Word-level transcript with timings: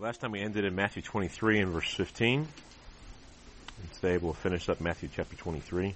Last 0.00 0.20
time 0.20 0.32
we 0.32 0.40
ended 0.40 0.64
in 0.64 0.74
Matthew 0.74 1.02
23 1.02 1.60
and 1.60 1.72
verse 1.72 1.92
15. 1.94 2.38
And 2.40 2.48
today 3.94 4.16
we'll 4.16 4.32
finish 4.32 4.68
up 4.68 4.80
Matthew 4.80 5.08
chapter 5.14 5.36
23. 5.36 5.94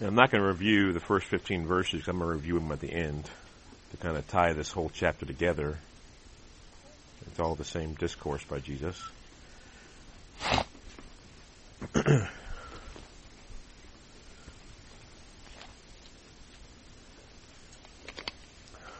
And 0.00 0.08
I'm 0.08 0.14
not 0.14 0.30
going 0.30 0.42
to 0.42 0.48
review 0.48 0.92
the 0.92 1.00
first 1.00 1.26
15 1.26 1.66
verses. 1.66 2.08
I'm 2.08 2.18
going 2.18 2.28
to 2.28 2.34
review 2.34 2.58
them 2.58 2.72
at 2.72 2.80
the 2.80 2.92
end 2.92 3.30
to 3.92 3.96
kind 3.98 4.16
of 4.16 4.26
tie 4.28 4.52
this 4.52 4.72
whole 4.72 4.90
chapter 4.92 5.24
together. 5.24 5.78
It's 7.26 7.38
all 7.38 7.54
the 7.54 7.64
same 7.64 7.94
discourse 7.94 8.44
by 8.44 8.58
Jesus. 8.58 9.00
all 10.50 10.62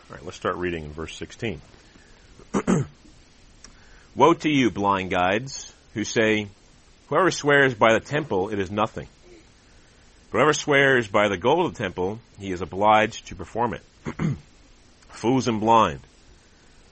right, 0.08 0.24
let's 0.24 0.36
start 0.36 0.56
reading 0.56 0.84
in 0.84 0.92
verse 0.92 1.16
16. 1.16 1.60
Woe 4.16 4.34
to 4.34 4.48
you, 4.48 4.70
blind 4.70 5.10
guides, 5.10 5.72
who 5.94 6.04
say, 6.04 6.48
Whoever 7.08 7.30
swears 7.30 7.74
by 7.74 7.92
the 7.92 8.00
temple, 8.00 8.50
it 8.50 8.58
is 8.58 8.70
nothing. 8.70 9.06
Whoever 10.30 10.52
swears 10.52 11.08
by 11.08 11.28
the 11.28 11.36
gold 11.36 11.66
of 11.66 11.74
the 11.74 11.82
temple, 11.82 12.20
he 12.38 12.50
is 12.50 12.60
obliged 12.60 13.28
to 13.28 13.36
perform 13.36 13.74
it. 13.74 13.82
Fools 15.08 15.48
and 15.48 15.60
blind. 15.60 16.00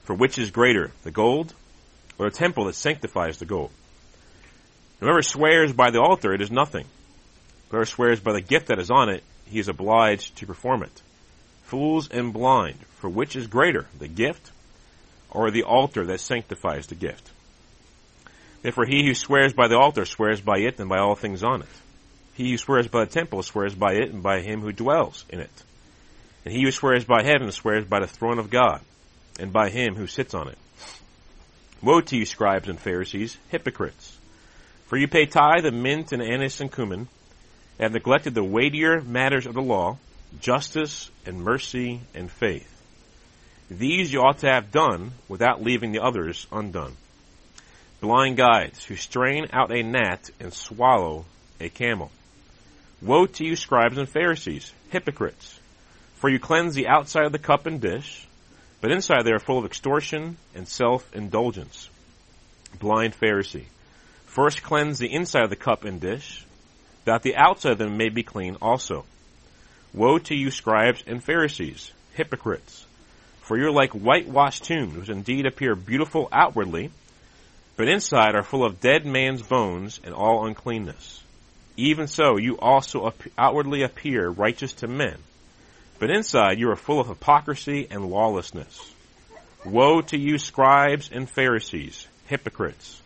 For 0.04 0.14
which 0.14 0.38
is 0.38 0.50
greater, 0.50 0.92
the 1.02 1.10
gold 1.10 1.54
or 2.18 2.30
the 2.30 2.36
temple 2.36 2.64
that 2.64 2.74
sanctifies 2.74 3.38
the 3.38 3.46
gold? 3.46 3.70
Whoever 5.00 5.22
swears 5.22 5.72
by 5.72 5.90
the 5.90 6.00
altar, 6.00 6.32
it 6.32 6.40
is 6.40 6.50
nothing. 6.50 6.86
Whoever 7.70 7.84
swears 7.84 8.20
by 8.20 8.32
the 8.32 8.40
gift 8.40 8.68
that 8.68 8.80
is 8.80 8.90
on 8.90 9.08
it, 9.08 9.22
he 9.46 9.58
is 9.58 9.68
obliged 9.68 10.36
to 10.36 10.46
perform 10.46 10.82
it. 10.82 11.02
Fools 11.64 12.08
and 12.08 12.32
blind. 12.32 12.78
For 12.96 13.08
which 13.08 13.36
is 13.36 13.46
greater, 13.46 13.86
the 13.98 14.08
gift 14.08 14.50
or 15.30 15.50
the 15.50 15.62
altar 15.64 16.04
that 16.06 16.20
sanctifies 16.20 16.86
the 16.86 16.94
gift. 16.94 17.30
Therefore 18.62 18.86
he 18.86 19.06
who 19.06 19.14
swears 19.14 19.52
by 19.52 19.68
the 19.68 19.78
altar 19.78 20.04
swears 20.04 20.40
by 20.40 20.58
it 20.58 20.78
and 20.78 20.88
by 20.88 20.98
all 20.98 21.14
things 21.14 21.42
on 21.42 21.62
it. 21.62 21.68
He 22.34 22.50
who 22.50 22.58
swears 22.58 22.88
by 22.88 23.04
the 23.04 23.10
temple 23.10 23.42
swears 23.42 23.74
by 23.74 23.94
it 23.94 24.10
and 24.10 24.22
by 24.22 24.40
him 24.40 24.60
who 24.60 24.72
dwells 24.72 25.24
in 25.28 25.40
it. 25.40 25.62
And 26.44 26.54
he 26.54 26.62
who 26.62 26.70
swears 26.70 27.04
by 27.04 27.22
heaven 27.22 27.50
swears 27.52 27.84
by 27.84 28.00
the 28.00 28.06
throne 28.06 28.38
of 28.38 28.50
God 28.50 28.80
and 29.38 29.52
by 29.52 29.70
him 29.70 29.94
who 29.94 30.06
sits 30.06 30.34
on 30.34 30.48
it. 30.48 30.58
Woe 31.82 32.00
to 32.00 32.16
you 32.16 32.24
scribes 32.24 32.68
and 32.68 32.78
Pharisees, 32.78 33.36
hypocrites! 33.50 34.18
For 34.86 34.96
you 34.96 35.06
pay 35.06 35.26
tithe 35.26 35.66
of 35.66 35.74
mint 35.74 36.12
and 36.12 36.22
anise 36.22 36.60
and 36.60 36.72
cumin, 36.72 37.08
and 37.78 37.82
have 37.84 37.92
neglected 37.92 38.34
the 38.34 38.42
weightier 38.42 39.00
matters 39.00 39.46
of 39.46 39.54
the 39.54 39.62
law, 39.62 39.98
justice 40.40 41.10
and 41.24 41.42
mercy 41.42 42.00
and 42.14 42.30
faith. 42.30 42.77
These 43.70 44.12
you 44.12 44.20
ought 44.20 44.38
to 44.38 44.50
have 44.50 44.72
done 44.72 45.12
without 45.28 45.62
leaving 45.62 45.92
the 45.92 46.02
others 46.02 46.46
undone. 46.50 46.96
Blind 48.00 48.36
guides 48.36 48.84
who 48.84 48.96
strain 48.96 49.48
out 49.52 49.70
a 49.70 49.82
gnat 49.82 50.30
and 50.40 50.54
swallow 50.54 51.26
a 51.60 51.68
camel. 51.68 52.10
Woe 53.02 53.26
to 53.26 53.44
you 53.44 53.56
scribes 53.56 53.98
and 53.98 54.08
Pharisees, 54.08 54.72
hypocrites! 54.90 55.60
For 56.16 56.30
you 56.30 56.38
cleanse 56.38 56.74
the 56.74 56.88
outside 56.88 57.26
of 57.26 57.32
the 57.32 57.38
cup 57.38 57.66
and 57.66 57.80
dish, 57.80 58.26
but 58.80 58.90
inside 58.90 59.24
they 59.24 59.32
are 59.32 59.38
full 59.38 59.58
of 59.58 59.64
extortion 59.64 60.36
and 60.54 60.66
self-indulgence. 60.66 61.90
Blind 62.78 63.14
Pharisee. 63.20 63.66
First 64.26 64.62
cleanse 64.62 64.98
the 64.98 65.12
inside 65.12 65.44
of 65.44 65.50
the 65.50 65.56
cup 65.56 65.84
and 65.84 66.00
dish, 66.00 66.44
that 67.04 67.22
the 67.22 67.36
outside 67.36 67.72
of 67.72 67.78
them 67.78 67.96
may 67.96 68.08
be 68.08 68.22
clean 68.22 68.56
also. 68.62 69.04
Woe 69.92 70.18
to 70.18 70.34
you 70.34 70.50
scribes 70.50 71.02
and 71.06 71.22
Pharisees, 71.22 71.92
hypocrites! 72.14 72.86
For 73.48 73.56
you're 73.56 73.70
like 73.70 73.92
whitewashed 73.92 74.64
tombs, 74.64 74.94
which 74.94 75.08
indeed 75.08 75.46
appear 75.46 75.74
beautiful 75.74 76.28
outwardly, 76.30 76.90
but 77.76 77.88
inside 77.88 78.34
are 78.34 78.42
full 78.42 78.62
of 78.62 78.78
dead 78.78 79.06
man's 79.06 79.40
bones 79.40 80.02
and 80.04 80.12
all 80.12 80.46
uncleanness. 80.46 81.22
Even 81.74 82.08
so, 82.08 82.36
you 82.36 82.58
also 82.58 83.10
outwardly 83.38 83.84
appear 83.84 84.28
righteous 84.28 84.74
to 84.74 84.86
men, 84.86 85.16
but 85.98 86.10
inside 86.10 86.58
you 86.58 86.68
are 86.68 86.76
full 86.76 87.00
of 87.00 87.08
hypocrisy 87.08 87.86
and 87.90 88.10
lawlessness. 88.10 88.92
Woe 89.64 90.02
to 90.02 90.18
you 90.18 90.36
scribes 90.36 91.08
and 91.10 91.26
Pharisees, 91.26 92.06
hypocrites, 92.26 93.00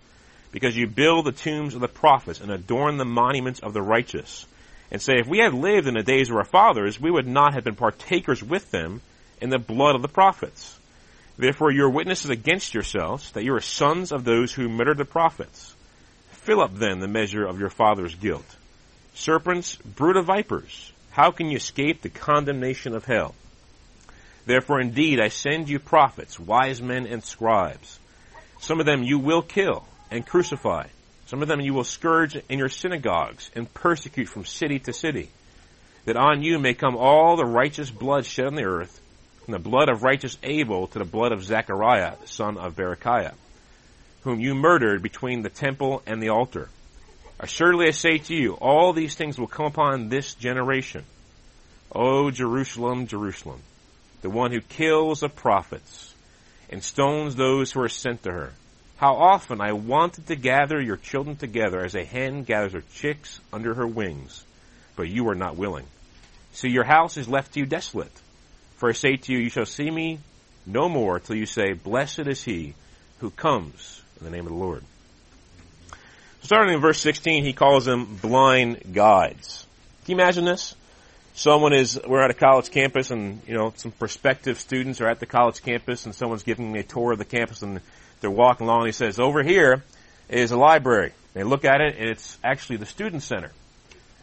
because 0.50 0.76
you 0.76 0.88
build 0.88 1.24
the 1.24 1.30
tombs 1.30 1.76
of 1.76 1.80
the 1.80 1.86
prophets 1.86 2.40
and 2.40 2.50
adorn 2.50 2.96
the 2.96 3.04
monuments 3.04 3.60
of 3.60 3.74
the 3.74 3.82
righteous, 3.82 4.44
and 4.90 5.00
say, 5.00 5.20
if 5.20 5.28
we 5.28 5.38
had 5.38 5.54
lived 5.54 5.86
in 5.86 5.94
the 5.94 6.02
days 6.02 6.30
of 6.30 6.36
our 6.36 6.44
fathers, 6.44 7.00
we 7.00 7.12
would 7.12 7.28
not 7.28 7.54
have 7.54 7.62
been 7.62 7.76
partakers 7.76 8.42
with 8.42 8.68
them 8.72 9.02
in 9.42 9.50
the 9.50 9.58
blood 9.58 9.94
of 9.94 10.02
the 10.02 10.08
prophets. 10.08 10.78
Therefore 11.36 11.72
you 11.72 11.84
are 11.84 11.90
witnesses 11.90 12.30
against 12.30 12.72
yourselves 12.72 13.32
that 13.32 13.44
you 13.44 13.54
are 13.54 13.60
sons 13.60 14.12
of 14.12 14.24
those 14.24 14.52
who 14.52 14.68
murdered 14.68 14.98
the 14.98 15.04
prophets. 15.04 15.74
Fill 16.30 16.60
up 16.60 16.74
then 16.74 17.00
the 17.00 17.08
measure 17.08 17.44
of 17.44 17.58
your 17.58 17.70
father's 17.70 18.14
guilt. 18.14 18.56
Serpents, 19.14 19.76
brood 19.76 20.16
of 20.16 20.26
vipers, 20.26 20.92
how 21.10 21.30
can 21.30 21.50
you 21.50 21.56
escape 21.56 22.00
the 22.00 22.08
condemnation 22.08 22.94
of 22.94 23.04
hell? 23.04 23.34
Therefore 24.46 24.80
indeed 24.80 25.20
I 25.20 25.28
send 25.28 25.68
you 25.68 25.78
prophets, 25.78 26.38
wise 26.38 26.80
men 26.80 27.06
and 27.06 27.22
scribes. 27.22 27.98
Some 28.60 28.80
of 28.80 28.86
them 28.86 29.02
you 29.02 29.18
will 29.18 29.42
kill 29.42 29.84
and 30.10 30.26
crucify. 30.26 30.86
Some 31.26 31.42
of 31.42 31.48
them 31.48 31.60
you 31.60 31.74
will 31.74 31.84
scourge 31.84 32.36
in 32.48 32.58
your 32.58 32.68
synagogues 32.68 33.50
and 33.54 33.72
persecute 33.72 34.28
from 34.28 34.44
city 34.44 34.78
to 34.80 34.92
city. 34.92 35.30
That 36.04 36.16
on 36.16 36.42
you 36.42 36.58
may 36.58 36.74
come 36.74 36.96
all 36.96 37.36
the 37.36 37.44
righteous 37.44 37.90
blood 37.90 38.26
shed 38.26 38.46
on 38.46 38.54
the 38.54 38.64
earth, 38.64 39.00
from 39.44 39.52
the 39.52 39.58
blood 39.58 39.88
of 39.88 40.02
righteous 40.02 40.38
Abel 40.42 40.86
to 40.88 40.98
the 40.98 41.04
blood 41.04 41.32
of 41.32 41.42
Zechariah, 41.44 42.16
the 42.20 42.28
son 42.28 42.56
of 42.56 42.76
Berechiah, 42.76 43.34
whom 44.22 44.40
you 44.40 44.54
murdered 44.54 45.02
between 45.02 45.42
the 45.42 45.50
temple 45.50 46.02
and 46.06 46.22
the 46.22 46.28
altar. 46.28 46.68
Assuredly 47.40 47.88
I 47.88 47.90
say 47.90 48.18
to 48.18 48.34
you, 48.34 48.52
all 48.54 48.92
these 48.92 49.16
things 49.16 49.38
will 49.38 49.48
come 49.48 49.66
upon 49.66 50.08
this 50.08 50.34
generation. 50.34 51.04
O 51.94 52.30
Jerusalem, 52.30 53.08
Jerusalem, 53.08 53.60
the 54.22 54.30
one 54.30 54.52
who 54.52 54.60
kills 54.60 55.20
the 55.20 55.28
prophets 55.28 56.14
and 56.70 56.82
stones 56.82 57.34
those 57.34 57.72
who 57.72 57.82
are 57.82 57.88
sent 57.88 58.22
to 58.22 58.30
her. 58.30 58.52
How 58.96 59.14
often 59.16 59.60
I 59.60 59.72
wanted 59.72 60.28
to 60.28 60.36
gather 60.36 60.80
your 60.80 60.96
children 60.96 61.34
together 61.34 61.84
as 61.84 61.96
a 61.96 62.04
hen 62.04 62.44
gathers 62.44 62.74
her 62.74 62.84
chicks 62.94 63.40
under 63.52 63.74
her 63.74 63.86
wings, 63.86 64.44
but 64.94 65.08
you 65.08 65.28
are 65.28 65.34
not 65.34 65.56
willing. 65.56 65.86
So 66.52 66.68
your 66.68 66.84
house 66.84 67.16
is 67.16 67.28
left 67.28 67.54
to 67.54 67.60
you 67.60 67.66
desolate. 67.66 68.12
For 68.82 68.88
I 68.88 68.94
say 68.94 69.14
to 69.14 69.32
you, 69.32 69.38
you 69.38 69.48
shall 69.48 69.64
see 69.64 69.88
me 69.88 70.18
no 70.66 70.88
more 70.88 71.20
till 71.20 71.36
you 71.36 71.46
say, 71.46 71.72
Blessed 71.72 72.26
is 72.26 72.42
he 72.42 72.74
who 73.20 73.30
comes 73.30 74.02
in 74.18 74.24
the 74.24 74.30
name 74.32 74.44
of 74.44 74.50
the 74.50 74.58
Lord. 74.58 74.82
Starting 76.42 76.74
in 76.74 76.80
verse 76.80 77.00
16, 77.00 77.44
he 77.44 77.52
calls 77.52 77.84
them 77.84 78.16
blind 78.16 78.92
guides. 78.92 79.68
Can 80.04 80.16
you 80.16 80.20
imagine 80.20 80.44
this? 80.44 80.74
Someone 81.34 81.72
is, 81.72 82.00
we're 82.08 82.24
at 82.24 82.32
a 82.32 82.34
college 82.34 82.72
campus 82.72 83.12
and, 83.12 83.40
you 83.46 83.54
know, 83.54 83.72
some 83.76 83.92
prospective 83.92 84.58
students 84.58 85.00
are 85.00 85.06
at 85.06 85.20
the 85.20 85.26
college 85.26 85.62
campus 85.62 86.04
and 86.04 86.12
someone's 86.12 86.42
giving 86.42 86.76
a 86.76 86.82
tour 86.82 87.12
of 87.12 87.18
the 87.20 87.24
campus 87.24 87.62
and 87.62 87.80
they're 88.20 88.32
walking 88.32 88.66
along 88.66 88.80
and 88.80 88.88
he 88.88 88.92
says, 88.92 89.20
over 89.20 89.44
here 89.44 89.84
is 90.28 90.50
a 90.50 90.56
library. 90.56 91.12
They 91.34 91.44
look 91.44 91.64
at 91.64 91.80
it 91.80 91.98
and 92.00 92.10
it's 92.10 92.36
actually 92.42 92.78
the 92.78 92.86
student 92.86 93.22
center. 93.22 93.52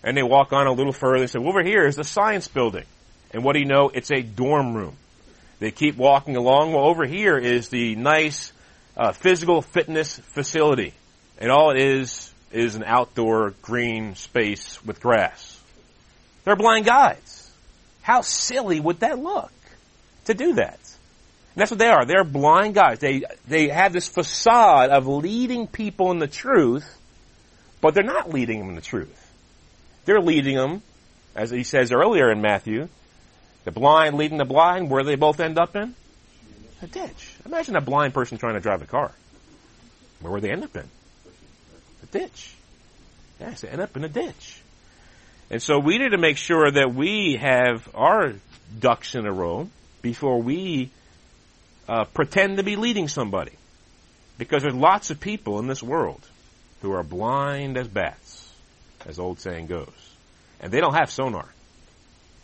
And 0.04 0.18
they 0.18 0.24
walk 0.24 0.51
on 0.51 0.68
a 0.68 0.74
little 0.74 0.92
further 0.92 1.22
and 1.22 1.30
say, 1.30 1.39
over 1.39 1.63
here 1.63 1.86
is 1.86 1.95
the 1.95 2.04
science 2.04 2.50
building. 2.50 2.84
And 3.31 3.44
what 3.44 3.54
do 3.54 3.60
you 3.60 3.66
know? 3.66 3.90
It's 3.94 4.12
a 4.12 4.22
dorm 4.22 4.76
room. 4.76 4.96
They 5.60 5.72
keep 5.72 5.98
walking 5.98 6.36
along. 6.36 6.74
Well, 6.74 6.86
over 6.86 7.06
here 7.06 7.38
is 7.38 7.70
the 7.70 7.96
nice 7.96 8.52
uh, 8.98 9.12
physical 9.12 9.62
fitness 9.62 10.18
facility. 10.20 10.94
And 11.38 11.52
all 11.52 11.72
it 11.72 11.78
is 11.78 12.34
is 12.52 12.76
an 12.76 12.84
outdoor 12.84 13.54
green 13.62 14.16
space 14.16 14.84
with 14.84 15.02
grass. 15.02 15.62
They're 16.44 16.56
blind 16.56 16.86
guides. 16.86 17.52
How 18.02 18.22
silly 18.22 18.80
would 18.80 19.02
that 19.02 19.20
look 19.20 19.52
to 20.25 20.34
do 20.34 20.54
that? 20.54 20.80
And 21.54 21.62
that's 21.62 21.72
what 21.72 21.80
they 21.80 21.90
are. 21.90 22.06
They're 22.06 22.24
blind 22.24 22.75
guides. 22.75 23.00
They, 23.00 23.24
they 23.48 23.68
have 23.70 23.94
this 23.94 24.08
facade 24.08 24.90
of 24.90 25.08
leading 25.08 25.68
people 25.68 26.12
in 26.12 26.20
the 26.20 26.28
truth, 26.28 26.98
but 27.82 27.94
they're 27.94 28.04
not 28.04 28.32
leading 28.34 28.60
them 28.60 28.70
in 28.70 28.75
the 28.75 28.82
truth. 28.82 29.32
They're 30.06 30.22
leading 30.22 30.56
them, 30.56 30.82
as 31.36 31.52
he 31.52 31.64
says 31.64 31.92
earlier 31.92 32.32
in 32.32 32.42
Matthew, 32.42 32.88
the 33.69 33.80
blind 33.80 34.18
leading 34.18 34.39
the 34.39 34.45
blind, 34.45 34.89
where 34.89 35.04
they 35.04 35.16
both 35.16 35.39
end 35.39 35.60
up 35.60 35.75
in? 35.75 35.94
A 36.81 36.88
ditch. 36.88 37.36
Imagine 37.45 37.75
a 37.75 37.81
blind 37.81 38.16
person 38.16 38.39
trying 38.39 38.56
to 38.56 38.60
drive 38.60 38.81
a 38.81 38.86
car. 38.86 39.12
Where 40.21 40.33
would 40.33 40.42
they 40.42 40.51
end 40.51 40.63
up 40.63 40.75
in? 40.75 40.86
A 42.04 42.06
ditch. 42.07 42.56
Yes, 43.39 43.62
they 43.62 43.69
end 43.69 43.81
up 43.81 43.95
in 43.95 44.04
a 44.04 44.10
ditch. 44.10 44.62
And 45.51 45.62
so 45.62 45.80
we 45.80 46.00
need 46.00 46.12
to 46.12 46.18
make 46.18 46.38
sure 46.38 46.69
that 46.71 46.94
we 46.94 47.38
have 47.39 47.88
our 47.94 48.33
ducks 48.80 49.13
in 49.13 49.27
a 49.27 49.31
row 49.31 49.69
before 50.01 50.42
we 50.42 50.89
uh, 51.88 52.06
pretend 52.06 52.57
to 52.57 52.63
be 52.63 52.75
leading 52.75 53.07
somebody. 53.07 53.54
Because 54.39 54.63
there's 54.63 54.75
lots 54.75 55.12
of 55.12 55.19
people 55.19 55.60
in 55.60 55.68
this 55.68 55.83
world 55.83 56.25
who 56.81 56.92
are 56.94 57.04
blind 57.04 57.77
as 57.77 57.88
bats, 57.88 58.51
as 59.06 59.19
old 59.19 59.39
saying 59.39 59.68
goes. 59.68 60.15
And 60.60 60.72
they 60.72 60.80
don't 60.80 60.95
have 60.95 61.12
sonar 61.12 61.48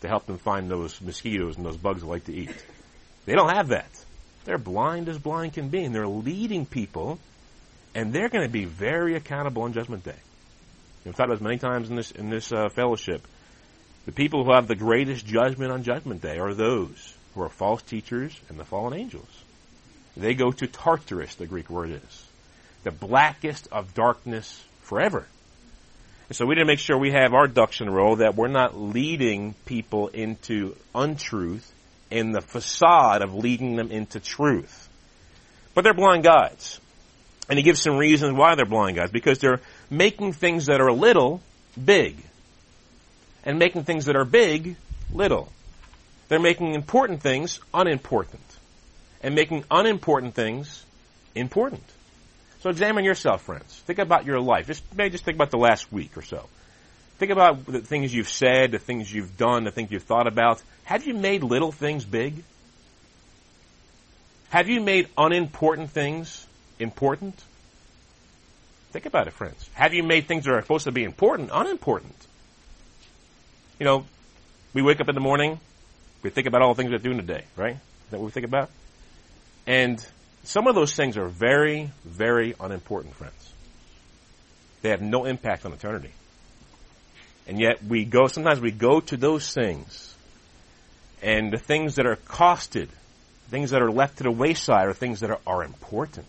to 0.00 0.08
help 0.08 0.26
them 0.26 0.38
find 0.38 0.70
those 0.70 1.00
mosquitoes 1.00 1.56
and 1.56 1.64
those 1.64 1.76
bugs 1.76 2.02
they 2.02 2.08
like 2.08 2.24
to 2.24 2.34
eat. 2.34 2.54
They 3.24 3.34
don't 3.34 3.54
have 3.54 3.68
that. 3.68 3.90
They're 4.44 4.58
blind 4.58 5.08
as 5.08 5.18
blind 5.18 5.54
can 5.54 5.68
be, 5.68 5.82
and 5.82 5.94
they're 5.94 6.06
leading 6.06 6.66
people, 6.66 7.18
and 7.94 8.12
they're 8.12 8.28
going 8.28 8.46
to 8.46 8.52
be 8.52 8.64
very 8.64 9.16
accountable 9.16 9.62
on 9.62 9.72
Judgment 9.72 10.04
Day. 10.04 10.14
We've 11.04 11.14
talked 11.14 11.28
about 11.28 11.38
this 11.38 11.44
many 11.44 11.58
times 11.58 11.88
in 11.88 11.96
this 11.96 12.10
in 12.10 12.30
this 12.30 12.52
uh, 12.52 12.68
fellowship. 12.68 13.26
The 14.06 14.12
people 14.12 14.44
who 14.44 14.52
have 14.52 14.68
the 14.68 14.76
greatest 14.76 15.26
judgment 15.26 15.72
on 15.72 15.82
Judgment 15.82 16.22
Day 16.22 16.38
are 16.38 16.54
those 16.54 17.14
who 17.34 17.42
are 17.42 17.48
false 17.48 17.82
teachers 17.82 18.38
and 18.48 18.58
the 18.58 18.64
fallen 18.64 18.98
angels. 18.98 19.28
They 20.16 20.34
go 20.34 20.50
to 20.50 20.66
Tartarus, 20.66 21.34
the 21.34 21.46
Greek 21.46 21.68
word 21.68 21.90
is, 21.90 22.26
the 22.84 22.90
blackest 22.90 23.68
of 23.70 23.94
darkness 23.94 24.64
forever. 24.82 25.26
So 26.32 26.44
we 26.44 26.56
need 26.56 26.62
to 26.62 26.66
make 26.66 26.80
sure 26.80 26.98
we 26.98 27.12
have 27.12 27.34
our 27.34 27.46
ducks 27.46 27.80
in 27.80 27.88
a 27.88 27.92
row, 27.92 28.16
that 28.16 28.34
we're 28.34 28.48
not 28.48 28.76
leading 28.76 29.54
people 29.64 30.08
into 30.08 30.74
untruth 30.92 31.72
in 32.10 32.32
the 32.32 32.40
facade 32.40 33.22
of 33.22 33.34
leading 33.34 33.76
them 33.76 33.92
into 33.92 34.18
truth. 34.18 34.88
But 35.74 35.84
they're 35.84 35.94
blind 35.94 36.24
guides. 36.24 36.80
And 37.48 37.58
he 37.58 37.62
gives 37.62 37.80
some 37.80 37.96
reasons 37.96 38.36
why 38.36 38.56
they're 38.56 38.66
blind 38.66 38.96
guides. 38.96 39.12
Because 39.12 39.38
they're 39.38 39.60
making 39.88 40.32
things 40.32 40.66
that 40.66 40.80
are 40.80 40.90
little, 40.90 41.40
big. 41.82 42.16
And 43.44 43.58
making 43.58 43.84
things 43.84 44.06
that 44.06 44.16
are 44.16 44.24
big, 44.24 44.76
little. 45.12 45.52
They're 46.28 46.40
making 46.40 46.74
important 46.74 47.22
things 47.22 47.60
unimportant. 47.72 48.40
And 49.22 49.36
making 49.36 49.64
unimportant 49.70 50.34
things 50.34 50.84
important. 51.36 51.84
So 52.66 52.70
examine 52.70 53.04
yourself, 53.04 53.42
friends. 53.42 53.80
Think 53.86 54.00
about 54.00 54.24
your 54.24 54.40
life. 54.40 54.66
Just 54.66 54.82
maybe 54.92 55.10
just 55.10 55.24
think 55.24 55.36
about 55.36 55.52
the 55.52 55.56
last 55.56 55.92
week 55.92 56.16
or 56.16 56.22
so. 56.22 56.48
Think 57.18 57.30
about 57.30 57.64
the 57.64 57.78
things 57.78 58.12
you've 58.12 58.28
said, 58.28 58.72
the 58.72 58.80
things 58.80 59.14
you've 59.14 59.36
done, 59.36 59.62
the 59.62 59.70
things 59.70 59.92
you've 59.92 60.02
thought 60.02 60.26
about. 60.26 60.60
Have 60.82 61.06
you 61.06 61.14
made 61.14 61.44
little 61.44 61.70
things 61.70 62.04
big? 62.04 62.42
Have 64.48 64.68
you 64.68 64.80
made 64.80 65.08
unimportant 65.16 65.90
things 65.90 66.44
important? 66.80 67.40
Think 68.90 69.06
about 69.06 69.28
it, 69.28 69.34
friends. 69.34 69.70
Have 69.74 69.94
you 69.94 70.02
made 70.02 70.26
things 70.26 70.44
that 70.46 70.50
are 70.50 70.60
supposed 70.60 70.86
to 70.86 70.90
be 70.90 71.04
important 71.04 71.50
unimportant? 71.52 72.16
You 73.78 73.86
know, 73.86 74.06
we 74.74 74.82
wake 74.82 75.00
up 75.00 75.08
in 75.08 75.14
the 75.14 75.20
morning, 75.20 75.60
we 76.24 76.30
think 76.30 76.48
about 76.48 76.62
all 76.62 76.74
the 76.74 76.82
things 76.82 76.90
we're 76.90 76.98
doing 76.98 77.18
today, 77.18 77.44
right? 77.54 77.76
Is 77.76 78.10
that 78.10 78.18
what 78.18 78.24
we 78.24 78.32
think 78.32 78.46
about? 78.46 78.70
And 79.68 80.04
some 80.46 80.68
of 80.68 80.74
those 80.74 80.94
things 80.94 81.16
are 81.16 81.26
very, 81.26 81.90
very 82.04 82.54
unimportant, 82.60 83.14
friends. 83.14 83.52
They 84.82 84.90
have 84.90 85.02
no 85.02 85.24
impact 85.24 85.66
on 85.66 85.72
eternity. 85.72 86.12
And 87.48 87.58
yet 87.60 87.82
we 87.82 88.04
go, 88.04 88.28
sometimes 88.28 88.60
we 88.60 88.70
go 88.70 89.00
to 89.00 89.16
those 89.16 89.52
things 89.52 90.14
and 91.20 91.52
the 91.52 91.58
things 91.58 91.96
that 91.96 92.06
are 92.06 92.14
costed, 92.14 92.88
things 93.48 93.70
that 93.70 93.82
are 93.82 93.90
left 93.90 94.18
to 94.18 94.22
the 94.24 94.30
wayside 94.30 94.86
are 94.86 94.92
things 94.94 95.20
that 95.20 95.30
are, 95.30 95.40
are 95.46 95.64
important. 95.64 96.26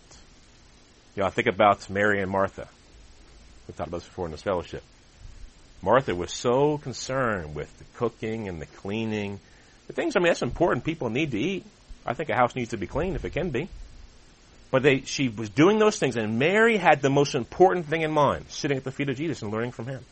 You 1.14 1.22
know, 1.22 1.26
I 1.26 1.30
think 1.30 1.46
about 1.46 1.88
Mary 1.88 2.20
and 2.20 2.30
Martha. 2.30 2.66
We 3.68 3.74
talked 3.74 3.88
about 3.88 3.98
this 3.98 4.08
before 4.08 4.26
in 4.26 4.32
this 4.32 4.42
fellowship. 4.42 4.82
Martha 5.80 6.14
was 6.14 6.32
so 6.32 6.78
concerned 6.78 7.54
with 7.54 7.76
the 7.78 7.84
cooking 7.96 8.48
and 8.48 8.60
the 8.60 8.66
cleaning. 8.66 9.38
The 9.86 9.92
things, 9.92 10.16
I 10.16 10.18
mean, 10.18 10.28
that's 10.28 10.42
important. 10.42 10.84
People 10.84 11.10
need 11.10 11.30
to 11.30 11.38
eat. 11.38 11.64
I 12.04 12.14
think 12.14 12.30
a 12.30 12.34
house 12.34 12.56
needs 12.56 12.70
to 12.70 12.76
be 12.76 12.88
clean 12.88 13.14
if 13.14 13.24
it 13.24 13.30
can 13.30 13.50
be. 13.50 13.68
But 14.70 14.82
they, 14.82 15.00
she 15.02 15.28
was 15.28 15.48
doing 15.48 15.78
those 15.78 15.98
things, 15.98 16.16
and 16.16 16.38
Mary 16.38 16.76
had 16.76 17.00
the 17.00 17.08
most 17.08 17.34
important 17.34 17.86
thing 17.86 18.02
in 18.02 18.10
mind, 18.10 18.46
sitting 18.48 18.76
at 18.76 18.84
the 18.84 18.92
feet 18.92 19.08
of 19.08 19.16
Jesus 19.16 19.42
and 19.42 19.50
learning 19.50 19.72
from 19.72 19.86
him. 19.86 20.04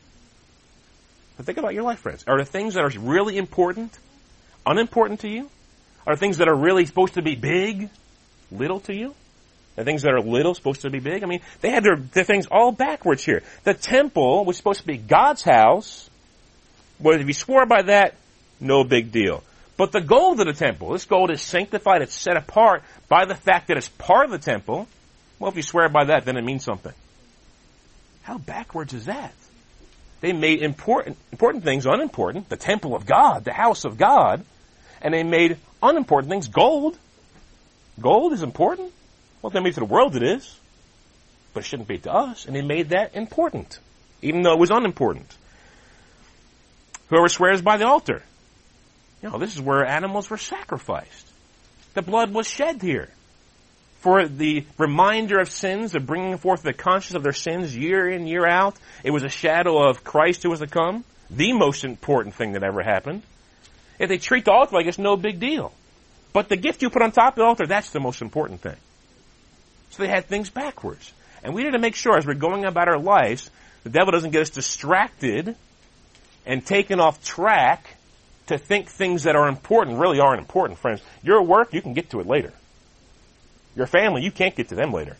But 1.36 1.44
think 1.44 1.58
about 1.58 1.74
your 1.74 1.82
life, 1.82 1.98
friends. 1.98 2.24
Are 2.26 2.38
the 2.38 2.46
things 2.46 2.74
that 2.74 2.84
are 2.84 2.98
really 2.98 3.36
important 3.36 3.96
unimportant 4.64 5.20
to 5.20 5.28
you? 5.28 5.50
Are 6.06 6.16
things 6.16 6.38
that 6.38 6.48
are 6.48 6.56
really 6.56 6.86
supposed 6.86 7.14
to 7.14 7.22
be 7.22 7.34
big 7.34 7.90
little 8.50 8.80
to 8.80 8.94
you? 8.94 9.14
The 9.74 9.84
things 9.84 10.02
that 10.02 10.12
are 10.12 10.20
little 10.20 10.54
supposed 10.54 10.82
to 10.82 10.90
be 10.90 11.00
big? 11.00 11.22
I 11.22 11.26
mean, 11.26 11.40
they 11.60 11.68
had 11.68 11.84
their, 11.84 11.96
their 11.96 12.24
things 12.24 12.46
all 12.50 12.72
backwards 12.72 13.22
here. 13.22 13.42
The 13.64 13.74
temple 13.74 14.46
was 14.46 14.56
supposed 14.56 14.80
to 14.80 14.86
be 14.86 14.96
God's 14.96 15.42
house. 15.42 16.08
Well, 16.98 17.20
if 17.20 17.26
you 17.26 17.34
swore 17.34 17.66
by 17.66 17.82
that, 17.82 18.14
no 18.58 18.84
big 18.84 19.12
deal. 19.12 19.42
But 19.76 19.92
the 19.92 20.00
gold 20.00 20.40
of 20.40 20.46
the 20.46 20.54
temple, 20.54 20.92
this 20.92 21.04
gold 21.04 21.30
is 21.30 21.42
sanctified, 21.42 22.02
it's 22.02 22.14
set 22.14 22.36
apart 22.36 22.82
by 23.08 23.26
the 23.26 23.34
fact 23.34 23.68
that 23.68 23.76
it's 23.76 23.88
part 23.88 24.24
of 24.24 24.30
the 24.30 24.38
temple. 24.38 24.88
Well, 25.38 25.50
if 25.50 25.56
you 25.56 25.62
swear 25.62 25.88
by 25.88 26.04
that, 26.06 26.24
then 26.24 26.36
it 26.36 26.44
means 26.44 26.64
something. 26.64 26.94
How 28.22 28.38
backwards 28.38 28.94
is 28.94 29.04
that? 29.04 29.34
They 30.20 30.32
made 30.32 30.62
important, 30.62 31.18
important 31.30 31.62
things 31.62 31.84
unimportant, 31.84 32.48
the 32.48 32.56
temple 32.56 32.94
of 32.94 33.04
God, 33.04 33.44
the 33.44 33.52
house 33.52 33.84
of 33.84 33.98
God, 33.98 34.44
and 35.02 35.12
they 35.12 35.22
made 35.22 35.58
unimportant 35.82 36.30
things 36.30 36.48
gold. 36.48 36.98
Gold 38.00 38.32
is 38.32 38.42
important. 38.42 38.92
Well, 39.42 39.52
maybe 39.52 39.72
to 39.72 39.80
the 39.80 39.86
world 39.86 40.16
it 40.16 40.22
is, 40.22 40.58
but 41.52 41.60
it 41.60 41.66
shouldn't 41.66 41.88
be 41.88 41.98
to 41.98 42.12
us. 42.12 42.46
And 42.46 42.56
they 42.56 42.62
made 42.62 42.88
that 42.88 43.14
important, 43.14 43.78
even 44.22 44.42
though 44.42 44.54
it 44.54 44.58
was 44.58 44.70
unimportant. 44.70 45.36
Whoever 47.08 47.28
swears 47.28 47.60
by 47.60 47.76
the 47.76 47.86
altar. 47.86 48.22
You 49.26 49.30
oh, 49.30 49.38
know, 49.38 49.44
this 49.44 49.56
is 49.56 49.60
where 49.60 49.84
animals 49.84 50.30
were 50.30 50.36
sacrificed. 50.36 51.26
The 51.94 52.02
blood 52.02 52.32
was 52.32 52.46
shed 52.46 52.80
here 52.80 53.08
for 53.98 54.28
the 54.28 54.64
reminder 54.78 55.40
of 55.40 55.50
sins, 55.50 55.96
of 55.96 56.06
bringing 56.06 56.38
forth 56.38 56.62
the 56.62 56.72
conscience 56.72 57.16
of 57.16 57.24
their 57.24 57.32
sins 57.32 57.76
year 57.76 58.08
in, 58.08 58.28
year 58.28 58.46
out. 58.46 58.76
It 59.02 59.10
was 59.10 59.24
a 59.24 59.28
shadow 59.28 59.82
of 59.82 60.04
Christ 60.04 60.44
who 60.44 60.50
was 60.50 60.60
to 60.60 60.68
come. 60.68 61.02
The 61.28 61.52
most 61.52 61.84
important 61.84 62.36
thing 62.36 62.52
that 62.52 62.62
ever 62.62 62.84
happened. 62.84 63.22
If 63.98 64.08
they 64.08 64.18
treat 64.18 64.44
the 64.44 64.52
altar 64.52 64.76
like 64.76 64.86
it's 64.86 64.96
no 64.96 65.16
big 65.16 65.40
deal. 65.40 65.72
But 66.32 66.48
the 66.48 66.56
gift 66.56 66.82
you 66.82 66.88
put 66.88 67.02
on 67.02 67.10
top 67.10 67.32
of 67.32 67.38
the 67.38 67.44
altar, 67.46 67.66
that's 67.66 67.90
the 67.90 67.98
most 67.98 68.22
important 68.22 68.60
thing. 68.60 68.76
So 69.90 70.04
they 70.04 70.08
had 70.08 70.26
things 70.26 70.50
backwards. 70.50 71.12
And 71.42 71.52
we 71.52 71.64
need 71.64 71.72
to 71.72 71.80
make 71.80 71.96
sure 71.96 72.16
as 72.16 72.24
we're 72.24 72.34
going 72.34 72.64
about 72.64 72.86
our 72.86 73.00
lives, 73.00 73.50
the 73.82 73.90
devil 73.90 74.12
doesn't 74.12 74.30
get 74.30 74.42
us 74.42 74.50
distracted 74.50 75.56
and 76.46 76.64
taken 76.64 77.00
off 77.00 77.24
track 77.24 77.95
to 78.46 78.58
think 78.58 78.88
things 78.88 79.24
that 79.24 79.36
are 79.36 79.48
important 79.48 79.98
really 79.98 80.20
aren't 80.20 80.40
important, 80.40 80.78
friends. 80.78 81.02
Your 81.22 81.42
work, 81.42 81.74
you 81.74 81.82
can 81.82 81.94
get 81.94 82.10
to 82.10 82.20
it 82.20 82.26
later. 82.26 82.52
Your 83.74 83.86
family, 83.86 84.22
you 84.22 84.30
can't 84.30 84.54
get 84.54 84.68
to 84.68 84.74
them 84.74 84.92
later. 84.92 85.16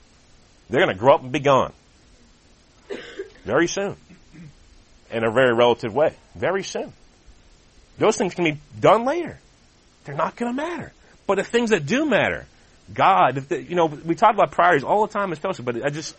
They're 0.71 0.81
going 0.81 0.95
to 0.95 0.99
grow 0.99 1.15
up 1.15 1.23
and 1.23 1.33
be 1.33 1.41
gone. 1.41 1.73
Very 3.45 3.69
soon. 3.69 3.97
In 5.11 5.25
a 5.25 5.31
very 5.31 5.55
relative 5.55 5.95
way. 5.95 6.15
Very 6.35 6.63
soon. 6.63 6.93
Those 7.99 8.17
things 8.17 8.35
can 8.35 8.45
be 8.45 8.59
done 8.79 9.05
later. 9.05 9.39
They're 10.05 10.17
not 10.17 10.37
going 10.37 10.55
to 10.55 10.57
matter. 10.57 10.93
But 11.27 11.37
the 11.37 11.45
things 11.45 11.71
that 11.71 11.87
do 11.87 12.07
matter, 12.07 12.47
God, 12.93 13.51
you 13.51 13.75
know, 13.75 13.87
we 13.87 14.15
talk 14.15 14.35
about 14.35 14.53
priorities 14.53 14.85
all 14.85 15.07
the 15.07 15.13
time 15.13 15.33
as 15.33 15.39
fellowship, 15.39 15.65
but 15.65 15.85
I 15.85 15.91
just, 15.91 16.17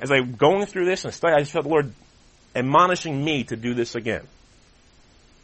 as 0.00 0.10
I'm 0.10 0.34
going 0.34 0.66
through 0.66 0.84
this 0.84 1.04
and 1.04 1.14
study, 1.14 1.34
I 1.34 1.40
just 1.40 1.52
felt 1.52 1.64
the 1.64 1.70
Lord 1.70 1.92
admonishing 2.54 3.24
me 3.24 3.44
to 3.44 3.56
do 3.56 3.74
this 3.74 3.94
again. 3.94 4.26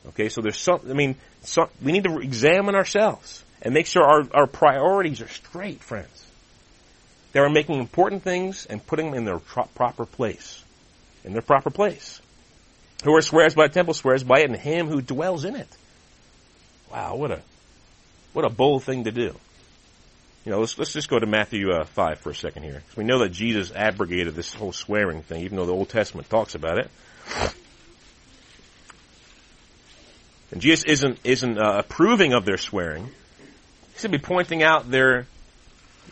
Okay, 0.09 0.29
so 0.29 0.41
there's 0.41 0.59
some, 0.59 0.81
I 0.89 0.93
mean, 0.93 1.17
some, 1.43 1.69
we 1.83 1.93
need 1.93 2.05
to 2.05 2.19
examine 2.19 2.75
ourselves 2.75 3.45
and 3.63 3.75
make 3.75 3.87
sure 3.87 4.05
our, 4.05 4.29
our 4.33 4.47
priorities 4.47 5.21
are 5.21 5.29
straight, 5.29 5.83
friends. 5.83 6.27
They 7.33 7.41
were 7.41 7.51
making 7.51 7.79
important 7.79 8.23
things 8.23 8.67
and 8.67 8.85
putting 8.85 9.07
them 9.07 9.15
in 9.19 9.25
their 9.25 9.39
pro- 9.39 9.65
proper 9.75 10.07
place. 10.07 10.63
In 11.25 11.33
their 11.33 11.43
proper 11.43 11.71
place. 11.71 12.21
Whoever 13.05 13.21
swears 13.21 13.55
by 13.55 13.67
the 13.67 13.75
temple 13.75 13.95
swears 13.95 14.25
by 14.25 14.41
it 14.41 14.51
and 14.51 14.57
him 14.57 14.89
who 14.89 15.03
dwells 15.03 15.45
in 15.45 15.57
it. 15.57 15.69
Wow, 16.91 17.17
what 17.17 17.31
a, 17.31 17.43
what 18.33 18.45
a 18.45 18.49
bold 18.49 18.85
thing 18.85 19.05
to 19.05 19.11
do. 19.11 19.35
You 20.45 20.53
know, 20.53 20.61
let's, 20.61 20.79
let's 20.79 20.93
just 20.93 21.11
go 21.11 21.19
to 21.19 21.27
Matthew 21.27 21.73
uh, 21.73 21.85
5 21.85 22.21
for 22.21 22.31
a 22.31 22.35
second 22.35 22.63
here. 22.63 22.83
We 22.97 23.03
know 23.03 23.19
that 23.19 23.31
Jesus 23.31 23.73
abrogated 23.75 24.37
this 24.37 24.55
whole 24.55 24.73
swearing 24.73 25.23
thing, 25.23 25.43
even 25.43 25.57
though 25.57 25.67
the 25.67 25.73
Old 25.73 25.89
Testament 25.89 26.31
talks 26.31 26.55
about 26.55 26.79
it. 26.79 26.91
And 30.53 30.61
Jesus 30.61 30.85
isn't, 30.85 31.19
isn't 31.25 31.59
uh, 31.59 31.79
approving 31.79 32.33
of 32.33 32.45
their 32.45 32.59
swearing. 32.59 33.11
He's 33.93 34.00
simply 34.00 34.19
pointing 34.19 34.62
out 34.62 34.91
their 34.91 35.26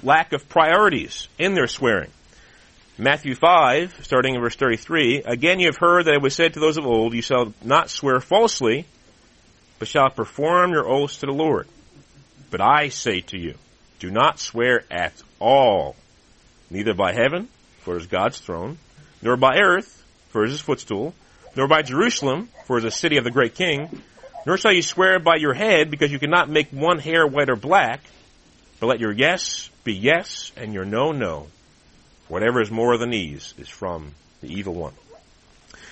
lack 0.02 0.32
of 0.32 0.48
priorities 0.48 1.28
in 1.38 1.54
their 1.54 1.68
swearing. 1.68 2.10
Matthew 2.96 3.34
5, 3.34 4.00
starting 4.02 4.34
in 4.34 4.40
verse 4.40 4.54
33, 4.54 5.22
Again 5.24 5.58
you 5.58 5.66
have 5.66 5.76
heard 5.76 6.06
that 6.06 6.14
it 6.14 6.22
was 6.22 6.34
said 6.34 6.54
to 6.54 6.60
those 6.60 6.76
of 6.76 6.86
old, 6.86 7.14
You 7.14 7.22
shall 7.22 7.52
not 7.62 7.90
swear 7.90 8.20
falsely, 8.20 8.86
but 9.78 9.88
shall 9.88 10.10
perform 10.10 10.70
your 10.70 10.88
oaths 10.88 11.18
to 11.18 11.26
the 11.26 11.32
Lord. 11.32 11.66
But 12.50 12.60
I 12.60 12.88
say 12.90 13.20
to 13.20 13.38
you, 13.38 13.54
do 13.98 14.10
not 14.10 14.38
swear 14.38 14.84
at 14.90 15.12
all, 15.40 15.96
neither 16.70 16.94
by 16.94 17.12
heaven, 17.12 17.48
for 17.80 17.96
it 17.96 18.02
is 18.02 18.06
God's 18.06 18.38
throne, 18.38 18.78
nor 19.22 19.36
by 19.36 19.56
earth, 19.58 20.04
for 20.28 20.42
it 20.42 20.46
is 20.46 20.52
his 20.52 20.60
footstool, 20.60 21.14
nor 21.56 21.66
by 21.68 21.82
Jerusalem, 21.82 22.48
for 22.66 22.76
it 22.76 22.80
is 22.80 22.84
the 22.84 22.90
city 22.90 23.16
of 23.16 23.24
the 23.24 23.30
great 23.30 23.54
king, 23.54 24.02
nor 24.46 24.58
shall 24.58 24.72
you 24.72 24.82
swear 24.82 25.18
by 25.18 25.36
your 25.36 25.54
head, 25.54 25.90
because 25.90 26.12
you 26.12 26.18
cannot 26.18 26.50
make 26.50 26.70
one 26.70 26.98
hair 26.98 27.26
white 27.26 27.48
or 27.48 27.56
black, 27.56 28.00
but 28.80 28.86
let 28.86 29.00
your 29.00 29.12
yes 29.12 29.70
be 29.84 29.94
yes 29.94 30.52
and 30.56 30.74
your 30.74 30.84
no, 30.84 31.12
no. 31.12 31.48
Whatever 32.28 32.60
is 32.60 32.70
more 32.70 32.96
than 32.98 33.10
these 33.10 33.54
is 33.58 33.68
from 33.68 34.12
the 34.40 34.48
evil 34.48 34.74
one. 34.74 34.92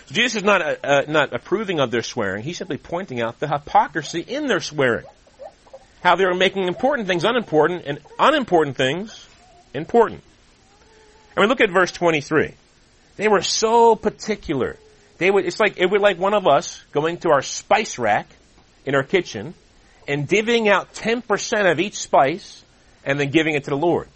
So 0.07 0.15
Jesus 0.15 0.37
is 0.37 0.45
not, 0.45 0.63
uh, 0.63 0.77
uh, 0.83 1.03
not 1.09 1.33
approving 1.35 1.81
of 1.81 1.91
their 1.91 2.03
swearing. 2.03 2.43
He's 2.43 2.59
simply 2.59 2.79
pointing 2.79 3.21
out 3.23 3.39
the 3.39 3.49
hypocrisy 3.49 4.21
in 4.21 4.47
their 4.47 4.61
swearing. 4.61 5.07
how 6.03 6.17
they 6.17 6.25
are 6.25 6.35
making 6.35 6.67
important 6.67 7.07
things 7.09 7.25
unimportant 7.25 7.85
and 7.87 8.01
unimportant 8.19 8.77
things 8.77 9.27
important. 9.73 10.23
I 11.37 11.41
mean, 11.41 11.49
look 11.49 11.61
at 11.61 11.71
verse 11.71 11.93
23. 11.93 12.55
They 13.17 13.29
were 13.29 13.43
so 13.43 13.95
particular. 13.95 14.77
They 15.19 15.31
would, 15.31 15.47
it's 15.47 15.61
like, 15.61 15.79
it 15.79 15.87
would 15.87 16.01
like 16.01 16.19
one 16.19 16.35
of 16.35 16.47
us 16.47 16.85
going 16.93 17.19
to 17.19 17.31
our 17.31 17.43
spice 17.43 17.99
rack 17.99 18.27
in 18.85 18.95
our 18.95 19.03
kitchen 19.03 19.55
and 20.09 20.29
divvying 20.29 20.69
out 20.69 20.95
10% 20.95 21.71
of 21.71 21.81
each 21.81 21.99
spice 21.99 22.65
and 23.05 23.19
then 23.19 23.31
giving 23.31 23.55
it 23.55 23.65
to 23.65 23.71
the 23.71 23.77
Lord. 23.77 24.09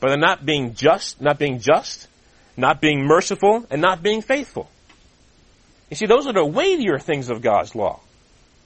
But 0.00 0.08
they're 0.08 0.18
not 0.18 0.44
being 0.44 0.74
just, 0.74 1.20
not 1.20 1.38
being 1.38 1.60
just, 1.60 2.08
not 2.56 2.80
being 2.80 3.04
merciful, 3.04 3.66
and 3.70 3.80
not 3.80 4.02
being 4.02 4.20
faithful. 4.20 4.68
You 5.90 5.96
see, 5.96 6.06
those 6.06 6.26
are 6.26 6.32
the 6.32 6.44
weightier 6.44 6.98
things 6.98 7.30
of 7.30 7.42
God's 7.42 7.74
law. 7.74 8.00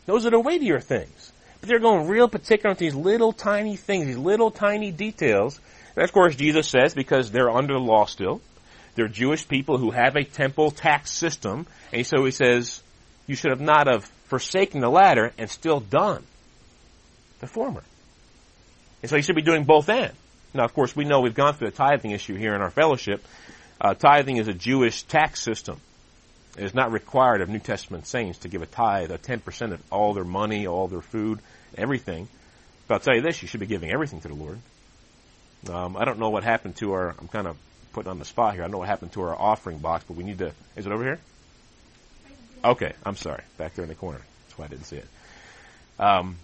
Those 0.06 0.26
are 0.26 0.30
the 0.30 0.40
weightier 0.40 0.80
things. 0.80 1.32
But 1.60 1.68
they're 1.68 1.78
going 1.78 2.08
real 2.08 2.28
particular 2.28 2.70
with 2.70 2.78
these 2.78 2.94
little 2.94 3.32
tiny 3.32 3.76
things, 3.76 4.06
these 4.06 4.16
little 4.16 4.50
tiny 4.50 4.92
details. 4.92 5.60
And 5.94 6.04
of 6.04 6.12
course, 6.12 6.36
Jesus 6.36 6.68
says 6.68 6.94
because 6.94 7.30
they're 7.30 7.50
under 7.50 7.74
the 7.74 7.80
law 7.80 8.06
still, 8.06 8.40
they're 8.94 9.08
Jewish 9.08 9.46
people 9.46 9.76
who 9.76 9.90
have 9.90 10.16
a 10.16 10.24
temple 10.24 10.70
tax 10.70 11.10
system, 11.10 11.66
and 11.92 12.06
so 12.06 12.24
he 12.24 12.30
says, 12.30 12.82
you 13.26 13.34
should 13.34 13.50
have 13.50 13.60
not 13.60 13.88
have 13.88 14.10
forsaken 14.26 14.80
the 14.80 14.88
latter 14.88 15.32
and 15.38 15.48
still 15.50 15.80
done 15.80 16.22
the 17.40 17.46
former. 17.46 17.82
And 19.02 19.10
so 19.10 19.16
you 19.16 19.22
should 19.22 19.36
be 19.36 19.42
doing 19.42 19.64
both 19.64 19.88
and. 19.88 20.12
Now, 20.54 20.64
of 20.64 20.74
course, 20.74 20.96
we 20.96 21.04
know 21.04 21.20
we've 21.20 21.34
gone 21.34 21.54
through 21.54 21.70
the 21.70 21.76
tithing 21.76 22.12
issue 22.12 22.34
here 22.34 22.54
in 22.54 22.60
our 22.60 22.70
fellowship. 22.70 23.24
Uh, 23.80 23.94
tithing 23.94 24.38
is 24.38 24.48
a 24.48 24.54
Jewish 24.54 25.02
tax 25.02 25.42
system. 25.42 25.80
It 26.56 26.64
is 26.64 26.74
not 26.74 26.92
required 26.92 27.42
of 27.42 27.50
New 27.50 27.58
Testament 27.58 28.06
saints 28.06 28.38
to 28.40 28.48
give 28.48 28.62
a 28.62 28.66
tithe, 28.66 29.10
a 29.10 29.18
10% 29.18 29.72
of 29.72 29.82
all 29.92 30.14
their 30.14 30.24
money, 30.24 30.66
all 30.66 30.88
their 30.88 31.02
food, 31.02 31.40
everything. 31.76 32.28
But 32.88 32.94
I'll 32.94 33.00
tell 33.00 33.14
you 33.14 33.20
this, 33.20 33.42
you 33.42 33.48
should 33.48 33.60
be 33.60 33.66
giving 33.66 33.90
everything 33.90 34.20
to 34.22 34.28
the 34.28 34.34
Lord. 34.34 34.58
Um, 35.68 35.96
I 35.96 36.04
don't 36.04 36.18
know 36.18 36.30
what 36.30 36.44
happened 36.44 36.76
to 36.76 36.92
our, 36.92 37.14
I'm 37.18 37.28
kind 37.28 37.46
of 37.46 37.56
putting 37.92 38.10
on 38.10 38.18
the 38.18 38.24
spot 38.24 38.54
here. 38.54 38.62
I 38.62 38.66
don't 38.66 38.72
know 38.72 38.78
what 38.78 38.88
happened 38.88 39.12
to 39.12 39.22
our 39.22 39.34
offering 39.34 39.78
box, 39.78 40.04
but 40.08 40.16
we 40.16 40.24
need 40.24 40.38
to, 40.38 40.52
is 40.76 40.86
it 40.86 40.92
over 40.92 41.04
here? 41.04 41.18
Okay, 42.64 42.92
I'm 43.04 43.16
sorry. 43.16 43.42
Back 43.58 43.74
there 43.74 43.84
in 43.84 43.88
the 43.88 43.94
corner. 43.94 44.20
That's 44.46 44.58
why 44.58 44.64
I 44.64 44.68
didn't 44.68 44.84
see 44.84 44.96
it. 44.96 45.08
Um, 45.98 46.36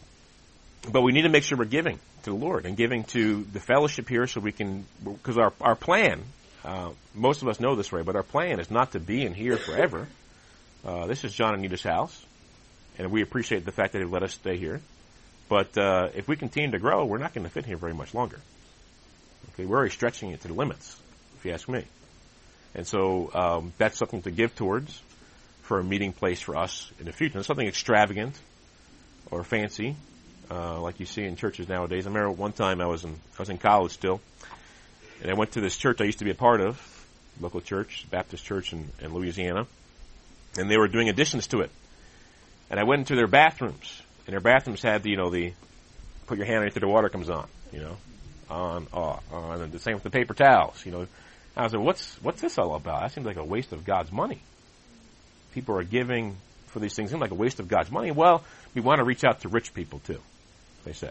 but 0.90 1.02
we 1.02 1.12
need 1.12 1.23
to 1.23 1.28
make 1.28 1.45
sure 1.45 1.59
we're 1.59 1.64
giving 1.64 1.99
to 2.25 2.31
the 2.31 2.37
Lord 2.37 2.66
and 2.66 2.76
giving 2.76 3.04
to 3.04 3.45
the 3.45 3.61
fellowship 3.61 4.09
here 4.09 4.26
so 4.26 4.40
we 4.40 4.52
can, 4.52 4.87
because 5.04 5.38
our, 5.38 5.52
our 5.61 5.75
plan, 5.75 6.23
uh, 6.64 6.90
most 7.14 7.42
of 7.42 7.49
us 7.49 7.61
know 7.61 7.75
this 7.75 7.90
way, 7.92 8.02
but 8.02 8.16
our 8.16 8.23
plan 8.23 8.61
is 8.61 8.71
not 8.71 8.92
to 8.92 9.00
be 9.00 9.25
in 9.25 9.35
here 9.35 9.57
forever. 9.57 10.07
Uh, 10.85 11.07
this 11.07 11.25
is 11.25 11.33
John 11.33 11.54
and 11.54 11.59
Anita's 11.59 11.83
house, 11.83 12.25
and 12.99 13.11
we 13.11 13.23
appreciate 13.23 13.64
the 13.64 13.73
fact 13.73 13.92
that 13.92 14.00
they've 14.00 14.11
let 14.11 14.23
us 14.23 14.35
stay 14.35 14.57
here. 14.57 14.81
But 15.49 15.76
uh, 15.76 16.09
if 16.14 16.28
we 16.28 16.37
continue 16.37 16.71
to 16.71 16.78
grow, 16.78 17.04
we're 17.04 17.19
not 17.19 17.35
going 17.35 17.45
to 17.45 17.52
fit 17.52 17.66
here 17.66 17.76
very 17.76 17.95
much 17.95 18.14
longer. 18.14 18.38
Okay, 19.52 19.66
we're 19.66 19.76
already 19.76 19.92
stretching 19.92 20.31
it 20.31 20.40
to 20.42 20.49
the 20.49 20.54
limits, 20.54 20.97
if 21.38 21.45
you 21.45 21.52
ask 21.52 21.69
me. 21.69 21.85
And 22.75 22.87
so 22.87 23.31
um, 23.35 23.73
that's 23.76 23.99
something 23.99 24.23
to 24.23 24.31
give 24.31 24.54
towards 24.54 25.00
for 25.62 25.78
a 25.78 25.85
meeting 25.85 26.12
place 26.12 26.40
for 26.40 26.57
us 26.57 26.90
in 26.99 27.07
the 27.07 27.12
future. 27.12 27.42
Something 27.42 27.66
extravagant 27.66 28.38
or 29.31 29.45
fancy, 29.45 29.97
uh, 30.50 30.81
like 30.81 31.00
you 31.00 31.07
see 31.07 31.25
in 31.25 31.37
churches 31.37 31.69
nowadays. 31.69 32.07
I 32.07 32.11
remember 32.11 32.31
one 32.33 32.52
time 32.52 32.81
I 32.81 32.87
was 32.87 33.04
in 33.04 33.12
I 33.12 33.42
was 33.42 33.49
in 33.49 33.59
college 33.59 33.92
still, 33.92 34.21
and 35.23 35.31
I 35.31 35.35
went 35.35 35.52
to 35.52 35.61
this 35.61 35.76
church 35.76 36.00
I 36.00 36.04
used 36.04 36.19
to 36.19 36.25
be 36.25 36.31
a 36.31 36.35
part 36.35 36.61
of, 36.61 37.07
local 37.40 37.61
church, 37.61 38.07
Baptist 38.11 38.45
church 38.45 38.73
in, 38.73 38.90
in 39.00 39.14
Louisiana, 39.14 39.66
and 40.59 40.71
they 40.71 40.76
were 40.76 40.88
doing 40.88 41.09
additions 41.09 41.47
to 41.49 41.61
it. 41.61 41.71
And 42.71 42.78
I 42.78 42.85
went 42.85 43.00
into 43.00 43.16
their 43.16 43.26
bathrooms, 43.26 44.02
and 44.26 44.35
their 44.35 44.40
bathrooms 44.40 44.83
had 44.83 45.02
the 45.02 45.11
you 45.11 45.16
know 45.16 45.31
the 45.31 45.52
put 46.26 46.38
your 46.38 46.47
hand 46.47 46.64
it 46.64 46.75
the 46.75 46.88
water 46.88 47.09
comes 47.09 47.31
on, 47.31 47.49
you 47.73 47.81
know, 47.81 47.97
on 48.50 48.88
off 48.92 49.23
on, 49.33 49.62
and 49.62 49.73
the 49.73 49.78
same 49.78 49.95
with 49.95 50.02
the 50.02 50.11
paper 50.11 50.35
towels, 50.35 50.85
you 50.85 50.92
know. 50.92 51.07
I 51.57 51.64
was 51.64 51.75
like, 51.75 51.85
what's 51.85 52.16
what's 52.23 52.40
this 52.40 52.59
all 52.59 52.75
about? 52.75 53.02
That 53.02 53.12
seems 53.12 53.26
like 53.26 53.37
a 53.37 53.45
waste 53.45 53.73
of 53.73 53.85
God's 53.85 54.11
money. 54.11 54.40
People 55.52 55.76
are 55.78 55.85
giving 55.85 56.37
for 56.66 56.80
these 56.80 56.94
things. 56.94 57.12
It 57.12 57.18
like 57.18 57.30
a 57.30 57.35
waste 57.35 57.61
of 57.61 57.68
God's 57.68 57.90
money. 57.90 58.11
Well, 58.11 58.44
we 58.75 58.80
want 58.80 58.99
to 58.99 59.04
reach 59.04 59.25
out 59.25 59.40
to 59.42 59.49
rich 59.49 59.75
people 59.75 60.00
too 60.00 60.21
they 60.85 60.92
say. 60.92 61.11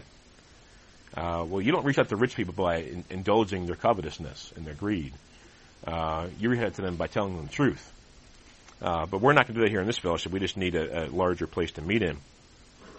Uh, 1.16 1.46
well, 1.48 1.62
you 1.62 1.72
don't 1.72 1.86
reach 1.86 2.00
out 2.00 2.10
to 2.10 2.16
rich 2.16 2.36
people 2.36 2.54
by 2.54 2.78
in, 2.78 3.04
indulging 3.10 3.66
their 3.66 3.76
covetousness 3.76 4.54
and 4.56 4.66
their 4.66 4.74
greed. 4.74 5.14
Uh, 5.86 6.28
you 6.40 6.50
reach 6.50 6.62
out 6.62 6.74
to 6.76 6.82
them 6.82 6.96
by 6.96 7.08
telling 7.08 7.36
them 7.36 7.46
the 7.46 7.52
truth. 7.52 7.92
Uh, 8.82 9.06
but 9.06 9.22
we're 9.22 9.34
not 9.34 9.46
going 9.46 9.56
to 9.56 9.60
do 9.60 9.66
that 9.66 9.70
here 9.70 9.82
in 9.82 9.88
this 9.88 9.98
fellowship. 9.98 10.32
We 10.32 10.40
just 10.40 10.58
need 10.58 10.76
a, 10.76 11.06
a 11.06 11.08
larger 11.08 11.48
place 11.48 11.72
to 11.74 11.82
meet 11.82 12.02
in. 12.02 12.18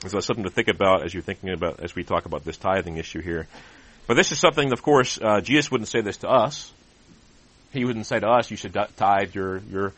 So 0.02 0.08
that's 0.08 0.26
something 0.26 0.44
to 0.44 0.50
think 0.50 0.68
about 0.68 1.04
as 1.04 1.14
you're 1.14 1.22
thinking 1.22 1.50
about 1.50 1.80
as 1.80 1.94
we 1.94 2.04
talk 2.04 2.26
about 2.26 2.44
this 2.44 2.56
tithing 2.56 2.96
issue 2.96 3.20
here. 3.20 3.46
But 4.06 4.14
this 4.14 4.32
is 4.32 4.38
something, 4.38 4.72
of 4.72 4.82
course, 4.82 5.18
uh, 5.20 5.40
Jesus 5.40 5.70
wouldn't 5.70 5.88
say 5.88 6.00
this 6.00 6.18
to 6.18 6.28
us. 6.28 6.72
He 7.72 7.84
wouldn't 7.84 8.06
say 8.06 8.18
to 8.18 8.28
us, 8.28 8.50
"You 8.50 8.56
should 8.56 8.74
tithe 8.96 9.34
your 9.34 9.58
your 9.70 9.92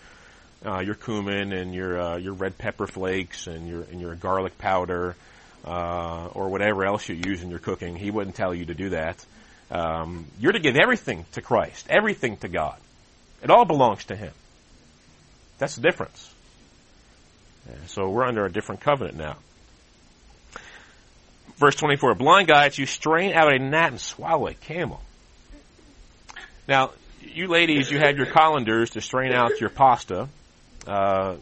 uh, 0.64 0.80
your 0.80 0.94
cumin 0.94 1.52
and 1.52 1.74
your 1.74 2.00
uh, 2.00 2.16
your 2.16 2.34
red 2.34 2.58
pepper 2.58 2.86
flakes 2.86 3.46
and 3.46 3.68
your 3.68 3.82
and 3.82 4.00
your 4.00 4.14
garlic 4.14 4.58
powder." 4.58 5.16
uh, 5.64 6.28
or 6.34 6.48
whatever 6.48 6.84
else 6.84 7.08
you 7.08 7.14
use 7.14 7.42
in 7.42 7.50
your 7.50 7.58
cooking. 7.58 7.96
He 7.96 8.10
wouldn't 8.10 8.36
tell 8.36 8.54
you 8.54 8.66
to 8.66 8.74
do 8.74 8.90
that. 8.90 9.24
Um, 9.70 10.26
you're 10.38 10.52
to 10.52 10.60
give 10.60 10.76
everything 10.76 11.24
to 11.32 11.42
Christ, 11.42 11.86
everything 11.88 12.36
to 12.38 12.48
God. 12.48 12.76
It 13.42 13.50
all 13.50 13.64
belongs 13.64 14.04
to 14.06 14.16
Him. 14.16 14.32
That's 15.58 15.76
the 15.76 15.82
difference. 15.82 16.30
so 17.86 18.10
we're 18.10 18.24
under 18.24 18.44
a 18.44 18.52
different 18.52 18.82
covenant 18.82 19.16
now. 19.16 19.36
Verse 21.56 21.76
24, 21.76 22.16
blind 22.16 22.48
guides, 22.48 22.76
you 22.76 22.84
strain 22.84 23.32
out 23.32 23.52
a 23.52 23.58
gnat 23.58 23.92
and 23.92 24.00
swallow 24.00 24.48
a 24.48 24.54
camel. 24.54 25.00
Now, 26.66 26.90
you 27.22 27.46
ladies, 27.46 27.90
you 27.90 27.98
have 27.98 28.16
your 28.16 28.26
colanders 28.26 28.90
to 28.90 29.00
strain 29.00 29.32
out 29.32 29.60
your 29.60 29.70
pasta. 29.70 30.28
Uh, 30.86 31.36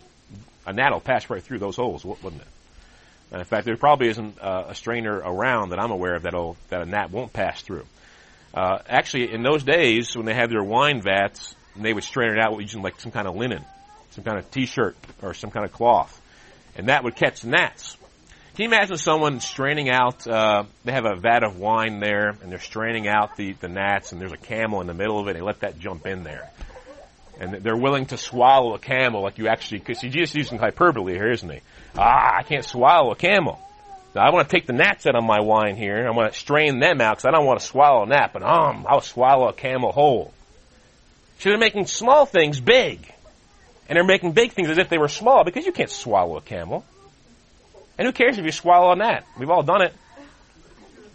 a 0.66 0.72
gnat 0.72 0.92
will 0.92 1.00
pass 1.00 1.28
right 1.28 1.42
through 1.42 1.58
those 1.58 1.76
holes, 1.76 2.04
wouldn't 2.04 2.42
it? 2.42 2.48
in 3.32 3.44
fact, 3.44 3.64
there 3.64 3.76
probably 3.76 4.08
isn't 4.08 4.38
uh, 4.40 4.66
a 4.68 4.74
strainer 4.74 5.16
around 5.16 5.70
that 5.70 5.78
I'm 5.78 5.90
aware 5.90 6.14
of 6.14 6.22
that'll, 6.22 6.56
that 6.68 6.82
a 6.82 6.86
gnat 6.86 7.10
won't 7.10 7.32
pass 7.32 7.62
through. 7.62 7.86
Uh, 8.52 8.78
actually, 8.86 9.32
in 9.32 9.42
those 9.42 9.64
days, 9.64 10.14
when 10.14 10.26
they 10.26 10.34
had 10.34 10.50
their 10.50 10.62
wine 10.62 11.00
vats, 11.00 11.54
they 11.74 11.94
would 11.94 12.04
strain 12.04 12.32
it 12.32 12.38
out 12.38 12.60
using 12.60 12.82
like 12.82 13.00
some 13.00 13.10
kind 13.10 13.26
of 13.26 13.34
linen, 13.34 13.64
some 14.10 14.22
kind 14.22 14.38
of 14.38 14.50
t-shirt, 14.50 14.96
or 15.22 15.32
some 15.32 15.50
kind 15.50 15.64
of 15.64 15.72
cloth. 15.72 16.20
And 16.76 16.88
that 16.88 17.04
would 17.04 17.16
catch 17.16 17.42
gnats. 17.44 17.96
Can 18.54 18.64
you 18.64 18.68
imagine 18.68 18.98
someone 18.98 19.40
straining 19.40 19.88
out, 19.88 20.26
uh, 20.26 20.64
they 20.84 20.92
have 20.92 21.06
a 21.06 21.16
vat 21.16 21.42
of 21.42 21.58
wine 21.58 22.00
there, 22.00 22.36
and 22.42 22.52
they're 22.52 22.60
straining 22.60 23.08
out 23.08 23.36
the, 23.36 23.52
the 23.52 23.68
gnats, 23.68 24.12
and 24.12 24.20
there's 24.20 24.32
a 24.32 24.36
camel 24.36 24.82
in 24.82 24.86
the 24.86 24.94
middle 24.94 25.18
of 25.18 25.26
it, 25.26 25.30
and 25.30 25.38
they 25.38 25.42
let 25.42 25.60
that 25.60 25.78
jump 25.78 26.06
in 26.06 26.22
there. 26.22 26.50
And 27.42 27.54
they're 27.54 27.76
willing 27.76 28.06
to 28.06 28.16
swallow 28.16 28.74
a 28.74 28.78
camel 28.78 29.20
like 29.24 29.36
you 29.36 29.48
actually, 29.48 29.80
because 29.80 30.00
he's 30.00 30.12
just 30.12 30.36
using 30.36 30.58
hyperbole 30.58 31.14
here, 31.14 31.32
isn't 31.32 31.50
he? 31.50 31.58
Ah, 31.98 32.36
I 32.38 32.44
can't 32.44 32.64
swallow 32.64 33.10
a 33.10 33.16
camel. 33.16 33.58
Now, 34.14 34.22
I 34.22 34.30
want 34.30 34.48
to 34.48 34.56
take 34.56 34.68
the 34.68 34.72
gnats 34.72 35.06
out 35.06 35.16
of 35.16 35.24
my 35.24 35.40
wine 35.40 35.74
here. 35.74 36.06
I 36.06 36.12
want 36.12 36.32
to 36.32 36.38
strain 36.38 36.78
them 36.78 37.00
out 37.00 37.16
because 37.16 37.24
I 37.24 37.32
don't 37.32 37.44
want 37.44 37.58
to 37.58 37.66
swallow 37.66 38.04
a 38.04 38.06
gnat, 38.06 38.32
but 38.32 38.44
um, 38.44 38.86
I'll 38.88 39.00
swallow 39.00 39.48
a 39.48 39.52
camel 39.52 39.90
whole. 39.90 40.32
So 41.40 41.48
they're 41.48 41.58
making 41.58 41.86
small 41.86 42.26
things 42.26 42.60
big. 42.60 43.12
And 43.88 43.96
they're 43.96 44.04
making 44.04 44.32
big 44.32 44.52
things 44.52 44.70
as 44.70 44.78
if 44.78 44.88
they 44.88 44.98
were 44.98 45.08
small 45.08 45.42
because 45.42 45.66
you 45.66 45.72
can't 45.72 45.90
swallow 45.90 46.36
a 46.36 46.42
camel. 46.42 46.84
And 47.98 48.06
who 48.06 48.12
cares 48.12 48.38
if 48.38 48.44
you 48.44 48.52
swallow 48.52 48.92
a 48.92 48.96
gnat? 48.96 49.26
We've 49.36 49.50
all 49.50 49.64
done 49.64 49.82
it. 49.82 49.92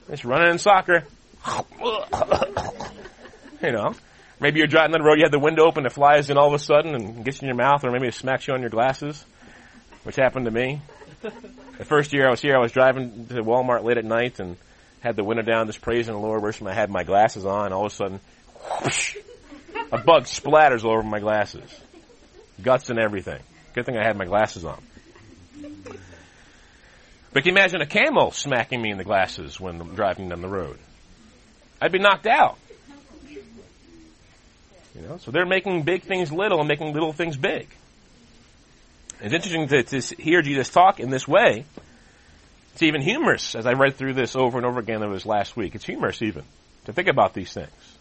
It's 0.09 0.25
running 0.25 0.51
in 0.51 0.57
soccer. 0.57 1.05
you 3.63 3.71
know. 3.71 3.95
Maybe 4.39 4.59
you're 4.59 4.67
driving 4.67 4.91
down 4.91 5.01
the 5.01 5.07
road, 5.07 5.17
you 5.17 5.25
have 5.25 5.31
the 5.31 5.39
window 5.39 5.65
open, 5.65 5.85
it 5.85 5.91
flies 5.91 6.29
in 6.29 6.37
all 6.37 6.47
of 6.47 6.53
a 6.53 6.59
sudden 6.59 6.93
and 6.93 7.25
gets 7.25 7.41
in 7.41 7.47
your 7.47 7.55
mouth, 7.55 7.83
or 7.83 7.91
maybe 7.91 8.07
it 8.07 8.13
smacks 8.13 8.47
you 8.47 8.53
on 8.53 8.61
your 8.61 8.69
glasses 8.69 9.25
which 10.07 10.15
happened 10.15 10.45
to 10.45 10.51
me. 10.51 10.81
the 11.21 11.83
first 11.83 12.13
year 12.13 12.27
I 12.27 12.31
was 12.31 12.39
here, 12.39 12.55
I 12.55 12.61
was 12.61 12.71
driving 12.71 13.27
to 13.27 13.43
Walmart 13.43 13.83
late 13.83 13.97
at 13.97 14.05
night 14.05 14.39
and 14.39 14.55
had 15.01 15.17
the 15.17 15.23
window 15.23 15.43
down, 15.43 15.67
just 15.67 15.81
praising 15.81 16.13
the 16.13 16.19
Lord, 16.19 16.41
wishing 16.41 16.65
I 16.65 16.73
had 16.73 16.89
my 16.89 17.03
glasses 17.03 17.45
on. 17.45 17.73
All 17.73 17.87
of 17.87 17.91
a 17.91 17.95
sudden, 17.95 18.21
whoosh, 18.81 19.17
a 19.91 19.97
bug 19.97 20.23
splatters 20.23 20.85
all 20.85 20.93
over 20.93 21.03
my 21.03 21.19
glasses, 21.19 21.69
guts 22.61 22.89
and 22.89 22.97
everything. 22.97 23.41
Good 23.73 23.85
thing 23.85 23.97
I 23.97 24.07
had 24.07 24.15
my 24.15 24.23
glasses 24.23 24.63
on. 24.63 24.81
But 27.33 27.43
can 27.43 27.47
you 27.47 27.59
imagine 27.59 27.81
a 27.81 27.85
camel 27.85 28.31
smacking 28.31 28.81
me 28.81 28.91
in 28.91 28.97
the 28.97 29.03
glasses 29.03 29.59
when 29.59 29.81
I'm 29.81 29.93
driving 29.93 30.29
down 30.29 30.41
the 30.41 30.47
road? 30.47 30.79
I'd 31.81 31.91
be 31.91 31.99
knocked 31.99 32.27
out. 32.27 32.57
You 34.99 35.07
know, 35.07 35.17
so 35.17 35.29
they're 35.31 35.45
making 35.45 35.83
big 35.83 36.01
things 36.03 36.31
little 36.31 36.59
and 36.59 36.67
making 36.67 36.93
little 36.93 37.13
things 37.13 37.37
big. 37.37 37.67
It's 39.21 39.33
interesting 39.33 39.67
to, 39.67 39.83
to 39.83 40.15
hear 40.15 40.41
Jesus 40.41 40.69
talk 40.69 40.99
in 40.99 41.09
this 41.11 41.27
way. 41.27 41.65
It's 42.73 42.83
even 42.83 43.01
humorous 43.01 43.55
as 43.55 43.65
I 43.65 43.73
read 43.73 43.95
through 43.95 44.13
this 44.13 44.35
over 44.35 44.57
and 44.57 44.65
over 44.65 44.79
again. 44.79 45.01
It 45.03 45.07
was 45.07 45.25
last 45.25 45.55
week. 45.55 45.75
It's 45.75 45.85
humorous 45.85 46.21
even 46.21 46.43
to 46.85 46.93
think 46.93 47.07
about 47.07 47.33
these 47.33 47.51
things. 47.53 47.97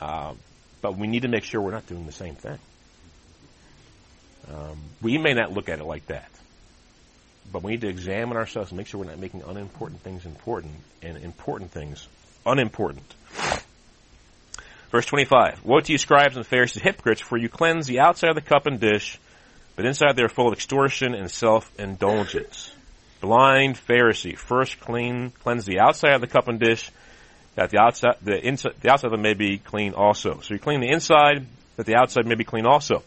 Um, 0.00 0.38
but 0.80 0.96
we 0.96 1.06
need 1.08 1.22
to 1.22 1.28
make 1.28 1.44
sure 1.44 1.60
we're 1.60 1.70
not 1.72 1.86
doing 1.86 2.06
the 2.06 2.12
same 2.12 2.34
thing. 2.36 2.58
Um, 4.52 4.78
we 5.02 5.18
may 5.18 5.34
not 5.34 5.52
look 5.52 5.68
at 5.68 5.78
it 5.78 5.84
like 5.84 6.06
that. 6.06 6.30
but 7.52 7.62
we 7.62 7.72
need 7.72 7.80
to 7.82 7.88
examine 7.88 8.36
ourselves 8.36 8.70
and 8.70 8.78
make 8.78 8.86
sure 8.86 9.00
we're 9.00 9.06
not 9.06 9.18
making 9.18 9.42
unimportant 9.42 10.00
things 10.02 10.26
important 10.26 10.74
and 11.02 11.16
important 11.18 11.70
things 11.70 12.06
unimportant. 12.46 13.14
Verse 14.90 15.06
25. 15.06 15.64
Woe 15.64 15.80
to 15.80 15.92
you 15.92 15.98
scribes 15.98 16.36
and 16.36 16.46
Pharisees, 16.46 16.82
hypocrites, 16.82 17.20
for 17.20 17.36
you 17.36 17.48
cleanse 17.48 17.86
the 17.86 18.00
outside 18.00 18.30
of 18.30 18.36
the 18.36 18.40
cup 18.40 18.66
and 18.66 18.80
dish, 18.80 19.18
but 19.76 19.84
inside 19.84 20.16
they 20.16 20.22
are 20.22 20.28
full 20.28 20.48
of 20.48 20.54
extortion 20.54 21.14
and 21.14 21.30
self-indulgence. 21.30 22.72
Blind 23.20 23.76
Pharisee, 23.76 24.36
first 24.36 24.80
clean, 24.80 25.30
cleanse 25.42 25.66
the 25.66 25.80
outside 25.80 26.14
of 26.14 26.20
the 26.20 26.26
cup 26.26 26.48
and 26.48 26.58
dish, 26.58 26.90
that 27.56 27.70
the 27.70 27.78
outside, 27.80 28.16
the 28.22 28.38
inside, 28.46 28.74
the 28.80 28.90
outside 28.90 29.08
of 29.08 29.12
them 29.12 29.22
may 29.22 29.34
be 29.34 29.58
clean 29.58 29.92
also. 29.92 30.40
So 30.40 30.54
you 30.54 30.60
clean 30.60 30.80
the 30.80 30.90
inside, 30.90 31.44
that 31.76 31.86
the 31.86 31.96
outside 31.96 32.26
may 32.26 32.36
be 32.36 32.44
clean 32.44 32.66
also. 32.66 33.02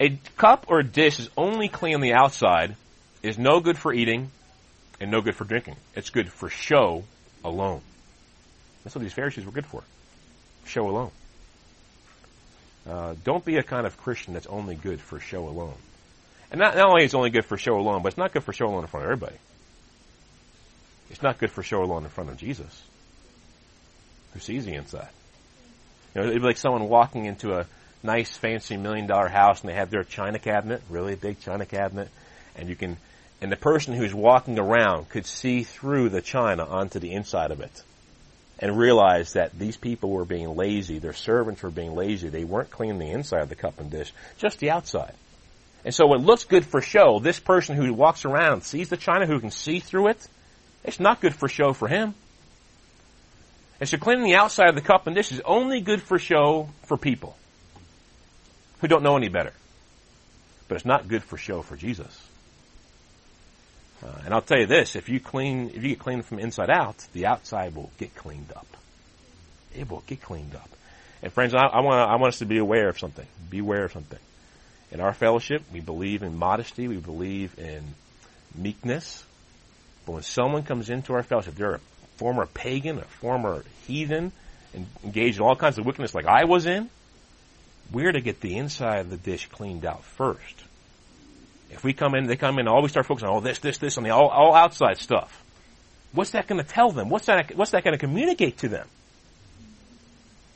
A 0.00 0.18
cup 0.36 0.66
or 0.68 0.80
a 0.80 0.84
dish 0.84 1.20
is 1.20 1.30
only 1.36 1.68
clean 1.68 1.94
on 1.94 2.00
the 2.00 2.14
outside, 2.14 2.74
is 3.22 3.38
no 3.38 3.60
good 3.60 3.78
for 3.78 3.92
eating, 3.92 4.30
and 5.00 5.10
no 5.10 5.20
good 5.20 5.36
for 5.36 5.44
drinking. 5.44 5.76
It's 5.94 6.10
good 6.10 6.32
for 6.32 6.48
show 6.48 7.04
alone. 7.44 7.82
That's 8.82 8.94
what 8.94 9.02
these 9.02 9.12
Pharisees 9.12 9.44
were 9.44 9.52
good 9.52 9.66
for. 9.66 9.82
Show 10.66 10.88
alone. 10.88 11.10
Uh, 12.88 13.14
don't 13.24 13.44
be 13.44 13.56
a 13.56 13.62
kind 13.62 13.86
of 13.86 13.96
Christian 13.96 14.34
that's 14.34 14.46
only 14.46 14.74
good 14.74 15.00
for 15.00 15.18
show 15.18 15.48
alone. 15.48 15.76
And 16.50 16.60
not, 16.60 16.76
not 16.76 16.88
only 16.88 17.04
is 17.04 17.14
only 17.14 17.30
good 17.30 17.44
for 17.44 17.56
show 17.56 17.76
alone, 17.78 18.02
but 18.02 18.08
it's 18.08 18.18
not 18.18 18.32
good 18.32 18.44
for 18.44 18.52
show 18.52 18.66
alone 18.66 18.82
in 18.82 18.86
front 18.88 19.06
of 19.06 19.12
everybody. 19.12 19.36
It's 21.10 21.22
not 21.22 21.38
good 21.38 21.50
for 21.50 21.62
show 21.62 21.82
alone 21.82 22.04
in 22.04 22.10
front 22.10 22.30
of 22.30 22.36
Jesus, 22.36 22.82
who 24.32 24.40
sees 24.40 24.66
the 24.66 24.74
inside. 24.74 25.08
You 26.14 26.20
know, 26.20 26.28
it'd 26.28 26.42
be 26.42 26.46
like 26.46 26.56
someone 26.56 26.88
walking 26.88 27.24
into 27.24 27.58
a 27.58 27.66
nice, 28.02 28.36
fancy 28.36 28.76
million 28.76 29.06
dollar 29.06 29.28
house 29.28 29.60
and 29.60 29.70
they 29.70 29.74
have 29.74 29.90
their 29.90 30.04
china 30.04 30.38
cabinet, 30.38 30.82
really 30.90 31.14
big 31.14 31.40
china 31.40 31.64
cabinet, 31.64 32.08
and 32.56 32.68
you 32.68 32.76
can, 32.76 32.98
and 33.40 33.50
the 33.50 33.56
person 33.56 33.94
who's 33.94 34.14
walking 34.14 34.58
around 34.58 35.08
could 35.08 35.26
see 35.26 35.62
through 35.62 36.10
the 36.10 36.20
china 36.20 36.64
onto 36.64 36.98
the 36.98 37.12
inside 37.12 37.50
of 37.50 37.60
it 37.60 37.82
and 38.58 38.78
realize 38.78 39.32
that 39.32 39.58
these 39.58 39.76
people 39.76 40.10
were 40.10 40.24
being 40.24 40.54
lazy, 40.56 40.98
their 40.98 41.12
servants 41.12 41.62
were 41.62 41.70
being 41.70 41.94
lazy, 41.94 42.28
they 42.28 42.44
weren't 42.44 42.70
cleaning 42.70 42.98
the 42.98 43.10
inside 43.10 43.42
of 43.42 43.48
the 43.48 43.56
cup 43.56 43.80
and 43.80 43.90
dish, 43.90 44.12
just 44.38 44.58
the 44.58 44.70
outside. 44.70 45.14
And 45.84 45.94
so 45.94 46.06
what 46.06 46.20
looks 46.20 46.44
good 46.44 46.64
for 46.64 46.80
show, 46.80 47.18
this 47.18 47.38
person 47.38 47.76
who 47.76 47.92
walks 47.92 48.24
around 48.24 48.62
sees 48.62 48.88
the 48.88 48.96
china 48.96 49.26
who 49.26 49.40
can 49.40 49.50
see 49.50 49.80
through 49.80 50.08
it, 50.08 50.28
it's 50.82 51.00
not 51.00 51.20
good 51.20 51.34
for 51.34 51.48
show 51.48 51.72
for 51.72 51.88
him. 51.88 52.14
And 53.80 53.88
so 53.88 53.98
cleaning 53.98 54.24
the 54.24 54.36
outside 54.36 54.68
of 54.68 54.76
the 54.76 54.80
cup 54.80 55.06
and 55.06 55.16
dish 55.16 55.32
is 55.32 55.40
only 55.44 55.80
good 55.80 56.00
for 56.00 56.18
show 56.18 56.68
for 56.84 56.96
people 56.96 57.36
who 58.80 58.88
don't 58.88 59.02
know 59.02 59.16
any 59.16 59.28
better. 59.28 59.52
But 60.68 60.76
it's 60.76 60.86
not 60.86 61.08
good 61.08 61.22
for 61.22 61.36
show 61.36 61.62
for 61.62 61.76
Jesus. 61.76 62.28
Uh, 64.02 64.08
and 64.24 64.34
I'll 64.34 64.42
tell 64.42 64.58
you 64.58 64.66
this, 64.66 64.96
if 64.96 65.08
you 65.08 65.20
clean, 65.20 65.70
if 65.70 65.82
you 65.82 65.90
get 65.90 65.98
clean 65.98 66.22
from 66.22 66.38
inside 66.38 66.70
out, 66.70 66.96
the 67.12 67.26
outside 67.26 67.74
will 67.74 67.90
get 67.98 68.14
cleaned 68.14 68.52
up. 68.54 68.66
It 69.74 69.90
will 69.90 70.02
get 70.06 70.20
cleaned 70.20 70.54
up. 70.54 70.68
And 71.22 71.32
friends, 71.32 71.54
I, 71.54 71.66
I 71.66 71.80
want 71.80 71.96
I 71.98 72.16
want 72.16 72.34
us 72.34 72.38
to 72.40 72.46
be 72.46 72.58
aware 72.58 72.88
of 72.88 72.98
something. 72.98 73.26
Be 73.48 73.60
aware 73.60 73.84
of 73.84 73.92
something. 73.92 74.18
In 74.90 75.00
our 75.00 75.12
fellowship, 75.12 75.62
we 75.72 75.80
believe 75.80 76.22
in 76.22 76.36
modesty. 76.36 76.86
We 76.86 76.98
believe 76.98 77.58
in 77.58 77.82
meekness. 78.54 79.24
But 80.06 80.12
when 80.12 80.22
someone 80.22 80.64
comes 80.64 80.90
into 80.90 81.14
our 81.14 81.22
fellowship, 81.22 81.54
they're 81.54 81.76
a 81.76 81.80
former 82.16 82.46
pagan, 82.46 82.98
a 82.98 83.04
former 83.04 83.64
heathen, 83.86 84.32
and 84.74 84.86
engaged 85.02 85.38
in 85.38 85.42
all 85.44 85.56
kinds 85.56 85.78
of 85.78 85.86
wickedness 85.86 86.14
like 86.14 86.26
I 86.26 86.44
was 86.44 86.66
in, 86.66 86.90
we're 87.90 88.12
to 88.12 88.20
get 88.20 88.40
the 88.40 88.56
inside 88.56 89.00
of 89.00 89.10
the 89.10 89.16
dish 89.16 89.48
cleaned 89.48 89.84
out 89.84 90.04
first. 90.04 90.64
If 91.74 91.84
we 91.84 91.92
come 91.92 92.14
in, 92.14 92.26
they 92.26 92.36
come 92.36 92.58
in, 92.58 92.68
all 92.68 92.82
we 92.82 92.88
start 92.88 93.06
focusing 93.06 93.28
on 93.28 93.34
all 93.34 93.40
this, 93.40 93.58
this, 93.58 93.78
this, 93.78 93.98
on 93.98 94.04
the 94.04 94.10
all, 94.10 94.28
all 94.28 94.54
outside 94.54 94.98
stuff. 94.98 95.42
What's 96.12 96.30
that 96.30 96.46
going 96.46 96.62
to 96.62 96.66
tell 96.66 96.92
them? 96.92 97.08
What's 97.08 97.26
that, 97.26 97.56
what's 97.56 97.72
that 97.72 97.82
going 97.82 97.94
to 97.94 97.98
communicate 97.98 98.58
to 98.58 98.68
them? 98.68 98.86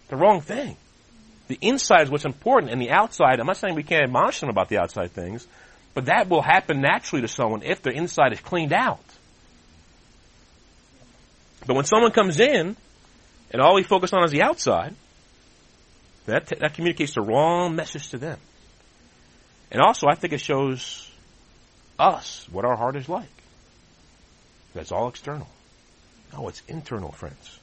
The 0.08 0.16
wrong 0.16 0.40
thing. 0.40 0.76
The 1.48 1.58
inside 1.60 2.02
is 2.02 2.10
what's 2.10 2.24
important, 2.24 2.72
and 2.72 2.80
the 2.80 2.90
outside, 2.90 3.40
I'm 3.40 3.46
not 3.46 3.56
saying 3.56 3.74
we 3.74 3.82
can't 3.82 4.04
admonish 4.04 4.40
them 4.40 4.48
about 4.48 4.68
the 4.68 4.78
outside 4.78 5.12
things, 5.12 5.46
but 5.94 6.06
that 6.06 6.28
will 6.28 6.42
happen 6.42 6.80
naturally 6.80 7.22
to 7.22 7.28
someone 7.28 7.62
if 7.62 7.82
their 7.82 7.92
inside 7.92 8.32
is 8.32 8.40
cleaned 8.40 8.72
out. 8.72 9.04
But 11.66 11.74
when 11.74 11.84
someone 11.84 12.12
comes 12.12 12.38
in, 12.38 12.76
and 13.50 13.62
all 13.62 13.74
we 13.74 13.82
focus 13.82 14.12
on 14.12 14.24
is 14.24 14.30
the 14.30 14.42
outside, 14.42 14.94
that, 16.26 16.46
that 16.46 16.74
communicates 16.74 17.14
the 17.14 17.22
wrong 17.22 17.74
message 17.74 18.10
to 18.10 18.18
them. 18.18 18.38
And 19.70 19.80
also, 19.82 20.06
I 20.08 20.14
think 20.14 20.32
it 20.32 20.40
shows 20.40 21.07
us 21.98 22.46
what 22.50 22.64
our 22.64 22.76
heart 22.76 22.96
is 22.96 23.08
like. 23.08 23.28
That's 24.74 24.92
all 24.92 25.08
external. 25.08 25.48
No, 26.32 26.48
it's 26.48 26.62
internal, 26.68 27.12
friends. 27.12 27.58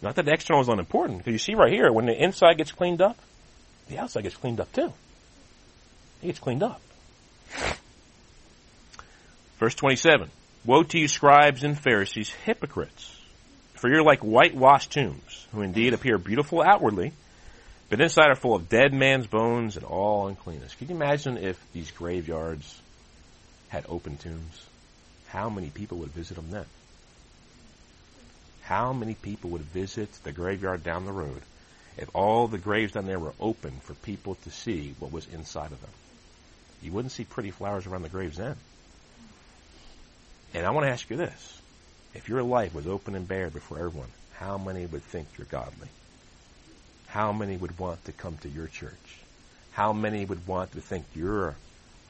Not 0.00 0.14
that 0.14 0.24
the 0.24 0.32
external 0.32 0.62
is 0.62 0.68
unimportant, 0.68 1.18
because 1.18 1.32
you 1.32 1.38
see 1.38 1.54
right 1.54 1.72
here, 1.72 1.92
when 1.92 2.06
the 2.06 2.22
inside 2.22 2.58
gets 2.58 2.72
cleaned 2.72 3.02
up, 3.02 3.18
the 3.88 3.98
outside 3.98 4.22
gets 4.22 4.36
cleaned 4.36 4.60
up 4.60 4.72
too. 4.72 4.92
It 6.22 6.26
gets 6.26 6.38
cleaned 6.38 6.62
up. 6.62 6.80
Verse 9.58 9.74
27. 9.74 10.30
Woe 10.64 10.82
to 10.84 10.98
you 10.98 11.08
scribes 11.08 11.64
and 11.64 11.78
Pharisees, 11.78 12.30
hypocrites! 12.30 13.14
For 13.74 13.88
you're 13.88 14.02
like 14.02 14.20
whitewashed 14.20 14.92
tombs, 14.92 15.46
who 15.52 15.62
indeed 15.62 15.94
appear 15.94 16.18
beautiful 16.18 16.62
outwardly, 16.62 17.12
but 17.88 18.00
inside 18.00 18.28
are 18.28 18.34
full 18.34 18.54
of 18.54 18.68
dead 18.68 18.92
man's 18.92 19.26
bones 19.26 19.76
and 19.76 19.84
all 19.84 20.28
uncleanness. 20.28 20.74
Can 20.74 20.88
you 20.88 20.94
imagine 20.96 21.38
if 21.38 21.60
these 21.72 21.90
graveyards 21.90 22.80
had 23.68 23.84
open 23.88 24.16
tombs? 24.16 24.66
How 25.28 25.48
many 25.48 25.68
people 25.68 25.98
would 25.98 26.10
visit 26.10 26.34
them 26.34 26.50
then? 26.50 26.66
How 28.62 28.92
many 28.92 29.14
people 29.14 29.50
would 29.50 29.62
visit 29.62 30.12
the 30.24 30.32
graveyard 30.32 30.82
down 30.82 31.04
the 31.04 31.12
road 31.12 31.42
if 31.96 32.08
all 32.14 32.48
the 32.48 32.58
graves 32.58 32.92
down 32.92 33.06
there 33.06 33.18
were 33.18 33.32
open 33.40 33.72
for 33.80 33.94
people 33.94 34.36
to 34.44 34.50
see 34.50 34.94
what 34.98 35.12
was 35.12 35.26
inside 35.32 35.72
of 35.72 35.80
them? 35.80 35.90
You 36.82 36.92
wouldn't 36.92 37.12
see 37.12 37.24
pretty 37.24 37.50
flowers 37.50 37.86
around 37.86 38.02
the 38.02 38.08
graves 38.08 38.36
then. 38.36 38.56
And 40.54 40.66
I 40.66 40.70
want 40.70 40.86
to 40.86 40.92
ask 40.92 41.08
you 41.10 41.16
this. 41.16 41.60
If 42.14 42.28
your 42.28 42.42
life 42.42 42.74
was 42.74 42.86
open 42.86 43.14
and 43.14 43.28
bare 43.28 43.50
before 43.50 43.78
everyone, 43.78 44.08
how 44.34 44.58
many 44.58 44.86
would 44.86 45.02
think 45.02 45.28
you're 45.36 45.46
godly? 45.46 45.88
how 47.08 47.32
many 47.32 47.56
would 47.56 47.78
want 47.78 48.04
to 48.04 48.12
come 48.12 48.36
to 48.38 48.48
your 48.48 48.66
church? 48.66 49.18
How 49.72 49.92
many 49.92 50.24
would 50.24 50.46
want 50.46 50.72
to 50.72 50.80
think 50.80 51.06
you're 51.14 51.56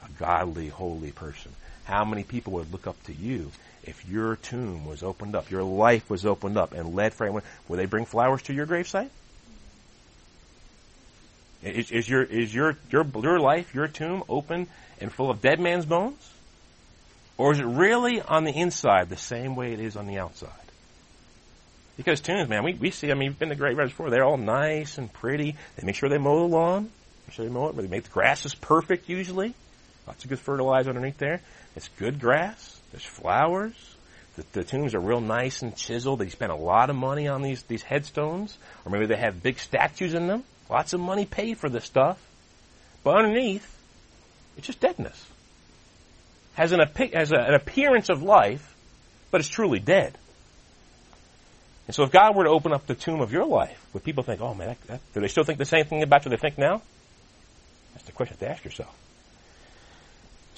a 0.03 0.09
godly, 0.19 0.69
holy 0.69 1.11
person? 1.11 1.51
How 1.85 2.05
many 2.05 2.23
people 2.23 2.53
would 2.53 2.71
look 2.71 2.87
up 2.87 3.01
to 3.03 3.13
you 3.13 3.51
if 3.83 4.07
your 4.07 4.35
tomb 4.35 4.85
was 4.85 5.01
opened 5.01 5.35
up, 5.35 5.49
your 5.49 5.63
life 5.63 6.09
was 6.09 6.25
opened 6.25 6.57
up 6.57 6.73
and 6.73 6.95
led 6.95 7.13
for 7.13 7.25
anyone? 7.25 7.43
Would 7.67 7.79
they 7.79 7.85
bring 7.85 8.05
flowers 8.05 8.41
to 8.43 8.53
your 8.53 8.67
gravesite? 8.67 9.09
Is, 11.63 11.91
is, 11.91 12.07
your 12.07 12.23
is 12.23 12.53
your, 12.53 12.77
your 12.89 13.05
your 13.21 13.39
life, 13.39 13.75
your 13.75 13.87
tomb, 13.87 14.23
open 14.29 14.67
and 15.01 15.11
full 15.11 15.29
of 15.29 15.41
dead 15.41 15.59
man's 15.59 15.85
bones, 15.85 16.31
or 17.37 17.51
is 17.51 17.59
it 17.59 17.65
really 17.65 18.21
on 18.21 18.45
the 18.45 18.51
inside 18.51 19.09
the 19.09 19.17
same 19.17 19.55
way 19.55 19.73
it 19.73 19.79
is 19.79 19.97
on 19.97 20.07
the 20.07 20.19
outside? 20.19 20.51
Because 21.99 22.21
tombs, 22.21 22.47
man, 22.47 22.63
we, 22.63 22.75
we 22.75 22.91
see, 22.91 23.11
I 23.11 23.13
mean, 23.13 23.31
we've 23.31 23.39
been 23.39 23.49
to 23.49 23.55
Great 23.55 23.75
graveyards 23.75 23.91
before. 23.91 24.09
They're 24.09 24.23
all 24.23 24.37
nice 24.37 24.97
and 24.97 25.11
pretty. 25.11 25.57
They 25.75 25.85
make 25.85 25.95
sure 25.95 26.07
they 26.07 26.17
mow 26.17 26.47
the 26.47 26.55
lawn. 26.55 26.89
Make 27.27 27.33
sure 27.33 27.43
they 27.43 27.51
mow 27.51 27.67
it. 27.67 27.75
They 27.75 27.87
make 27.87 28.03
the 28.03 28.09
grass 28.09 28.45
is 28.45 28.55
perfect 28.55 29.09
usually. 29.09 29.53
Lots 30.09 30.23
of 30.23 30.29
good 30.31 30.39
fertilizer 30.39 30.89
underneath 30.89 31.19
there. 31.19 31.39
It's 31.75 31.87
good 31.99 32.19
grass. 32.19 32.81
There's 32.91 33.05
flowers. 33.05 33.75
The, 34.37 34.43
the 34.53 34.63
tombs 34.63 34.95
are 34.95 34.99
real 34.99 35.21
nice 35.21 35.61
and 35.61 35.75
chiseled. 35.75 36.17
They 36.17 36.29
spend 36.29 36.51
a 36.51 36.55
lot 36.55 36.89
of 36.89 36.95
money 36.95 37.27
on 37.27 37.43
these, 37.43 37.61
these 37.63 37.83
headstones. 37.83 38.57
Or 38.83 38.91
maybe 38.91 39.05
they 39.05 39.17
have 39.17 39.43
big 39.43 39.59
statues 39.59 40.15
in 40.15 40.25
them. 40.25 40.43
Lots 40.67 40.93
of 40.93 40.99
money 40.99 41.25
paid 41.25 41.59
for 41.59 41.69
this 41.69 41.85
stuff. 41.85 42.19
But 43.03 43.17
underneath, 43.17 43.77
it's 44.57 44.65
just 44.65 44.79
deadness. 44.79 45.23
Has 46.55 46.71
an, 46.71 46.79
has 47.13 47.31
a, 47.31 47.37
an 47.37 47.53
appearance 47.53 48.09
of 48.09 48.23
life, 48.23 48.75
but 49.29 49.41
it's 49.41 49.49
truly 49.49 49.77
dead. 49.77 50.17
And 51.85 51.93
so 51.93 52.01
if 52.01 52.11
God 52.11 52.35
were 52.35 52.45
to 52.45 52.49
open 52.49 52.73
up 52.73 52.87
the 52.87 52.95
tomb 52.95 53.21
of 53.21 53.31
your 53.31 53.45
life, 53.45 53.79
would 53.93 54.03
people 54.03 54.23
think, 54.23 54.41
oh 54.41 54.55
man, 54.55 54.69
that, 54.69 54.81
that, 54.87 55.13
do 55.13 55.21
they 55.21 55.27
still 55.27 55.43
think 55.43 55.59
the 55.59 55.65
same 55.65 55.85
thing 55.85 56.01
about 56.01 56.25
you 56.25 56.31
they 56.31 56.37
think 56.37 56.57
now? 56.57 56.81
That's 57.93 58.05
the 58.05 58.11
question 58.11 58.37
to 58.37 58.49
ask 58.49 58.65
yourself. 58.65 58.95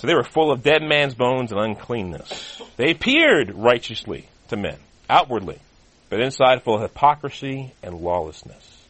So 0.01 0.07
they 0.07 0.15
were 0.15 0.23
full 0.23 0.51
of 0.51 0.63
dead 0.63 0.81
man's 0.81 1.13
bones 1.13 1.51
and 1.51 1.61
uncleanness. 1.61 2.59
They 2.75 2.89
appeared 2.89 3.53
righteously 3.53 4.27
to 4.47 4.57
men, 4.57 4.77
outwardly, 5.07 5.59
but 6.09 6.19
inside 6.19 6.63
full 6.63 6.77
of 6.77 6.81
hypocrisy 6.81 7.73
and 7.83 7.99
lawlessness. 7.99 8.83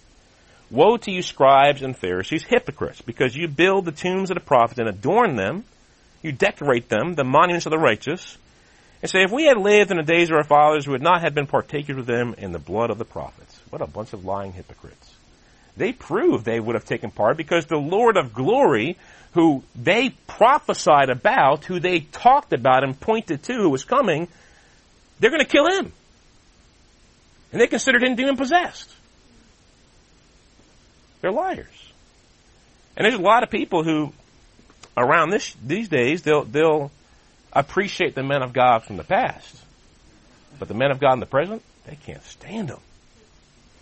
Woe 0.70 0.96
to 0.96 1.12
you 1.12 1.22
scribes 1.22 1.82
and 1.82 1.98
Pharisees, 1.98 2.46
hypocrites, 2.46 3.02
because 3.02 3.36
you 3.36 3.50
build 3.50 3.84
the 3.84 3.92
tombs 3.92 4.32
of 4.32 4.36
the 4.36 4.40
prophets 4.42 4.80
and 4.80 4.88
adorn 4.88 5.36
them, 5.36 5.66
you 6.22 6.32
decorate 6.32 6.88
them, 6.88 7.16
the 7.16 7.26
monuments 7.26 7.66
of 7.66 7.72
the 7.72 7.78
righteous, 7.78 8.38
and 9.02 9.12
say, 9.12 9.24
if 9.24 9.32
we 9.32 9.48
had 9.48 9.58
lived 9.58 9.92
in 9.92 9.98
the 9.98 10.04
days 10.04 10.30
of 10.30 10.38
our 10.38 10.46
fathers, 10.46 10.88
we 10.88 10.94
would 10.94 11.02
not 11.02 11.24
have 11.24 11.36
been 11.36 11.46
partakers 11.46 11.98
with 11.98 12.08
them 12.08 12.36
in 12.38 12.54
the 12.54 12.60
blood 12.60 12.90
of 12.90 12.98
the 12.98 13.04
prophets. 13.04 13.60
What 13.70 13.82
a 13.82 13.86
bunch 13.86 14.14
of 14.14 14.24
lying 14.24 14.54
hypocrites. 14.54 15.14
they 15.76 15.92
prove 15.92 16.46
they 16.46 16.62
would 16.62 16.76
have 16.76 16.86
taken 16.86 17.12
part 17.12 17.36
because 17.36 17.66
the 17.66 17.76
Lord 17.76 18.16
of 18.16 18.34
glory, 18.34 18.96
who 19.34 19.64
they 19.76 20.10
prophesied 20.28 21.10
about, 21.10 21.66
who 21.66 21.80
they 21.80 22.00
talked 22.00 22.54
about 22.54 22.84
and 22.84 23.00
pointed 23.00 23.44
to, 23.44 23.54
who 23.54 23.70
was 23.70 23.84
coming, 23.84 24.28
they're 25.20 25.30
going 25.30 25.44
to 25.44 25.50
kill 25.50 25.68
him. 25.68 25.92
And 27.52 27.62
they 27.62 27.68
considered 27.68 28.04
him 28.04 28.16
demon 28.16 28.38
possessed. 28.38 28.90
They're 31.22 31.32
liars. 31.32 31.68
And 32.98 33.06
there's 33.06 33.16
a 33.16 33.22
lot 33.22 33.44
of 33.44 33.50
people 33.50 33.84
who, 33.84 34.12
around 34.98 35.30
this, 35.30 35.56
these 35.64 35.88
days, 35.88 36.24
they'll, 36.24 36.44
they'll 36.44 36.92
appreciate 37.54 38.16
the 38.16 38.24
men 38.24 38.42
of 38.42 38.54
God 38.54 38.84
from 38.84 38.98
the 38.98 39.04
past. 39.04 39.56
But 40.60 40.68
the 40.68 40.74
men 40.74 40.92
of 40.92 41.00
God 41.00 41.14
in 41.14 41.20
the 41.20 41.26
present, 41.26 41.62
they 41.86 41.96
can't 41.96 42.24
stand 42.24 42.70
them. 42.70 42.80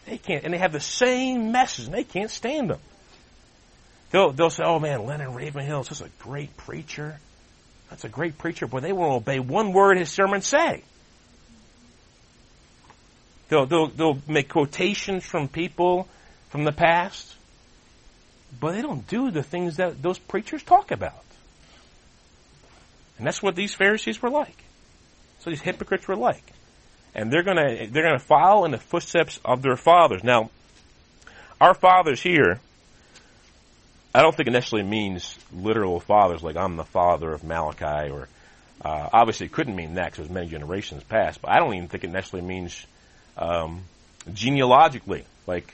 They 0.05 0.17
can't, 0.17 0.43
and 0.43 0.53
they 0.53 0.57
have 0.57 0.71
the 0.71 0.79
same 0.79 1.51
message, 1.51 1.85
and 1.85 1.93
they 1.93 2.03
can't 2.03 2.31
stand 2.31 2.69
them. 2.69 2.79
They'll, 4.11 4.31
they'll 4.31 4.49
say, 4.49 4.63
oh 4.65 4.79
man, 4.79 5.05
Leonard 5.05 5.35
Ravenhill 5.35 5.81
is 5.81 5.87
just 5.89 6.01
a 6.01 6.09
great 6.19 6.55
preacher. 6.57 7.19
That's 7.89 8.03
a 8.03 8.09
great 8.09 8.37
preacher, 8.37 8.67
but 8.67 8.81
they 8.81 8.93
won't 8.93 9.13
obey 9.13 9.39
one 9.39 9.73
word 9.73 9.97
his 9.97 10.09
sermons 10.09 10.45
say. 10.45 10.83
They'll, 13.49 13.65
they'll, 13.65 13.87
they'll 13.87 14.21
make 14.27 14.49
quotations 14.49 15.25
from 15.25 15.47
people 15.47 16.07
from 16.49 16.63
the 16.63 16.71
past, 16.71 17.35
but 18.59 18.73
they 18.73 18.81
don't 18.81 19.07
do 19.07 19.31
the 19.31 19.43
things 19.43 19.77
that 19.77 20.01
those 20.01 20.19
preachers 20.19 20.63
talk 20.63 20.91
about. 20.91 21.23
And 23.17 23.27
that's 23.27 23.43
what 23.43 23.55
these 23.55 23.73
Pharisees 23.73 24.21
were 24.21 24.29
like. 24.29 24.63
So 25.39 25.49
these 25.49 25.61
hypocrites 25.61 26.07
were 26.07 26.15
like. 26.15 26.43
And 27.15 27.31
they're 27.31 27.43
gonna, 27.43 27.87
they're 27.87 28.03
gonna 28.03 28.19
follow 28.19 28.65
in 28.65 28.71
the 28.71 28.77
footsteps 28.77 29.39
of 29.43 29.61
their 29.61 29.75
fathers. 29.75 30.23
Now, 30.23 30.51
our 31.59 31.73
fathers 31.73 32.21
here, 32.21 32.59
I 34.13 34.21
don't 34.21 34.35
think 34.35 34.47
it 34.47 34.51
necessarily 34.51 34.87
means 34.87 35.37
literal 35.53 35.99
fathers, 35.99 36.41
like 36.41 36.55
I'm 36.55 36.77
the 36.77 36.83
father 36.83 37.31
of 37.31 37.43
Malachi, 37.43 38.11
or 38.11 38.27
uh, 38.83 39.09
obviously 39.13 39.45
it 39.45 39.51
couldn't 39.51 39.75
mean 39.75 39.95
that 39.95 40.05
because 40.05 40.19
was 40.19 40.29
many 40.29 40.47
generations 40.47 41.03
past. 41.03 41.41
But 41.41 41.51
I 41.51 41.59
don't 41.59 41.75
even 41.75 41.89
think 41.89 42.03
it 42.03 42.09
necessarily 42.09 42.47
means 42.47 42.85
um, 43.37 43.83
genealogically, 44.33 45.25
like 45.45 45.73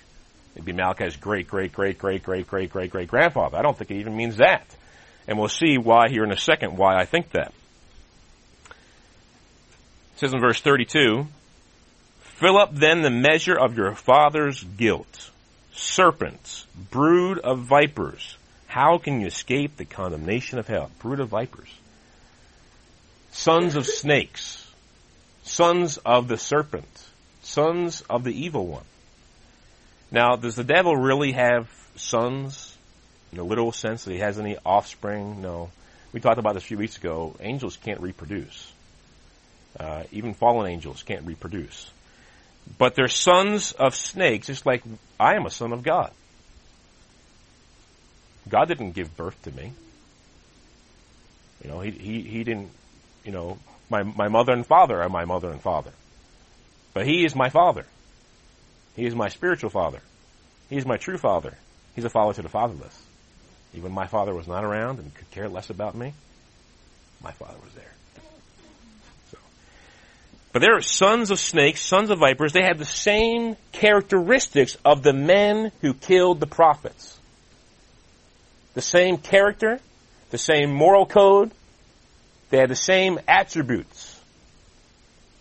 it'd 0.54 0.66
be 0.66 0.74
Malachi's 0.74 1.16
great, 1.16 1.48
great, 1.48 1.72
great, 1.72 1.98
great, 1.98 2.24
great, 2.24 2.48
great, 2.48 2.70
great, 2.72 2.92
great 2.92 3.08
grandfather. 3.08 3.58
I 3.58 3.62
don't 3.62 3.78
think 3.78 3.92
it 3.92 4.00
even 4.00 4.18
means 4.18 4.38
that, 4.38 4.66
and 5.28 5.40
we'll 5.40 5.48
see 5.48 5.78
why 5.78 6.10
here 6.10 6.24
in 6.24 6.32
a 6.32 6.38
second 6.38 6.76
why 6.78 7.00
I 7.00 7.06
think 7.06 7.32
that. 7.32 7.54
It 10.16 10.20
says 10.20 10.34
in 10.34 10.40
verse 10.40 10.62
32, 10.62 11.28
Fill 12.22 12.58
up 12.58 12.76
then 12.76 13.02
the 13.02 13.10
measure 13.10 13.58
of 13.58 13.78
your 13.78 13.96
father's 13.96 14.62
guilt. 14.62 15.32
Serpents, 15.76 16.66
brood 16.90 17.38
of 17.40 17.60
vipers, 17.60 18.38
how 18.68 18.98
can 18.98 19.20
you 19.20 19.28
escape 19.28 19.76
the 19.76 19.86
condemnation 19.86 20.58
of 20.58 20.68
hell? 20.68 20.90
Brood 21.00 21.20
of 21.20 21.30
vipers. 21.30 21.70
Sons 23.32 23.76
of 23.76 23.86
snakes, 23.86 24.72
sons 25.44 25.98
of 25.98 26.30
the 26.30 26.38
serpent, 26.38 26.88
sons 27.44 28.02
of 28.10 28.24
the 28.24 28.32
evil 28.32 28.66
one. 28.66 28.86
Now, 30.12 30.38
does 30.38 30.56
the 30.56 30.64
devil 30.64 30.96
really 30.96 31.34
have 31.34 31.70
sons 31.98 32.78
in 33.32 33.38
the 33.38 33.44
literal 33.44 33.74
sense 33.74 34.06
that 34.06 34.14
he 34.14 34.20
has 34.20 34.40
any 34.40 34.58
offspring? 34.66 35.42
No. 35.42 35.72
We 36.14 36.22
talked 36.22 36.40
about 36.40 36.54
this 36.54 36.64
a 36.64 36.68
few 36.68 36.78
weeks 36.78 36.98
ago. 36.98 37.36
Angels 37.42 37.76
can't 37.76 38.00
reproduce. 38.00 38.72
Uh, 39.78 40.04
even 40.14 40.34
fallen 40.34 40.72
angels 40.72 41.04
can't 41.04 41.26
reproduce. 41.26 41.92
But 42.78 42.96
they're 42.96 43.08
sons 43.08 43.72
of 43.72 43.96
snakes, 43.96 44.48
just 44.48 44.66
like 44.66 44.84
I 45.20 45.36
am 45.36 45.46
a 45.46 45.52
son 45.52 45.72
of 45.72 45.84
God. 45.84 46.12
God 48.48 48.68
didn't 48.68 48.92
give 48.92 49.16
birth 49.16 49.42
to 49.44 49.52
me. 49.52 49.72
You 51.64 51.70
know, 51.70 51.80
he, 51.80 51.92
he, 51.92 52.22
he 52.22 52.44
didn't, 52.44 52.70
you 53.24 53.32
know, 53.32 53.58
my, 53.90 54.04
my 54.04 54.28
mother 54.28 54.54
and 54.54 54.66
father 54.66 55.02
are 55.02 55.10
my 55.10 55.26
mother 55.26 55.50
and 55.50 55.62
father. 55.62 55.92
But 56.94 57.08
he 57.08 57.26
is 57.26 57.36
my 57.36 57.50
father. 57.50 57.86
He 58.96 59.06
is 59.06 59.16
my 59.16 59.30
spiritual 59.30 59.70
father. 59.70 60.00
He 60.70 60.78
is 60.78 60.86
my 60.86 60.98
true 60.98 61.18
father. 61.18 61.58
He's 61.96 62.06
a 62.06 62.10
father 62.10 62.34
to 62.34 62.42
the 62.42 62.50
fatherless. 62.50 63.02
Even 63.74 63.92
my 63.92 64.08
father 64.08 64.34
was 64.34 64.48
not 64.48 64.64
around 64.64 65.00
and 65.00 65.14
could 65.14 65.30
care 65.32 65.50
less 65.50 65.70
about 65.70 65.96
me. 65.96 66.14
My 67.22 67.32
father 67.32 67.58
was 67.64 67.74
there. 67.74 67.95
But 70.56 70.62
they're 70.62 70.80
sons 70.80 71.32
of 71.32 71.40
snakes, 71.42 71.82
sons 71.82 72.10
of 72.10 72.20
vipers. 72.20 72.54
They 72.54 72.64
had 72.64 72.78
the 72.78 72.86
same 72.86 73.58
characteristics 73.74 74.78
of 74.86 75.04
the 75.04 75.12
men 75.12 75.74
who 75.82 75.94
killed 75.94 76.40
the 76.40 76.48
prophets. 76.48 77.20
The 78.74 78.82
same 78.82 79.18
character, 79.18 79.82
the 80.30 80.38
same 80.38 80.72
moral 80.72 81.08
code. 81.08 81.52
They 82.52 82.58
had 82.58 82.70
the 82.70 82.76
same 82.78 83.20
attributes. 83.28 84.18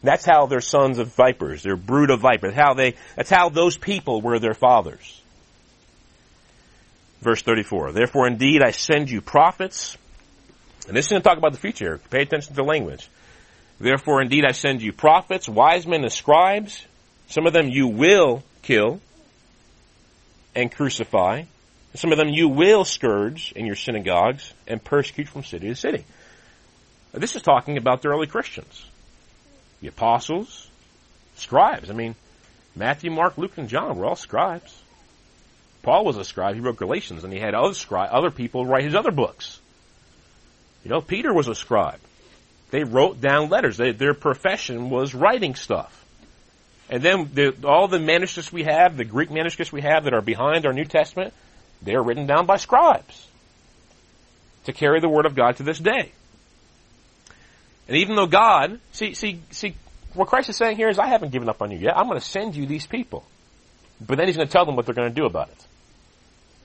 That's 0.03 0.25
how 0.25 0.47
they're 0.47 0.61
sons 0.61 0.99
of 0.99 1.15
vipers. 1.15 1.63
They're 1.63 1.77
brood 1.77 2.11
of 2.11 2.19
vipers. 2.19 2.55
How 2.55 2.75
they, 2.75 2.97
that's 3.15 3.31
how 3.31 3.51
those 3.51 3.77
people 3.77 4.21
were 4.21 4.41
their 4.41 4.53
fathers. 4.53 5.23
Verse 7.21 7.41
34. 7.41 7.93
Therefore 7.93 8.27
indeed 8.27 8.65
I 8.65 8.73
send 8.73 9.09
you 9.09 9.21
prophets. 9.21 9.97
And 10.89 10.97
this 10.97 11.05
is 11.07 11.11
going 11.13 11.23
to 11.23 11.29
talk 11.29 11.39
about 11.39 11.53
the 11.53 11.59
future. 11.59 12.01
Pay 12.11 12.23
attention 12.23 12.57
to 12.57 12.65
language. 12.65 13.09
Therefore, 13.79 14.23
indeed, 14.23 14.45
I 14.45 14.53
send 14.53 14.83
you 14.83 14.93
prophets, 14.93 15.49
wise 15.49 15.87
men, 15.87 16.03
and 16.03 16.13
scribes. 16.13 16.87
Some 17.29 17.47
of 17.47 17.53
them 17.53 17.69
you 17.69 17.89
will 17.89 18.43
kill 18.63 19.01
and 20.55 20.71
crucify. 20.71 21.43
Some 21.95 22.13
of 22.13 22.19
them 22.19 22.29
you 22.29 22.49
will 22.49 22.85
scourge 22.85 23.53
in 23.53 23.67
your 23.67 23.77
synagogues 23.77 24.53
and 24.67 24.83
persecute 24.83 25.29
from 25.29 25.45
city 25.45 25.69
to 25.69 25.75
city. 25.77 26.05
This 27.13 27.37
is 27.37 27.43
talking 27.43 27.77
about 27.77 28.03
the 28.03 28.09
early 28.09 28.27
Christians. 28.27 28.85
The 29.81 29.89
apostles, 29.89 30.69
scribes. 31.37 31.91
I 31.91 31.95
mean, 31.95 32.17
Matthew, 32.75 33.11
Mark, 33.11 33.39
Luke, 33.39 33.57
and 33.57 33.69
John 33.69 33.97
were 33.97 34.07
all 34.07 34.17
scribes. 34.17 34.83
Paul 35.83 36.05
was 36.05 36.17
a 36.17 36.25
scribe. 36.25 36.55
He 36.55 36.61
wrote 36.61 36.77
Galatians, 36.77 37.23
and 37.23 37.33
he 37.33 37.39
had 37.39 37.55
other 37.55 37.75
scribe, 37.75 38.09
other 38.11 38.31
people 38.31 38.67
write 38.67 38.85
his 38.85 38.95
other 38.95 39.11
books. 39.11 39.61
You 40.83 40.91
know, 40.91 41.01
Peter 41.01 41.33
was 41.33 41.47
a 41.47 41.55
scribe. 41.55 42.01
They 42.71 42.85
wrote 42.85 43.21
down 43.21 43.51
letters. 43.51 43.77
They, 43.77 43.93
their 43.93 44.15
profession 44.15 44.91
was 44.91 45.15
writing 45.15 45.55
stuff. 45.55 46.05
And 46.91 47.03
then 47.03 47.31
the, 47.33 47.55
all 47.65 47.89
the 47.89 47.99
manuscripts 47.99 48.53
we 48.53 48.65
have, 48.65 48.97
the 48.97 49.05
Greek 49.05 49.31
manuscripts 49.31 49.73
we 49.73 49.81
have 49.83 50.05
that 50.05 50.15
are 50.15 50.21
behind 50.21 50.67
our 50.67 50.73
New 50.73 50.85
Testament, 50.85 51.33
they 51.83 51.95
are 51.95 52.03
written 52.03 52.27
down 52.27 52.47
by 52.47 52.57
scribes 52.57 53.27
to 54.65 54.73
carry 54.73 55.01
the 55.01 55.09
word 55.09 55.27
of 55.27 55.35
God 55.35 55.57
to 55.57 55.63
this 55.63 55.79
day. 55.79 56.13
And 57.89 57.97
even 57.99 58.17
though 58.17 58.27
God, 58.27 58.81
see, 58.93 59.15
see, 59.15 59.41
see, 59.51 59.75
what 60.15 60.29
Christ 60.29 60.49
is 60.49 60.57
saying 60.57 60.77
here 60.77 60.89
is, 60.89 60.99
I 60.99 61.09
haven't 61.09 61.33
given 61.33 61.49
up 61.49 61.61
on 61.61 61.71
you 61.71 61.79
yet. 61.79 61.97
I'm 61.97 62.07
going 62.07 62.19
to 62.19 62.27
send 62.27 62.55
you 62.55 62.67
these 62.67 62.87
people. 62.87 63.25
But 64.01 64.17
then 64.17 64.27
he's 64.27 64.37
going 64.37 64.49
to 64.49 64.53
tell 64.53 64.65
them 64.65 64.77
what 64.77 64.87
they're 64.87 64.95
going 64.95 65.09
to 65.09 65.15
do 65.15 65.27
about 65.27 65.49
it. 65.49 65.67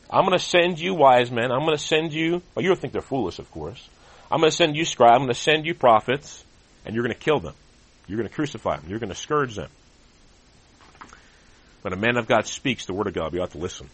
I'm 0.09 0.25
going 0.25 0.37
to 0.37 0.43
send 0.43 0.79
you 0.79 0.95
wise 0.95 1.29
men. 1.29 1.51
I'm 1.51 1.65
going 1.65 1.77
to 1.77 1.83
send 1.83 2.13
you, 2.13 2.41
well, 2.55 2.63
you'll 2.63 2.75
think 2.75 2.93
they're 2.93 3.01
foolish, 3.01 3.39
of 3.39 3.51
course. 3.51 3.87
I'm 4.31 4.39
going 4.39 4.51
to 4.51 4.55
send 4.55 4.75
you 4.75 4.85
scribes, 4.85 5.13
I'm 5.13 5.19
going 5.19 5.29
to 5.29 5.39
send 5.39 5.65
you 5.65 5.73
prophets, 5.73 6.43
and 6.85 6.93
you're 6.93 7.03
going 7.03 7.15
to 7.15 7.19
kill 7.19 7.39
them. 7.39 7.55
You're 8.07 8.17
going 8.17 8.29
to 8.29 8.33
crucify 8.33 8.77
them. 8.77 8.89
You're 8.89 8.99
going 8.99 9.11
to 9.11 9.15
scourge 9.15 9.55
them. 9.55 9.69
When 11.81 11.93
a 11.93 11.97
man 11.97 12.17
of 12.17 12.27
God 12.27 12.45
speaks 12.45 12.85
the 12.85 12.93
word 12.93 13.07
of 13.07 13.13
God, 13.13 13.31
we 13.31 13.39
ought 13.39 13.51
to 13.51 13.57
listen. 13.57 13.89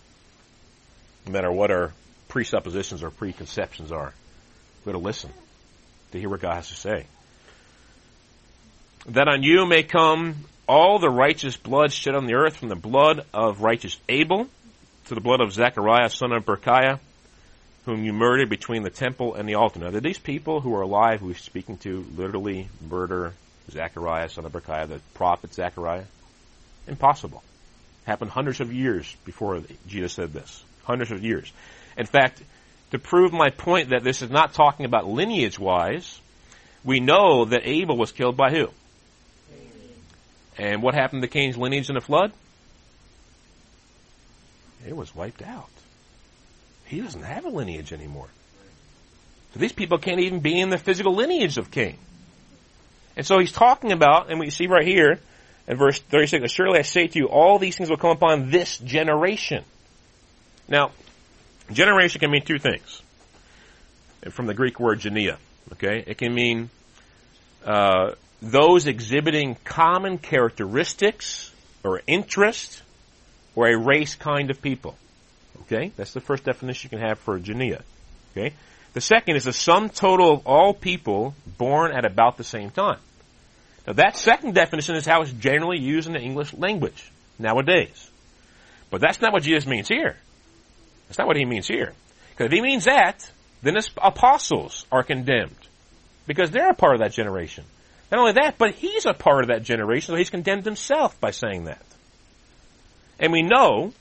No 1.25 1.31
matter 1.31 1.51
what 1.51 1.71
our 1.71 1.93
presuppositions 2.27 3.03
or 3.03 3.09
preconceptions 3.09 3.91
are, 3.91 4.13
we 4.83 4.91
ought 4.91 4.97
to 4.97 5.03
listen 5.03 5.31
to 6.11 6.19
hear 6.19 6.29
what 6.29 6.41
God 6.41 6.55
has 6.55 6.69
to 6.69 6.75
say. 6.75 7.05
That 9.07 9.27
on 9.27 9.43
you 9.43 9.65
may 9.65 9.83
come 9.83 10.35
all 10.67 10.97
the 10.99 11.09
righteous 11.09 11.57
blood 11.57 11.91
shed 11.91 12.15
on 12.15 12.25
the 12.25 12.33
earth 12.33 12.57
from 12.57 12.69
the 12.69 12.75
blood 12.75 13.25
of 13.33 13.61
righteous 13.61 13.99
Abel 14.09 14.47
to 15.05 15.15
the 15.15 15.21
blood 15.21 15.41
of 15.41 15.53
Zechariah, 15.53 16.09
son 16.09 16.31
of 16.31 16.45
Berechiah, 16.45 16.99
whom 17.85 18.03
you 18.03 18.13
murdered 18.13 18.49
between 18.49 18.83
the 18.83 18.89
temple 18.89 19.35
and 19.35 19.47
the 19.47 19.55
altar. 19.55 19.79
Now, 19.79 19.91
these 19.91 20.17
people 20.17 20.59
who 20.59 20.73
are 20.75 20.81
alive, 20.81 21.19
who 21.19 21.27
he's 21.27 21.39
speaking 21.39 21.77
to, 21.79 22.05
literally 22.15 22.67
murder 22.89 23.33
Zechariah, 23.69 24.29
son 24.29 24.45
of 24.45 24.51
Berechiah, 24.51 24.87
the 24.87 24.99
prophet 25.13 25.53
Zechariah? 25.53 26.05
Impossible. 26.87 27.43
Happened 28.05 28.31
hundreds 28.31 28.59
of 28.59 28.73
years 28.73 29.15
before 29.23 29.61
Jesus 29.87 30.13
said 30.13 30.33
this. 30.33 30.63
Hundreds 30.83 31.11
of 31.11 31.23
years. 31.23 31.51
In 31.97 32.05
fact, 32.05 32.41
to 32.91 32.99
prove 32.99 33.33
my 33.33 33.49
point 33.49 33.89
that 33.89 34.03
this 34.03 34.21
is 34.21 34.29
not 34.29 34.53
talking 34.53 34.85
about 34.85 35.07
lineage 35.07 35.57
wise, 35.57 36.19
we 36.83 36.99
know 36.99 37.45
that 37.45 37.61
Abel 37.65 37.97
was 37.97 38.11
killed 38.11 38.37
by 38.37 38.51
who? 38.51 38.67
Cain. 39.49 39.71
And 40.57 40.81
what 40.83 40.93
happened 40.93 41.23
to 41.23 41.27
Cain's 41.27 41.57
lineage 41.57 41.89
in 41.89 41.95
the 41.95 42.01
flood? 42.01 42.31
It 44.87 44.95
was 44.95 45.15
wiped 45.15 45.41
out. 45.41 45.69
He 46.85 47.01
doesn't 47.01 47.23
have 47.23 47.45
a 47.45 47.49
lineage 47.49 47.91
anymore. 47.91 48.27
So 49.53 49.59
these 49.59 49.73
people 49.73 49.97
can't 49.97 50.19
even 50.19 50.39
be 50.39 50.59
in 50.59 50.69
the 50.69 50.77
physical 50.77 51.15
lineage 51.15 51.57
of 51.57 51.71
Cain. 51.71 51.97
And 53.15 53.25
so 53.25 53.39
he's 53.39 53.51
talking 53.51 53.91
about, 53.91 54.29
and 54.29 54.39
we 54.39 54.49
see 54.49 54.67
right 54.67 54.85
here 54.85 55.19
in 55.67 55.77
verse 55.77 55.99
36, 55.99 56.51
Surely 56.51 56.79
I 56.79 56.83
say 56.83 57.07
to 57.07 57.19
you, 57.19 57.27
all 57.27 57.57
these 57.57 57.77
things 57.77 57.89
will 57.89 57.97
come 57.97 58.11
upon 58.11 58.51
this 58.51 58.77
generation. 58.77 59.63
Now, 60.67 60.91
generation 61.71 62.19
can 62.19 62.31
mean 62.31 62.43
two 62.43 62.59
things. 62.59 63.01
From 64.31 64.47
the 64.47 64.53
Greek 64.53 64.79
word 64.79 64.99
genea, 64.99 65.37
okay? 65.73 66.03
It 66.05 66.17
can 66.17 66.33
mean 66.33 66.69
uh, 67.63 68.13
those 68.41 68.87
exhibiting 68.87 69.55
common 69.63 70.17
characteristics 70.17 71.51
or 71.83 72.01
interest 72.07 72.81
or 73.55 73.67
a 73.67 73.77
race 73.77 74.15
kind 74.15 74.49
of 74.49 74.61
people. 74.61 74.97
Okay? 75.61 75.91
That's 75.95 76.13
the 76.13 76.21
first 76.21 76.43
definition 76.43 76.89
you 76.91 76.97
can 76.97 77.07
have 77.07 77.19
for 77.19 77.39
genea. 77.39 77.81
Okay? 78.31 78.53
The 78.93 79.01
second 79.01 79.35
is 79.35 79.43
the 79.43 79.53
sum 79.53 79.89
total 79.89 80.33
of 80.33 80.47
all 80.47 80.73
people 80.73 81.35
born 81.57 81.91
at 81.91 82.05
about 82.05 82.37
the 82.37 82.43
same 82.43 82.69
time. 82.69 82.99
Now 83.85 83.93
that 83.93 84.17
second 84.17 84.55
definition 84.55 84.95
is 84.95 85.05
how 85.05 85.21
it's 85.21 85.31
generally 85.31 85.79
used 85.79 86.07
in 86.07 86.13
the 86.13 86.21
English 86.21 86.53
language 86.53 87.11
nowadays. 87.37 88.09
But 88.89 89.01
that's 89.01 89.21
not 89.21 89.33
what 89.33 89.43
Jesus 89.43 89.67
means 89.67 89.87
here. 89.87 90.15
That's 91.07 91.17
not 91.17 91.27
what 91.27 91.37
he 91.37 91.45
means 91.45 91.67
here. 91.67 91.93
Because 92.31 92.45
if 92.47 92.51
he 92.51 92.61
means 92.61 92.85
that, 92.85 93.29
then 93.61 93.75
his 93.75 93.89
apostles 94.01 94.85
are 94.91 95.03
condemned. 95.03 95.55
Because 96.27 96.51
they're 96.51 96.69
a 96.69 96.75
part 96.75 96.95
of 96.95 96.99
that 97.01 97.13
generation. 97.13 97.65
Not 98.11 98.19
only 98.19 98.33
that, 98.33 98.57
but 98.57 98.75
he's 98.75 99.05
a 99.05 99.13
part 99.13 99.43
of 99.43 99.47
that 99.49 99.63
generation, 99.63 100.13
so 100.13 100.17
he's 100.17 100.29
condemned 100.29 100.65
himself 100.65 101.19
by 101.19 101.31
saying 101.31 101.65
that. 101.65 101.85
And 103.19 103.31
we 103.31 103.41
know 103.41 103.93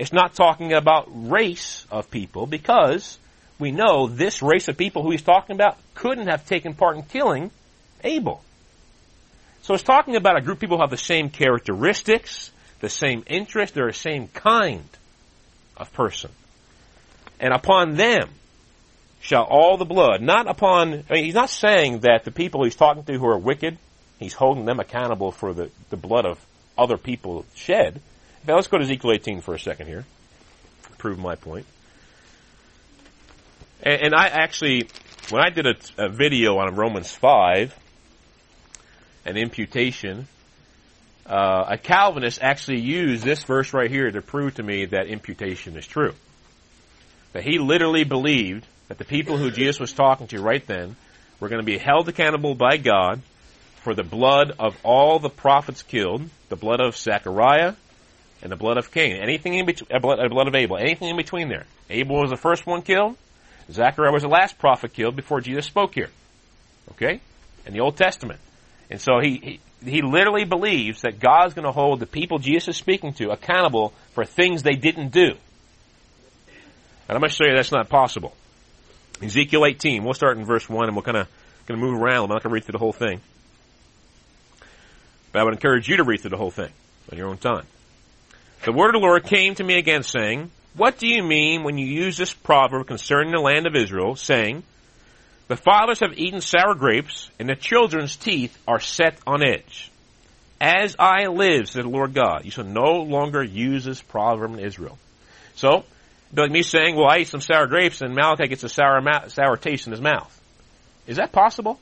it's 0.00 0.14
not 0.14 0.32
talking 0.32 0.72
about 0.72 1.08
race 1.12 1.86
of 1.90 2.10
people 2.10 2.46
because 2.46 3.18
we 3.58 3.70
know 3.70 4.06
this 4.06 4.40
race 4.40 4.66
of 4.68 4.78
people 4.78 5.02
who 5.02 5.10
he's 5.10 5.20
talking 5.20 5.54
about 5.54 5.76
couldn't 5.94 6.28
have 6.28 6.46
taken 6.46 6.72
part 6.72 6.96
in 6.96 7.02
killing 7.02 7.50
Abel. 8.02 8.42
So 9.60 9.74
it's 9.74 9.82
talking 9.82 10.16
about 10.16 10.38
a 10.38 10.40
group 10.40 10.56
of 10.56 10.60
people 10.60 10.78
who 10.78 10.82
have 10.82 10.90
the 10.90 10.96
same 10.96 11.28
characteristics, 11.28 12.50
the 12.80 12.88
same 12.88 13.24
interest, 13.26 13.74
they're 13.74 13.88
the 13.88 13.92
same 13.92 14.28
kind 14.28 14.88
of 15.76 15.92
person. 15.92 16.30
And 17.38 17.52
upon 17.52 17.96
them 17.96 18.30
shall 19.20 19.44
all 19.44 19.76
the 19.76 19.84
blood, 19.84 20.22
not 20.22 20.48
upon, 20.48 21.04
I 21.10 21.12
mean, 21.12 21.24
he's 21.24 21.34
not 21.34 21.50
saying 21.50 22.00
that 22.00 22.24
the 22.24 22.30
people 22.30 22.64
he's 22.64 22.74
talking 22.74 23.04
to 23.04 23.18
who 23.18 23.26
are 23.26 23.36
wicked, 23.36 23.76
he's 24.18 24.32
holding 24.32 24.64
them 24.64 24.80
accountable 24.80 25.30
for 25.30 25.52
the, 25.52 25.70
the 25.90 25.98
blood 25.98 26.24
of 26.24 26.42
other 26.78 26.96
people 26.96 27.44
shed. 27.54 28.00
Now 28.46 28.54
let's 28.54 28.68
go 28.68 28.78
to 28.78 28.84
Ezekiel 28.84 29.12
18 29.12 29.42
for 29.42 29.54
a 29.54 29.58
second 29.58 29.86
here. 29.86 30.04
Prove 30.98 31.18
my 31.18 31.34
point. 31.34 31.66
And, 33.82 34.02
and 34.02 34.14
I 34.14 34.28
actually, 34.28 34.88
when 35.28 35.42
I 35.42 35.50
did 35.50 35.66
a, 35.66 36.04
a 36.06 36.08
video 36.08 36.58
on 36.58 36.74
Romans 36.74 37.10
5, 37.10 37.74
an 39.26 39.36
imputation, 39.36 40.26
uh, 41.26 41.64
a 41.68 41.78
Calvinist 41.78 42.40
actually 42.42 42.80
used 42.80 43.24
this 43.24 43.42
verse 43.42 43.74
right 43.74 43.90
here 43.90 44.10
to 44.10 44.22
prove 44.22 44.54
to 44.54 44.62
me 44.62 44.86
that 44.86 45.06
imputation 45.06 45.76
is 45.76 45.86
true. 45.86 46.14
That 47.34 47.44
he 47.44 47.58
literally 47.58 48.04
believed 48.04 48.66
that 48.88 48.96
the 48.98 49.04
people 49.04 49.36
who 49.36 49.50
Jesus 49.50 49.78
was 49.78 49.92
talking 49.92 50.26
to 50.28 50.40
right 50.40 50.66
then 50.66 50.96
were 51.38 51.48
going 51.48 51.60
to 51.60 51.66
be 51.66 51.78
held 51.78 52.08
accountable 52.08 52.54
by 52.54 52.78
God 52.78 53.20
for 53.82 53.94
the 53.94 54.02
blood 54.02 54.52
of 54.58 54.76
all 54.82 55.18
the 55.18 55.30
prophets 55.30 55.82
killed, 55.82 56.22
the 56.48 56.56
blood 56.56 56.80
of 56.80 56.96
Zechariah 56.96 57.74
and 58.42 58.50
the 58.50 58.56
blood 58.56 58.78
of 58.78 58.90
Cain. 58.90 59.16
Anything 59.16 59.54
in 59.54 59.66
between, 59.66 59.88
uh, 59.94 59.98
blood, 59.98 60.18
uh, 60.18 60.28
blood 60.28 60.48
of 60.48 60.54
Abel, 60.54 60.76
anything 60.76 61.08
in 61.08 61.16
between 61.16 61.48
there. 61.48 61.66
Abel 61.88 62.20
was 62.20 62.30
the 62.30 62.36
first 62.36 62.66
one 62.66 62.82
killed. 62.82 63.16
Zechariah 63.70 64.12
was 64.12 64.22
the 64.22 64.28
last 64.28 64.58
prophet 64.58 64.92
killed 64.92 65.16
before 65.16 65.40
Jesus 65.40 65.66
spoke 65.66 65.94
here. 65.94 66.10
Okay? 66.92 67.20
In 67.66 67.72
the 67.72 67.80
Old 67.80 67.96
Testament. 67.96 68.40
And 68.90 69.00
so 69.00 69.20
he, 69.20 69.60
he, 69.82 69.90
he 69.90 70.02
literally 70.02 70.44
believes 70.44 71.02
that 71.02 71.20
God's 71.20 71.54
going 71.54 71.66
to 71.66 71.72
hold 71.72 72.00
the 72.00 72.06
people 72.06 72.38
Jesus 72.38 72.68
is 72.68 72.76
speaking 72.76 73.12
to 73.14 73.30
accountable 73.30 73.92
for 74.12 74.24
things 74.24 74.62
they 74.62 74.74
didn't 74.74 75.10
do. 75.10 75.36
And 77.08 77.16
I'm 77.16 77.20
going 77.20 77.30
to 77.30 77.34
show 77.34 77.44
you 77.44 77.54
that's 77.54 77.72
not 77.72 77.88
possible. 77.88 78.34
Ezekiel 79.22 79.66
18. 79.66 80.04
We'll 80.04 80.14
start 80.14 80.38
in 80.38 80.44
verse 80.44 80.68
1 80.68 80.86
and 80.86 80.96
we'll 80.96 81.02
kind 81.02 81.18
of 81.18 81.28
going 81.66 81.78
to 81.78 81.86
move 81.86 82.00
around. 82.00 82.24
I'm 82.24 82.30
not 82.30 82.42
going 82.42 82.50
to 82.50 82.54
read 82.54 82.64
through 82.64 82.72
the 82.72 82.78
whole 82.78 82.92
thing. 82.92 83.20
But 85.32 85.40
I 85.40 85.44
would 85.44 85.54
encourage 85.54 85.88
you 85.88 85.98
to 85.98 86.04
read 86.04 86.20
through 86.20 86.30
the 86.30 86.36
whole 86.36 86.50
thing 86.50 86.70
on 87.12 87.18
your 87.18 87.28
own 87.28 87.38
time. 87.38 87.66
The 88.62 88.72
word 88.72 88.94
of 88.94 89.00
the 89.00 89.06
Lord 89.06 89.24
came 89.24 89.54
to 89.54 89.64
me 89.64 89.78
again 89.78 90.02
saying, 90.02 90.50
What 90.74 90.98
do 90.98 91.08
you 91.08 91.22
mean 91.22 91.62
when 91.62 91.78
you 91.78 91.86
use 91.86 92.18
this 92.18 92.34
proverb 92.34 92.86
concerning 92.86 93.32
the 93.32 93.40
land 93.40 93.66
of 93.66 93.74
Israel, 93.74 94.16
saying, 94.16 94.64
The 95.48 95.56
fathers 95.56 96.00
have 96.00 96.18
eaten 96.18 96.42
sour 96.42 96.74
grapes, 96.74 97.30
and 97.38 97.48
the 97.48 97.56
children's 97.56 98.16
teeth 98.16 98.56
are 98.68 98.80
set 98.80 99.16
on 99.26 99.42
edge? 99.42 99.90
As 100.60 100.94
I 100.98 101.26
live, 101.28 101.70
said 101.70 101.84
the 101.84 101.88
Lord 101.88 102.12
God, 102.12 102.44
you 102.44 102.50
shall 102.50 102.64
no 102.64 103.00
longer 103.00 103.42
use 103.42 103.84
this 103.84 104.02
proverb 104.02 104.52
in 104.52 104.58
Israel. 104.58 104.98
So, 105.54 105.84
be 106.34 106.42
like 106.42 106.50
me 106.50 106.62
saying, 106.62 106.96
well, 106.96 107.08
I 107.08 107.16
ate 107.16 107.28
some 107.28 107.40
sour 107.40 107.66
grapes 107.66 108.02
and 108.02 108.14
Malachi 108.14 108.46
gets 108.46 108.62
a 108.62 108.68
sour, 108.68 109.00
ma- 109.00 109.28
sour 109.28 109.56
taste 109.56 109.86
in 109.86 109.92
his 109.92 110.02
mouth. 110.02 110.38
Is 111.06 111.16
that 111.16 111.32
possible? 111.32 111.80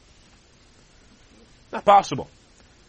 Not 1.72 1.84
possible. 1.84 2.28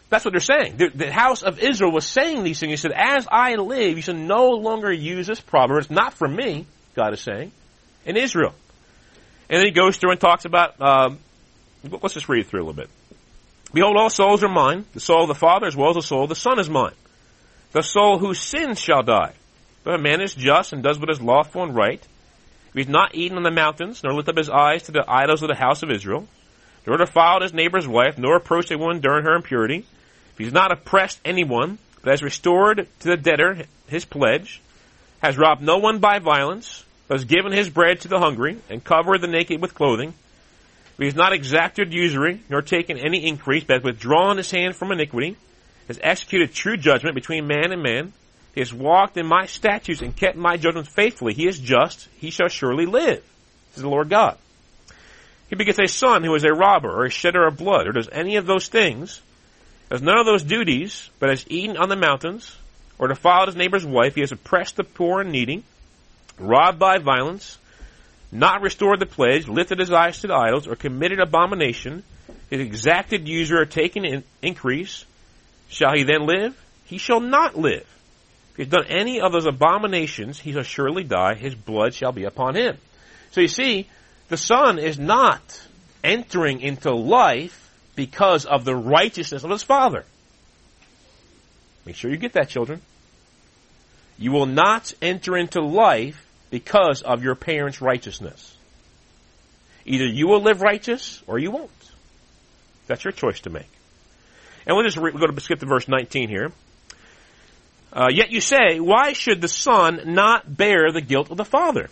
That's 0.10 0.26
what 0.26 0.32
they're 0.32 0.39
saying. 0.39 0.78
The, 0.78 1.12
house 1.12 1.43
of 1.43 1.60
Israel 1.60 1.91
was 1.91 2.06
saying 2.06 2.43
these 2.43 2.60
things. 2.60 2.72
He 2.72 2.78
said, 2.78 2.91
as 2.93 3.28
I 3.32 3.56
live, 3.56 3.95
you 3.95 4.02
shall 4.02 4.15
no 4.15 4.50
longer 4.50 4.91
use 4.91 5.28
this 5.28 5.39
proverb. 5.39 5.80
It's 5.80 5.91
not 5.91 6.13
from 6.13 6.36
me, 6.36 6.65
God 6.95 7.13
is 7.13 7.22
saying, 7.22 7.52
in 8.06 8.17
Israel. 8.17 8.56
And 9.50 9.60
then 9.60 9.65
he 9.65 9.72
goes 9.72 9.98
through 9.98 10.12
and 10.12 10.19
talks 10.19 10.45
about, 10.45 10.82
um, 10.82 11.19
let's 12.02 12.15
just 12.15 12.28
read 12.28 12.48
through 12.48 12.62
a 12.62 12.65
little 12.65 12.74
bit. 12.74 12.89
Behold, 13.72 13.98
all 13.98 14.10
souls 14.10 14.43
are 14.43 14.50
mine. 14.50 14.86
The 14.93 15.00
soul 15.00 15.24
of 15.24 15.28
the 15.28 15.36
Father 15.36 15.67
as 15.67 15.76
well 15.76 15.89
as 15.89 15.95
the 15.95 16.02
soul 16.02 16.24
of 16.24 16.30
the 16.30 16.36
Son 16.36 16.60
is 16.60 16.69
mine. 16.69 16.95
The 17.72 17.84
soul 17.84 18.17
whose 18.17 18.39
sins 18.39 18.80
shall 18.80 19.04
die. 19.04 19.34
But 19.84 19.93
a 19.93 20.00
man 20.00 20.22
is 20.22 20.34
just 20.34 20.74
and 20.74 20.82
does 20.82 21.00
what 21.00 21.12
is 21.12 21.22
lawful 21.22 21.63
and 21.63 21.76
right. 21.76 22.02
If 22.69 22.74
he 22.74 22.80
has 22.82 22.89
not 22.89 23.13
eaten 23.13 23.38
on 23.38 23.43
the 23.43 23.52
mountains, 23.52 24.04
nor 24.04 24.13
lift 24.13 24.30
up 24.30 24.38
his 24.38 24.50
eyes 24.50 24.84
to 24.84 24.91
the 24.91 25.06
idols 25.08 25.43
of 25.43 25.50
the 25.50 25.56
house 25.56 25.84
of 25.84 25.91
Israel, 25.91 26.28
nor 26.88 26.98
defiled 26.98 27.43
his 27.43 27.54
neighbor's 27.54 27.88
wife, 27.88 28.17
nor 28.17 28.36
approached 28.36 28.72
a 28.72 28.78
woman 28.78 29.02
during 29.02 29.24
her 29.24 29.36
impurity, 29.36 29.86
he 30.39 30.45
has 30.45 30.54
not 30.54 30.71
oppressed 30.71 31.19
anyone, 31.23 31.78
but 32.02 32.10
has 32.10 32.23
restored 32.23 32.88
to 33.02 33.08
the 33.08 33.17
debtor 33.17 33.65
his 33.88 34.06
pledge, 34.06 34.62
has 35.21 35.38
robbed 35.38 35.62
no 35.62 35.78
one 35.78 35.99
by 35.99 36.17
violence, 36.17 36.84
but 37.08 37.19
has 37.19 37.25
given 37.25 37.52
his 37.52 37.69
bread 37.69 38.02
to 38.02 38.08
the 38.08 38.19
hungry, 38.19 38.58
and 38.69 38.84
covered 38.84 39.21
the 39.21 39.28
naked 39.28 39.62
with 39.62 39.75
clothing, 39.75 40.10
if 40.10 40.97
he 40.97 41.06
has 41.06 41.15
not 41.15 41.34
exacted 41.34 41.93
usury, 41.93 42.41
nor 42.49 42.62
taken 42.63 42.97
any 42.97 43.28
increase, 43.28 43.63
but 43.63 43.75
has 43.75 43.84
withdrawn 43.84 44.38
his 44.38 44.49
hand 44.49 44.75
from 44.75 44.91
iniquity, 44.91 45.38
has 45.88 45.99
executed 46.02 46.54
true 46.54 46.78
judgment 46.78 47.15
between 47.15 47.47
man 47.47 47.71
and 47.71 47.84
man, 47.84 48.13
he 48.54 48.62
has 48.62 48.73
walked 48.73 49.17
in 49.17 49.25
my 49.25 49.45
statutes 49.45 50.02
and 50.02 50.15
kept 50.15 50.36
my 50.36 50.58
judgments 50.58 50.89
faithfully. 50.89 51.34
He 51.34 51.47
is 51.47 51.60
just. 51.60 52.10
He 52.17 52.32
shall 52.32 52.47
surely 52.49 52.86
live. 52.86 53.23
Says 53.71 53.84
the 53.84 53.89
Lord 53.89 54.10
God. 54.10 54.38
He 55.49 55.56
begets 55.56 55.80
a 55.80 55.88
son 55.88 56.23
who 56.23 56.36
is 56.36 56.43
a 56.43 56.54
robber 56.54 56.89
or 56.89 57.06
a 57.06 57.10
shedder 57.10 57.45
of 57.45 57.58
blood 57.58 57.88
or 57.88 57.91
does 57.91 58.10
any 58.12 58.36
of 58.36 58.45
those 58.45 58.67
things, 58.67 59.21
has 59.89 60.02
none 60.02 60.17
of 60.17 60.25
those 60.25 60.43
duties, 60.43 61.10
but 61.19 61.30
has 61.30 61.45
eaten 61.49 61.78
on 61.78 61.89
the 61.89 61.95
mountains 61.95 62.56
or 62.99 63.08
defiled 63.08 63.47
his 63.47 63.56
neighbor's 63.56 63.86
wife. 63.86 64.15
He 64.15 64.21
has 64.21 64.32
oppressed 64.32 64.75
the 64.75 64.84
poor 64.84 65.21
and 65.21 65.32
needy, 65.32 65.63
robbed 66.38 66.78
by 66.78 66.99
violence, 66.99 67.58
not 68.32 68.62
restored 68.62 68.99
the 68.99 69.06
pledge, 69.06 69.47
lifted 69.47 69.80
his 69.80 69.91
eyes 69.91 70.19
to 70.21 70.28
the 70.28 70.36
idols, 70.36 70.67
or 70.67 70.75
committed 70.75 71.19
abomination, 71.19 72.04
his 72.49 72.60
exacted 72.60 73.28
usurer 73.28 73.65
taken 73.65 74.06
in 74.06 74.23
increase. 74.41 75.06
Shall 75.69 75.93
he 75.95 76.04
then 76.04 76.25
live? 76.25 76.56
He 76.86 76.97
shall 76.97 77.19
not 77.19 77.58
live 77.58 77.88
If 78.52 78.58
he 78.58 78.63
has 78.63 78.71
done 78.71 78.86
any 78.88 79.21
of 79.21 79.32
those 79.32 79.45
abominations, 79.45 80.39
he 80.39 80.54
shall 80.54 80.63
surely 80.63 81.04
die. 81.04 81.36
His 81.36 81.56
blood 81.56 81.93
shall 81.93 82.12
be 82.12 82.25
upon 82.25 82.56
him. 82.56 82.78
So 83.32 83.41
you 83.41 83.47
see, 83.47 83.88
the 84.28 84.38
son 84.38 84.80
is 84.80 84.99
not 84.99 85.67
entering 86.04 86.62
into 86.62 86.91
life 86.91 87.69
because 88.00 88.46
of 88.46 88.64
the 88.64 88.74
righteousness 88.74 89.44
of 89.44 89.50
his 89.50 89.62
father. 89.62 90.06
Make 91.86 91.98
sure 91.98 92.10
you 92.10 92.16
get 92.16 92.32
that, 92.32 92.48
children. 92.48 92.80
You 94.18 94.32
will 94.32 94.46
not 94.46 94.94
enter 95.02 95.36
into 95.36 95.60
life 95.60 96.26
because 96.50 97.02
of 97.02 97.26
your 97.26 97.36
parents' 97.36 97.82
righteousness. 97.82 98.56
Either 99.86 100.06
you 100.06 100.30
will 100.30 100.42
live 100.42 100.62
righteous 100.62 101.22
or 101.28 101.40
you 101.40 101.52
won't. 101.52 101.70
That's 102.88 103.04
your 103.04 103.12
choice 103.12 103.42
to 103.42 103.50
make. 103.50 103.70
And 104.66 104.78
we'll 104.78 104.86
just 104.86 104.96
re- 104.96 105.12
we'll 105.12 105.20
go 105.20 105.28
to 105.28 105.42
skip 105.42 105.60
to 105.60 105.66
verse 105.66 105.90
19 105.90 106.30
here. 106.30 106.54
Uh, 107.92 108.08
yet 108.10 108.32
you 108.32 108.40
say, 108.40 108.80
why 108.80 109.12
should 109.12 109.42
the 109.42 109.50
son 109.50 110.04
not 110.06 110.56
bear 110.56 110.94
the 110.94 111.02
guilt 111.02 111.32
of 111.32 111.36
the 111.38 111.44
father? 111.44 111.90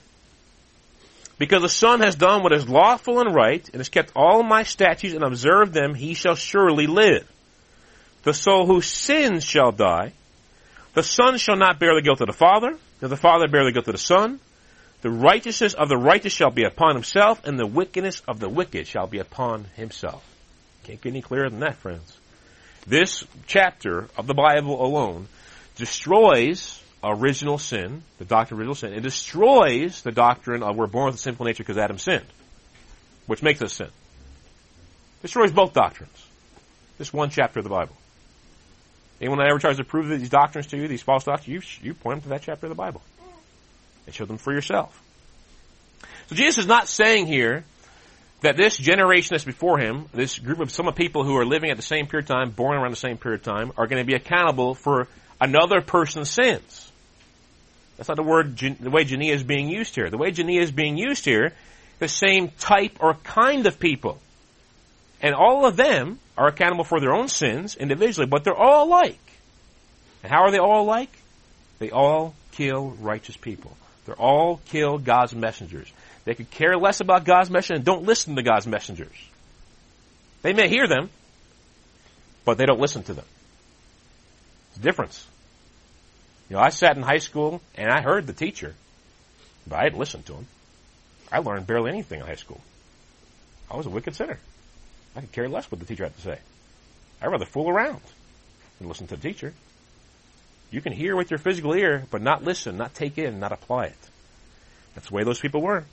Because 1.38 1.62
the 1.62 1.70
son 1.70 2.00
has 2.02 2.16
done 2.16 2.42
what 2.42 2.54
is 2.54 2.68
lawful 2.68 3.20
and 3.20 3.34
right, 3.34 3.64
and 3.70 3.80
has 3.80 3.90
kept 3.90 4.12
all 4.16 4.42
my 4.42 4.64
statutes 4.64 5.14
and 5.14 5.24
observed 5.24 5.74
them, 5.74 5.94
he 5.94 6.14
shall 6.14 6.36
surely 6.36 6.88
live. 6.88 7.30
The 8.24 8.34
soul 8.34 8.66
who 8.66 8.82
sins 8.82 9.46
shall 9.46 9.72
die. 9.72 10.14
The 10.96 11.04
son 11.04 11.38
shall 11.38 11.56
not 11.56 11.80
bear 11.80 11.94
the 11.94 12.02
guilt 12.02 12.22
of 12.22 12.28
the 12.28 12.34
father, 12.34 12.76
nor 13.02 13.10
the 13.10 13.18
father 13.18 13.48
bear 13.48 13.64
the 13.66 13.72
guilt 13.72 13.88
of 13.88 13.94
the 13.94 14.00
son. 14.00 14.40
The 15.02 15.12
righteousness 15.12 15.76
of 15.76 15.90
the 15.90 15.98
righteous 15.98 16.34
shall 16.34 16.50
be 16.50 16.64
upon 16.64 16.96
himself, 16.96 17.46
and 17.46 17.60
the 17.60 17.68
wickedness 17.68 18.24
of 18.28 18.40
the 18.40 18.50
wicked 18.50 18.88
shall 18.88 19.06
be 19.06 19.20
upon 19.20 19.66
himself. 19.76 20.24
Can't 20.86 21.00
get 21.00 21.10
any 21.12 21.22
clearer 21.22 21.50
than 21.50 21.60
that, 21.60 21.76
friends. 21.76 22.18
This 22.88 23.24
chapter 23.46 24.08
of 24.18 24.26
the 24.26 24.34
Bible 24.34 24.84
alone 24.84 25.28
destroys 25.76 26.82
original 27.04 27.58
sin, 27.58 28.04
the 28.18 28.26
doctrine 28.26 28.58
of 28.58 28.60
original 28.60 28.76
sin. 28.76 28.94
It 28.94 29.02
destroys 29.02 30.02
the 30.02 30.12
doctrine 30.12 30.64
of 30.64 30.76
we're 30.76 30.88
born 30.88 31.08
with 31.08 31.16
a 31.16 31.20
sinful 31.20 31.46
nature 31.46 31.64
because 31.64 31.78
Adam 31.78 31.98
sinned, 31.98 32.26
which 33.28 33.44
makes 33.44 33.62
us 33.62 33.74
sin. 33.74 33.90
Destroys 35.22 35.52
both 35.52 35.74
doctrines. 35.74 36.26
This 36.98 37.14
one 37.14 37.30
chapter 37.30 37.60
of 37.60 37.64
the 37.64 37.70
Bible. 37.70 37.96
Anyone 39.20 39.40
that 39.40 39.48
ever 39.50 39.60
tries 39.60 39.78
to 39.78 39.84
prove 39.84 40.08
these 40.10 40.30
doctrines 40.30 40.68
to 40.68 40.78
you, 40.78 40.88
these 40.88 41.02
false 41.02 41.24
doctrines, 41.24 41.48
you, 41.82 41.88
you 41.88 41.94
point 41.94 42.18
them 42.18 42.24
to 42.24 42.30
that 42.30 42.44
chapter 42.44 42.68
of 42.68 42.70
the 42.70 42.76
Bible. 42.76 43.02
And 44.06 44.14
show 44.14 44.26
them 44.26 44.38
for 44.38 44.54
yourself. 44.54 45.02
So 46.28 46.36
Jesus 46.36 46.60
is 46.60 46.68
not 46.68 46.88
saying 46.88 47.28
here 47.28 47.64
that 48.42 48.58
this 48.58 48.78
generation 48.78 49.34
that's 49.34 49.44
before 49.44 49.80
him, 49.80 50.06
this 50.14 50.38
group 50.38 50.60
of 50.60 50.72
some 50.72 50.88
of 50.88 50.96
people 50.96 51.24
who 51.24 51.36
are 51.38 51.46
living 51.46 51.72
at 51.72 51.78
the 51.78 51.84
same 51.84 52.06
period 52.08 52.30
of 52.30 52.36
time, 52.36 52.52
born 52.52 52.78
around 52.78 52.92
the 52.92 52.96
same 52.96 53.18
period 53.18 53.42
of 53.42 53.46
time, 53.46 53.72
are 53.78 53.88
going 53.88 54.02
to 54.02 54.06
be 54.06 54.14
accountable 54.14 54.76
for 54.76 55.08
another 55.42 55.82
person's 55.82 56.30
sins. 56.30 56.87
That's 57.98 58.10
not 58.10 58.16
the 58.16 58.24
word, 58.24 58.58
the 58.58 58.90
way 58.92 59.04
genea 59.04 59.34
is 59.34 59.44
being 59.44 59.68
used 59.70 59.96
here. 59.96 60.10
The 60.10 60.18
way 60.18 60.32
genea 60.32 60.62
is 60.62 60.72
being 60.72 60.98
used 60.98 61.26
here, 61.26 61.54
the 62.00 62.08
same 62.08 62.50
type 62.60 62.98
or 63.00 63.16
kind 63.16 63.66
of 63.66 63.80
people. 63.80 64.20
And 65.22 65.34
all 65.34 65.66
of 65.66 65.76
them 65.76 66.20
are 66.38 66.48
accountable 66.48 66.84
for 66.84 67.00
their 67.00 67.14
own 67.14 67.28
sins 67.28 67.76
individually, 67.76 68.28
but 68.28 68.44
they're 68.44 68.56
all 68.56 68.88
alike. 68.88 69.20
And 70.22 70.32
how 70.32 70.44
are 70.44 70.52
they 70.52 70.60
all 70.60 70.84
alike? 70.84 71.10
They 71.80 71.90
all 71.90 72.36
kill 72.52 72.92
righteous 73.00 73.36
people. 73.36 73.76
They're 74.06 74.16
all 74.16 74.62
kill 74.68 75.00
God's 75.00 75.34
messengers. 75.34 75.92
They 76.26 76.36
could 76.36 76.52
care 76.52 76.78
less 76.78 77.00
about 77.00 77.24
God's 77.24 77.50
messengers 77.50 77.78
and 77.78 77.86
don't 77.86 78.04
listen 78.04 78.36
to 78.36 78.44
God's 78.44 78.68
messengers. 78.68 79.16
They 80.44 80.54
may 80.54 80.70
hear 80.70 80.88
them, 80.88 81.10
but 82.46 82.58
they 82.58 82.66
don't 82.66 82.80
listen 82.80 83.04
to 83.04 83.14
them. 83.14 83.26
It's 84.70 84.80
a 84.80 84.82
difference. 84.82 85.26
You 86.50 86.56
know, 86.56 86.62
I 86.62 86.70
sat 86.70 86.96
in 86.96 87.04
high 87.04 87.18
school 87.18 87.62
and 87.76 87.90
I 87.90 88.02
heard 88.02 88.26
the 88.26 88.34
teacher, 88.34 88.74
but 89.68 89.80
I 89.80 89.84
didn't 89.84 90.00
listen 90.00 90.24
to 90.24 90.34
him. 90.34 90.48
I 91.32 91.40
learned 91.40 91.68
barely 91.68 91.92
anything 91.92 92.22
in 92.22 92.26
high 92.26 92.36
school. 92.36 92.62
I 93.70 93.76
was 93.76 93.86
a 93.86 93.90
wicked 93.90 94.16
sinner. 94.16 94.40
I 95.16 95.22
could 95.22 95.32
care 95.32 95.50
less 95.50 95.70
what 95.70 95.80
the 95.80 95.86
teacher 95.86 96.04
had 96.04 96.16
to 96.16 96.22
say. 96.22 96.40
I'd 97.22 97.28
rather 97.28 97.46
fool 97.46 97.70
around 97.70 98.02
than 98.80 98.88
listen 98.88 99.08
to 99.08 99.16
the 99.16 99.22
teacher. 99.22 99.54
You 100.72 100.82
can 100.82 100.94
hear 100.94 101.16
with 101.16 101.32
your 101.32 101.38
physical 101.38 101.74
ear, 101.74 102.06
but 102.12 102.22
not 102.22 102.44
listen, 102.44 102.78
not 102.78 102.94
take 102.94 103.18
in, 103.18 103.40
not 103.40 103.52
apply 103.52 103.86
it. 103.86 104.10
That's 104.96 105.10
the 105.10 105.16
way 105.16 105.24
those 105.24 105.40
people 105.40 105.62
were. 105.62 105.86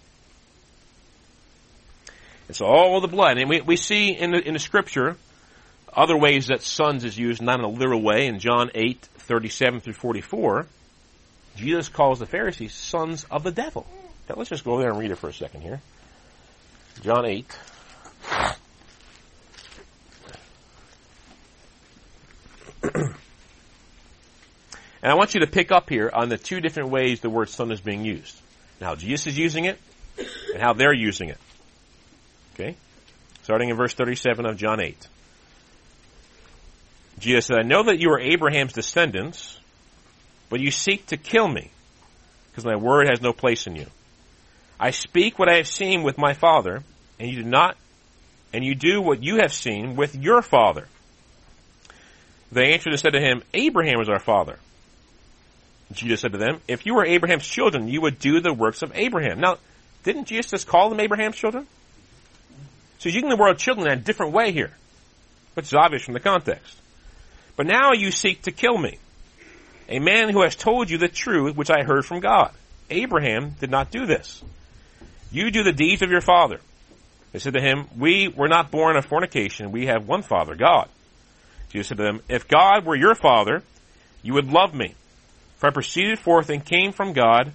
It's 2.48 2.60
all 2.60 3.00
the 3.00 3.08
blood. 3.08 3.38
And 3.38 3.48
we, 3.48 3.60
we 3.60 3.76
see 3.76 4.10
in 4.10 4.32
the, 4.32 4.46
in 4.46 4.54
the 4.54 4.60
scripture 4.60 5.16
other 5.96 6.16
ways 6.16 6.48
that 6.48 6.62
sons 6.62 7.04
is 7.04 7.16
used, 7.16 7.40
not 7.42 7.58
in 7.58 7.64
a 7.64 7.68
literal 7.68 8.02
way. 8.02 8.26
In 8.26 8.38
John 8.38 8.70
8, 8.74 9.00
37 9.18 9.80
through 9.80 9.92
44, 9.94 10.66
Jesus 11.56 11.88
calls 11.88 12.18
the 12.18 12.26
Pharisees 12.26 12.74
sons 12.74 13.24
of 13.30 13.42
the 13.42 13.52
devil. 13.52 13.86
Now 14.28 14.36
let's 14.36 14.50
just 14.50 14.64
go 14.64 14.78
there 14.78 14.90
and 14.90 14.98
read 14.98 15.10
it 15.10 15.16
for 15.16 15.28
a 15.28 15.32
second 15.32 15.62
here. 15.62 15.80
John 17.02 17.24
8. 17.26 17.58
and 22.82 23.14
I 25.02 25.14
want 25.14 25.34
you 25.34 25.40
to 25.40 25.46
pick 25.46 25.72
up 25.72 25.88
here 25.88 26.10
on 26.12 26.28
the 26.28 26.38
two 26.38 26.60
different 26.60 26.90
ways 26.90 27.20
the 27.20 27.30
word 27.30 27.48
son 27.48 27.70
is 27.70 27.80
being 27.80 28.04
used. 28.04 28.40
Now 28.80 28.94
Jesus 28.94 29.28
is 29.28 29.38
using 29.38 29.64
it 29.66 29.78
and 30.52 30.62
how 30.62 30.72
they're 30.72 30.92
using 30.94 31.28
it. 31.28 31.38
Okay? 32.54 32.76
Starting 33.42 33.68
in 33.68 33.76
verse 33.76 33.94
37 33.94 34.46
of 34.46 34.56
John 34.56 34.80
8. 34.80 35.08
Jesus 37.18 37.46
said, 37.46 37.58
I 37.58 37.62
know 37.62 37.84
that 37.84 38.00
you 38.00 38.10
are 38.10 38.20
Abraham's 38.20 38.72
descendants, 38.72 39.58
but 40.50 40.60
you 40.60 40.70
seek 40.70 41.06
to 41.06 41.16
kill 41.16 41.48
me, 41.48 41.70
because 42.50 42.64
my 42.64 42.76
word 42.76 43.08
has 43.08 43.22
no 43.22 43.32
place 43.32 43.66
in 43.66 43.76
you. 43.76 43.86
I 44.78 44.90
speak 44.90 45.38
what 45.38 45.48
I 45.48 45.56
have 45.56 45.68
seen 45.68 46.02
with 46.02 46.18
my 46.18 46.32
father, 46.32 46.82
and 47.18 47.30
you 47.30 47.42
do 47.42 47.48
not, 47.48 47.76
and 48.52 48.64
you 48.64 48.74
do 48.74 49.00
what 49.00 49.22
you 49.22 49.36
have 49.36 49.52
seen 49.52 49.96
with 49.96 50.14
your 50.16 50.42
father. 50.42 50.86
They 52.52 52.72
answered 52.72 52.92
and 52.92 53.00
said 53.00 53.12
to 53.14 53.20
him, 53.20 53.42
Abraham 53.52 54.00
is 54.00 54.08
our 54.08 54.20
father. 54.20 54.58
Jesus 55.92 56.20
said 56.20 56.32
to 56.32 56.38
them, 56.38 56.60
If 56.68 56.86
you 56.86 56.94
were 56.94 57.04
Abraham's 57.04 57.46
children, 57.46 57.88
you 57.88 58.00
would 58.00 58.18
do 58.18 58.40
the 58.40 58.52
works 58.52 58.82
of 58.82 58.92
Abraham. 58.94 59.40
Now, 59.40 59.58
didn't 60.02 60.26
Jesus 60.26 60.50
just 60.50 60.66
call 60.66 60.88
them 60.88 61.00
Abraham's 61.00 61.36
children? 61.36 61.66
So 62.98 63.08
he's 63.08 63.14
using 63.14 63.28
the 63.28 63.36
word 63.36 63.58
children 63.58 63.86
in 63.86 63.98
a 63.98 64.00
different 64.00 64.32
way 64.32 64.52
here, 64.52 64.72
which 65.54 65.66
is 65.66 65.74
obvious 65.74 66.04
from 66.04 66.14
the 66.14 66.20
context. 66.20 66.76
But 67.56 67.66
now 67.66 67.92
you 67.92 68.10
seek 68.10 68.42
to 68.42 68.52
kill 68.52 68.76
me, 68.76 68.98
a 69.88 69.98
man 69.98 70.30
who 70.30 70.42
has 70.42 70.56
told 70.56 70.90
you 70.90 70.98
the 70.98 71.08
truth 71.08 71.56
which 71.56 71.70
I 71.70 71.82
heard 71.82 72.04
from 72.04 72.20
God. 72.20 72.52
Abraham 72.90 73.54
did 73.60 73.70
not 73.70 73.90
do 73.90 74.06
this. 74.06 74.42
You 75.30 75.50
do 75.50 75.62
the 75.62 75.72
deeds 75.72 76.02
of 76.02 76.10
your 76.10 76.20
father. 76.20 76.60
They 77.32 77.38
said 77.38 77.54
to 77.54 77.60
him, 77.60 77.88
We 77.98 78.28
were 78.28 78.48
not 78.48 78.70
born 78.70 78.96
of 78.96 79.04
fornication. 79.04 79.72
We 79.72 79.86
have 79.86 80.06
one 80.06 80.22
father, 80.22 80.54
God. 80.54 80.88
Jesus 81.70 81.88
said 81.88 81.96
to 81.96 82.04
them, 82.04 82.20
If 82.28 82.46
God 82.46 82.84
were 82.84 82.94
your 82.94 83.14
father, 83.14 83.62
you 84.22 84.34
would 84.34 84.52
love 84.52 84.74
me. 84.74 84.94
For 85.56 85.68
I 85.68 85.72
proceeded 85.72 86.18
forth 86.18 86.50
and 86.50 86.64
came 86.64 86.92
from 86.92 87.12
God, 87.12 87.52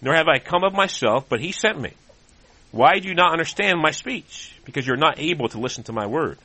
nor 0.00 0.14
have 0.14 0.28
I 0.28 0.38
come 0.38 0.64
of 0.64 0.72
myself, 0.72 1.28
but 1.28 1.40
he 1.40 1.52
sent 1.52 1.80
me. 1.80 1.92
Why 2.70 2.98
do 2.98 3.08
you 3.08 3.14
not 3.14 3.32
understand 3.32 3.80
my 3.80 3.90
speech? 3.90 4.54
Because 4.64 4.86
you're 4.86 4.96
not 4.96 5.18
able 5.18 5.48
to 5.50 5.60
listen 5.60 5.84
to 5.84 5.92
my 5.92 6.06
word. 6.06 6.38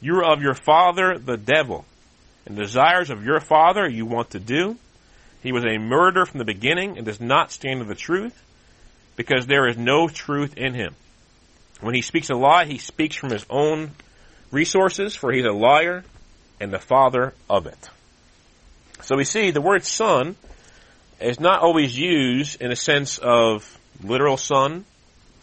You 0.00 0.16
are 0.16 0.32
of 0.32 0.42
your 0.42 0.54
father, 0.54 1.16
the 1.16 1.36
devil, 1.36 1.84
and 2.46 2.56
the 2.56 2.62
desires 2.62 3.10
of 3.10 3.24
your 3.24 3.40
father 3.40 3.88
you 3.88 4.06
want 4.06 4.30
to 4.30 4.40
do. 4.40 4.76
He 5.42 5.52
was 5.52 5.64
a 5.64 5.78
murderer 5.78 6.26
from 6.26 6.38
the 6.38 6.44
beginning 6.44 6.96
and 6.96 7.06
does 7.06 7.20
not 7.20 7.50
stand 7.50 7.80
to 7.80 7.86
the 7.86 7.94
truth, 7.94 8.40
because 9.16 9.46
there 9.46 9.68
is 9.68 9.76
no 9.76 10.08
truth 10.08 10.56
in 10.56 10.74
him. 10.74 10.94
When 11.80 11.94
he 11.94 12.02
speaks 12.02 12.30
a 12.30 12.34
lie, 12.34 12.64
he 12.64 12.78
speaks 12.78 13.16
from 13.16 13.30
his 13.30 13.44
own 13.50 13.90
resources, 14.50 15.14
for 15.14 15.32
he's 15.32 15.44
a 15.44 15.52
liar 15.52 16.04
and 16.60 16.72
the 16.72 16.78
father 16.78 17.34
of 17.48 17.66
it. 17.66 17.90
So 19.02 19.16
we 19.16 19.24
see 19.24 19.50
the 19.50 19.60
word 19.60 19.84
son 19.84 20.36
is 21.20 21.38
not 21.38 21.60
always 21.60 21.96
used 21.96 22.60
in 22.60 22.72
a 22.72 22.76
sense 22.76 23.18
of 23.18 23.78
literal 24.02 24.36
son, 24.36 24.84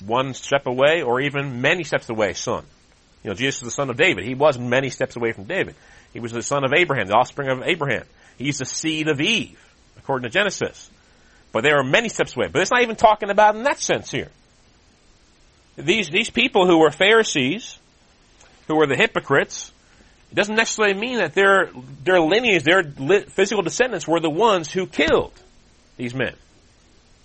one 0.04 0.34
step 0.34 0.66
away, 0.66 1.04
or 1.04 1.22
even 1.22 1.62
many 1.62 1.84
steps 1.84 2.10
away 2.10 2.34
son. 2.34 2.66
You 3.24 3.30
know, 3.30 3.36
Jesus 3.36 3.62
is 3.62 3.68
the 3.68 3.72
son 3.72 3.90
of 3.90 3.98
David. 3.98 4.26
He 4.26 4.34
was 4.34 4.58
many 4.58 4.90
steps 4.90 5.16
away 5.16 5.32
from 5.32 5.44
David. 5.44 5.76
He 6.14 6.20
was 6.20 6.32
the 6.32 6.42
son 6.42 6.64
of 6.64 6.74
Abraham, 6.74 7.08
the 7.08 7.16
offspring 7.16 7.50
of 7.50 7.64
Abraham. 7.64 8.04
He's 8.38 8.58
the 8.58 8.66
seed 8.66 9.08
of 9.08 9.22
Eve, 9.22 9.60
according 9.98 10.30
to 10.30 10.34
Genesis. 10.34 10.90
But 11.52 11.64
there 11.64 11.78
are 11.80 11.84
many 11.84 12.10
steps 12.10 12.36
away. 12.36 12.48
But 12.48 12.62
it's 12.62 12.72
not 12.72 12.82
even 12.82 12.96
talking 12.96 13.30
about 13.30 13.56
in 13.56 13.64
that 13.64 13.80
sense 13.80 14.12
here. 14.12 14.30
These, 15.78 16.10
these 16.10 16.30
people 16.30 16.68
who 16.68 16.80
were 16.80 16.92
Pharisees, 16.92 17.78
who 18.68 18.76
were 18.76 18.88
the 18.88 18.96
hypocrites, 18.96 19.72
it 20.32 20.36
doesn't 20.36 20.56
necessarily 20.56 20.94
mean 20.94 21.18
that 21.18 21.34
their, 21.34 21.70
their 22.04 22.20
lineage, 22.22 22.64
their 22.64 22.84
physical 22.84 23.64
descendants 23.64 24.08
were 24.08 24.20
the 24.20 24.30
ones 24.30 24.72
who 24.72 24.88
killed 24.88 25.34
these 25.98 26.14
men. 26.14 26.36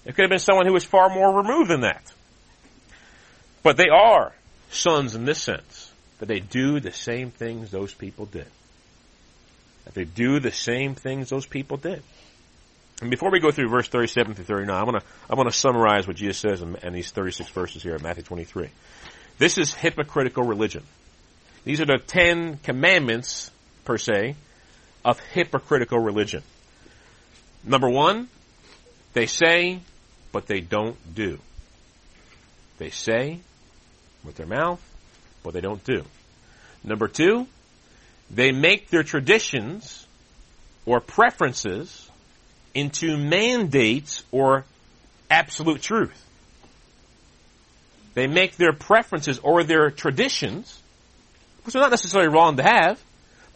It 0.04 0.14
could 0.14 0.22
have 0.22 0.30
been 0.30 0.38
someone 0.38 0.66
who 0.66 0.72
was 0.72 0.84
far 0.84 1.08
more 1.08 1.36
removed 1.36 1.70
than 1.70 1.80
that. 1.80 2.12
But 3.62 3.76
they 3.76 3.88
are 3.92 4.32
sons 4.70 5.14
in 5.14 5.24
this 5.24 5.42
sense, 5.42 5.92
that 6.18 6.26
they 6.26 6.40
do 6.40 6.80
the 6.80 6.92
same 6.92 7.30
things 7.30 7.70
those 7.70 7.92
people 7.92 8.26
did. 8.26 8.46
That 9.86 9.94
they 9.94 10.04
do 10.04 10.38
the 10.38 10.52
same 10.52 10.94
things 10.94 11.30
those 11.30 11.46
people 11.46 11.78
did. 11.78 12.02
And 13.00 13.10
before 13.10 13.30
we 13.30 13.40
go 13.40 13.50
through 13.50 13.68
verse 13.68 13.88
37 13.88 14.34
through 14.34 14.44
39, 14.44 14.74
I 14.74 14.84
want 14.84 15.00
to 15.00 15.06
I 15.30 15.34
want 15.34 15.50
to 15.50 15.56
summarize 15.56 16.06
what 16.06 16.16
Jesus 16.16 16.38
says 16.38 16.62
in, 16.62 16.76
in 16.76 16.92
these 16.92 17.10
36 17.10 17.50
verses 17.50 17.82
here 17.82 17.94
in 17.94 18.02
Matthew 18.02 18.22
23. 18.22 18.68
This 19.38 19.58
is 19.58 19.74
hypocritical 19.74 20.44
religion. 20.44 20.82
These 21.64 21.80
are 21.80 21.86
the 21.86 21.98
Ten 21.98 22.58
Commandments, 22.58 23.50
per 23.84 23.98
se, 23.98 24.36
of 25.04 25.20
hypocritical 25.20 25.98
religion. 25.98 26.42
Number 27.64 27.90
one, 27.90 28.28
they 29.12 29.26
say, 29.26 29.80
but 30.32 30.46
they 30.46 30.60
don't 30.60 30.96
do. 31.14 31.38
They 32.78 32.90
say 32.90 33.40
with 34.24 34.36
their 34.36 34.46
mouth, 34.46 34.80
but 35.42 35.54
they 35.54 35.60
don't 35.60 35.82
do. 35.84 36.04
Number 36.84 37.08
two, 37.08 37.46
they 38.30 38.52
make 38.52 38.90
their 38.90 39.02
traditions 39.02 40.06
or 40.84 41.00
preferences 41.00 42.10
into 42.74 43.16
mandates 43.16 44.24
or 44.30 44.64
absolute 45.30 45.82
truth. 45.82 46.22
They 48.14 48.26
make 48.26 48.56
their 48.56 48.72
preferences 48.72 49.38
or 49.38 49.64
their 49.64 49.90
traditions 49.90 50.82
which 51.66 51.74
are 51.74 51.80
not 51.80 51.90
necessarily 51.90 52.28
wrong 52.32 52.56
to 52.56 52.62
have, 52.62 53.02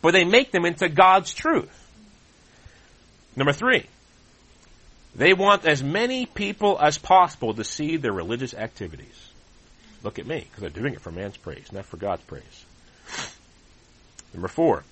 but 0.02 0.12
they 0.12 0.24
make 0.24 0.50
them 0.50 0.64
into 0.64 0.88
God's 0.88 1.32
truth. 1.32 1.76
Number 3.36 3.52
three, 3.52 3.86
they 5.14 5.32
want 5.32 5.64
as 5.64 5.82
many 5.82 6.26
people 6.26 6.76
as 6.80 6.98
possible 6.98 7.54
to 7.54 7.62
see 7.62 7.96
their 7.96 8.12
religious 8.12 8.52
activities. 8.52 9.30
Look 10.02 10.18
at 10.18 10.26
me, 10.26 10.40
because 10.40 10.60
they're 10.60 10.70
doing 10.82 10.94
it 10.94 11.00
for 11.00 11.12
man's 11.12 11.36
praise, 11.36 11.70
not 11.72 11.84
for 11.86 11.98
God's 11.98 12.22
praise. 12.24 12.64
Number 14.32 14.48
four, 14.48 14.84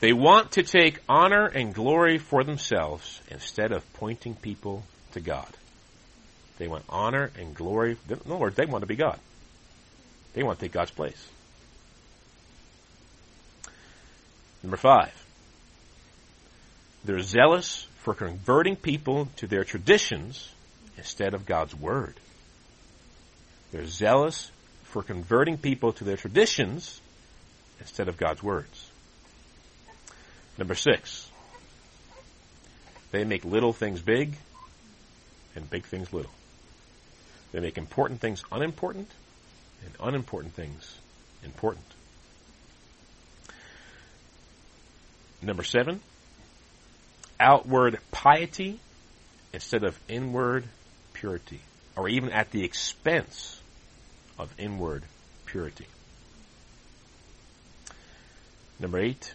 They 0.00 0.12
want 0.12 0.52
to 0.52 0.62
take 0.62 1.00
honor 1.08 1.46
and 1.46 1.72
glory 1.74 2.18
for 2.18 2.44
themselves 2.44 3.22
instead 3.30 3.72
of 3.72 3.90
pointing 3.94 4.34
people 4.34 4.82
to 5.12 5.20
God. 5.20 5.48
They 6.58 6.68
want 6.68 6.84
honor 6.90 7.30
and 7.38 7.54
glory. 7.54 7.96
Other 8.10 8.36
words, 8.36 8.56
they 8.56 8.66
want 8.66 8.82
to 8.82 8.86
be 8.86 8.96
God. 8.96 9.18
They 10.34 10.42
want 10.42 10.58
to 10.58 10.64
take 10.66 10.72
God's 10.72 10.90
place. 10.90 11.26
Number 14.62 14.76
five, 14.76 15.14
they're 17.04 17.20
zealous 17.20 17.86
for 17.98 18.14
converting 18.14 18.76
people 18.76 19.28
to 19.36 19.46
their 19.46 19.64
traditions 19.64 20.50
instead 20.98 21.34
of 21.34 21.46
God's 21.46 21.74
Word. 21.74 22.14
They're 23.72 23.86
zealous 23.86 24.50
for 24.94 25.02
converting 25.02 25.58
people 25.58 25.92
to 25.92 26.04
their 26.04 26.16
traditions 26.16 27.00
instead 27.80 28.06
of 28.06 28.16
God's 28.16 28.44
words. 28.44 28.88
Number 30.56 30.76
six, 30.76 31.28
they 33.10 33.24
make 33.24 33.44
little 33.44 33.72
things 33.72 34.00
big 34.00 34.36
and 35.56 35.68
big 35.68 35.82
things 35.84 36.12
little. 36.12 36.30
They 37.50 37.58
make 37.58 37.76
important 37.76 38.20
things 38.20 38.44
unimportant 38.52 39.10
and 39.84 39.92
unimportant 39.98 40.54
things 40.54 40.96
important. 41.42 41.86
Number 45.42 45.64
seven, 45.64 45.98
outward 47.40 47.98
piety 48.12 48.78
instead 49.52 49.82
of 49.82 49.98
inward 50.08 50.62
purity, 51.14 51.62
or 51.96 52.08
even 52.08 52.30
at 52.30 52.52
the 52.52 52.62
expense 52.62 53.60
of 54.38 54.52
inward 54.58 55.02
purity. 55.46 55.86
Number 58.78 58.98
eight, 58.98 59.34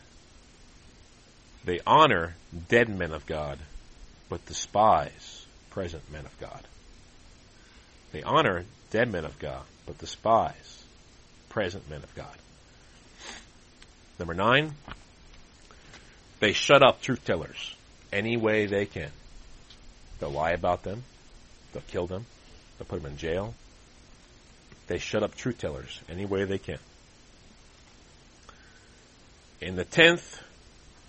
they 1.63 1.79
honor 1.85 2.35
dead 2.67 2.89
men 2.89 3.11
of 3.11 3.25
God, 3.25 3.59
but 4.29 4.45
despise 4.45 5.45
present 5.69 6.11
men 6.11 6.25
of 6.25 6.39
God. 6.39 6.61
They 8.11 8.23
honor 8.23 8.65
dead 8.91 9.11
men 9.11 9.25
of 9.25 9.37
God, 9.39 9.63
but 9.85 9.97
despise 9.97 10.83
present 11.47 11.89
men 11.89 12.03
of 12.03 12.13
God. 12.15 12.35
Number 14.17 14.33
nine, 14.33 14.73
they 16.39 16.53
shut 16.53 16.83
up 16.83 17.01
truth 17.01 17.23
tellers 17.23 17.75
any 18.11 18.37
way 18.37 18.65
they 18.65 18.85
can. 18.85 19.11
They'll 20.19 20.31
lie 20.31 20.51
about 20.51 20.83
them. 20.83 21.03
They'll 21.71 21.83
kill 21.83 22.07
them. 22.07 22.25
They'll 22.77 22.87
put 22.87 23.01
them 23.01 23.11
in 23.11 23.17
jail. 23.17 23.53
They 24.89 24.97
shut 24.97 25.21
up 25.21 25.35
truth 25.35 25.59
tellers 25.59 26.01
any 26.09 26.25
way 26.25 26.45
they 26.45 26.57
can. 26.57 26.79
In 29.61 29.75
the 29.75 29.85
tenth 29.85 30.41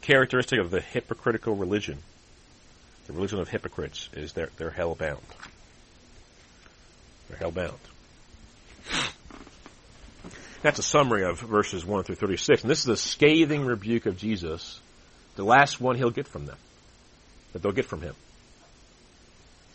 characteristic 0.03 0.61
of 0.61 0.70
the 0.70 0.83
hypocritical 0.83 1.57
religion, 1.57 1.97
the 3.07 3.14
religion 3.14 3.41
of 3.41 3.49
hypocrites, 3.49 4.11
is 4.12 4.35
they're, 4.35 4.51
they're 4.59 4.70
hell 4.70 4.95
bound. 4.95 5.22
They're 7.28 7.39
hell 7.39 7.53
bound. 7.53 7.78
That's 10.62 10.78
a 10.78 10.83
summary 10.83 11.24
of 11.24 11.41
verses 11.41 11.83
1 11.83 12.05
through 12.05 12.16
36. 12.16 12.61
And 12.61 12.70
this 12.70 12.81
is 12.81 12.89
a 12.89 12.99
scathing 12.99 13.64
rebuke 13.64 14.05
of 14.05 14.18
Jesus, 14.18 14.78
the 15.37 15.45
last 15.45 15.81
one 15.81 15.97
he'll 15.97 16.11
get 16.11 16.28
from 16.28 16.45
them, 16.45 16.59
that 17.55 17.62
they'll 17.62 17.72
get 17.72 17.87
from 17.87 18.03
him. 18.03 18.14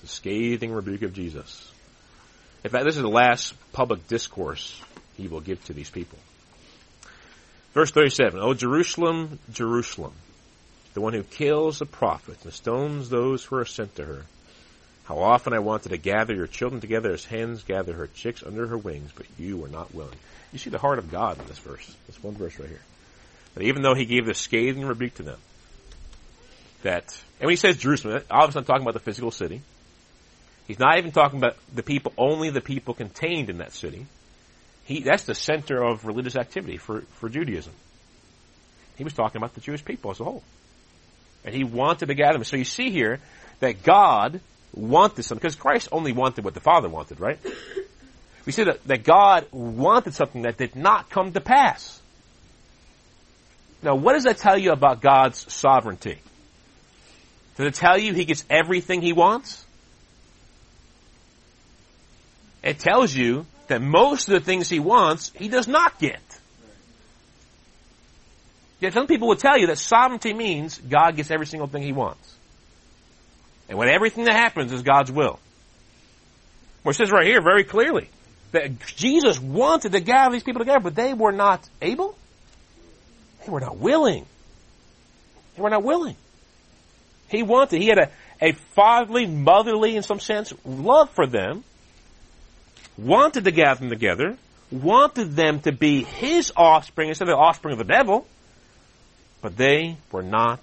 The 0.03 0.07
scathing 0.07 0.71
rebuke 0.71 1.01
of 1.01 1.13
Jesus. 1.13 1.71
In 2.65 2.71
fact, 2.71 2.85
this 2.85 2.95
is 2.95 3.03
the 3.03 3.07
last 3.07 3.53
public 3.73 4.07
discourse 4.07 4.81
he 5.17 5.27
will 5.27 5.39
give 5.39 5.63
to 5.65 5.73
these 5.73 5.91
people. 5.91 6.17
Verse 7.75 7.91
37, 7.91 8.39
O 8.39 8.55
Jerusalem, 8.55 9.37
Jerusalem, 9.53 10.13
the 10.95 11.01
one 11.01 11.13
who 11.13 11.21
kills 11.21 11.77
the 11.77 11.85
prophets 11.85 12.43
and 12.43 12.51
stones 12.51 13.07
those 13.07 13.45
who 13.45 13.57
are 13.57 13.65
sent 13.65 13.95
to 13.97 14.05
her. 14.05 14.25
How 15.03 15.19
often 15.19 15.53
I 15.53 15.59
wanted 15.59 15.89
to 15.89 15.97
gather 15.97 16.33
your 16.33 16.47
children 16.47 16.81
together 16.81 17.11
as 17.11 17.23
hens 17.23 17.61
gather 17.61 17.93
her 17.93 18.07
chicks 18.07 18.41
under 18.41 18.65
her 18.65 18.79
wings, 18.79 19.11
but 19.15 19.27
you 19.37 19.57
were 19.57 19.67
not 19.67 19.93
willing. 19.93 20.17
You 20.51 20.57
see 20.57 20.71
the 20.71 20.79
heart 20.79 20.97
of 20.97 21.11
God 21.11 21.37
in 21.39 21.45
this 21.45 21.59
verse. 21.59 21.95
This 22.07 22.23
one 22.23 22.33
verse 22.33 22.57
right 22.57 22.67
here. 22.67 22.81
That 23.53 23.61
even 23.61 23.83
though 23.83 23.93
he 23.93 24.05
gave 24.05 24.25
this 24.25 24.39
scathing 24.39 24.83
rebuke 24.83 25.13
to 25.15 25.23
them, 25.23 25.39
that, 26.81 27.15
and 27.39 27.45
when 27.45 27.51
he 27.51 27.57
says 27.57 27.77
Jerusalem, 27.77 28.23
obviously 28.31 28.61
I'm 28.61 28.65
talking 28.65 28.81
about 28.81 28.95
the 28.95 28.99
physical 29.01 29.29
city. 29.29 29.61
He's 30.67 30.79
not 30.79 30.97
even 30.97 31.11
talking 31.11 31.37
about 31.37 31.57
the 31.73 31.83
people, 31.83 32.11
only 32.17 32.49
the 32.49 32.61
people 32.61 32.93
contained 32.93 33.49
in 33.49 33.57
that 33.59 33.71
city. 33.73 34.07
He, 34.85 35.01
that's 35.01 35.23
the 35.23 35.35
center 35.35 35.83
of 35.83 36.05
religious 36.05 36.35
activity 36.35 36.77
for, 36.77 37.01
for 37.15 37.29
Judaism. 37.29 37.73
He 38.97 39.03
was 39.03 39.13
talking 39.13 39.37
about 39.37 39.53
the 39.53 39.61
Jewish 39.61 39.83
people 39.83 40.11
as 40.11 40.19
a 40.19 40.23
whole. 40.23 40.43
And 41.43 41.53
he 41.53 41.63
wanted 41.63 42.07
to 42.07 42.15
gather 42.15 42.33
them. 42.33 42.43
So 42.43 42.57
you 42.57 42.63
see 42.63 42.89
here 42.89 43.19
that 43.59 43.83
God 43.83 44.39
wanted 44.73 45.23
something, 45.23 45.41
because 45.41 45.55
Christ 45.55 45.89
only 45.91 46.11
wanted 46.11 46.43
what 46.43 46.53
the 46.53 46.59
Father 46.59 46.89
wanted, 46.89 47.19
right? 47.19 47.39
We 48.45 48.51
see 48.51 48.63
that, 48.63 48.83
that 48.85 49.03
God 49.03 49.47
wanted 49.51 50.13
something 50.13 50.43
that 50.43 50.57
did 50.57 50.75
not 50.75 51.09
come 51.09 51.33
to 51.33 51.41
pass. 51.41 52.01
Now, 53.81 53.95
what 53.95 54.13
does 54.13 54.23
that 54.23 54.37
tell 54.37 54.57
you 54.57 54.71
about 54.71 55.01
God's 55.01 55.51
sovereignty? 55.51 56.19
Does 57.57 57.67
it 57.67 57.75
tell 57.75 57.97
you 57.97 58.13
he 58.13 58.25
gets 58.25 58.43
everything 58.49 59.01
he 59.01 59.13
wants? 59.13 59.64
It 62.65 62.79
tells 62.79 63.13
you 63.13 63.45
that 63.67 63.81
most 63.81 64.27
of 64.27 64.33
the 64.33 64.39
things 64.39 64.69
he 64.69 64.79
wants, 64.79 65.31
he 65.35 65.47
does 65.47 65.67
not 65.67 65.99
get. 65.99 66.19
Yet 68.79 68.93
some 68.93 69.07
people 69.07 69.27
will 69.27 69.35
tell 69.35 69.57
you 69.57 69.67
that 69.67 69.77
sovereignty 69.77 70.33
means 70.33 70.77
God 70.77 71.15
gets 71.15 71.31
every 71.31 71.45
single 71.45 71.67
thing 71.67 71.83
he 71.83 71.93
wants. 71.93 72.35
And 73.69 73.77
when 73.77 73.87
everything 73.87 74.25
that 74.25 74.35
happens 74.35 74.73
is 74.73 74.81
God's 74.81 75.11
will. 75.11 75.39
It 76.85 76.93
says 76.93 77.11
right 77.11 77.25
here 77.25 77.41
very 77.41 77.63
clearly 77.63 78.09
that 78.51 78.79
Jesus 78.85 79.39
wanted 79.39 79.91
to 79.93 79.99
gather 79.99 80.33
these 80.33 80.43
people 80.43 80.59
together, 80.59 80.79
but 80.79 80.95
they 80.95 81.13
were 81.13 81.31
not 81.31 81.67
able. 81.81 82.15
They 83.43 83.51
were 83.51 83.59
not 83.59 83.77
willing. 83.77 84.25
They 85.55 85.61
were 85.61 85.69
not 85.69 85.83
willing. 85.83 86.15
He 87.29 87.43
wanted, 87.43 87.81
he 87.81 87.87
had 87.87 87.97
a, 87.97 88.11
a 88.41 88.51
fatherly, 88.75 89.25
motherly, 89.25 89.95
in 89.95 90.03
some 90.03 90.19
sense, 90.19 90.53
love 90.63 91.09
for 91.11 91.25
them, 91.25 91.63
wanted 92.97 93.43
to 93.43 93.51
gather 93.51 93.79
them 93.79 93.89
together, 93.89 94.37
wanted 94.71 95.35
them 95.35 95.59
to 95.61 95.71
be 95.71 96.03
his 96.03 96.51
offspring 96.55 97.09
instead 97.09 97.27
of 97.29 97.35
the 97.35 97.41
offspring 97.41 97.73
of 97.73 97.79
the 97.79 97.93
devil, 97.93 98.27
but 99.41 99.57
they 99.57 99.97
were 100.11 100.23
not 100.23 100.59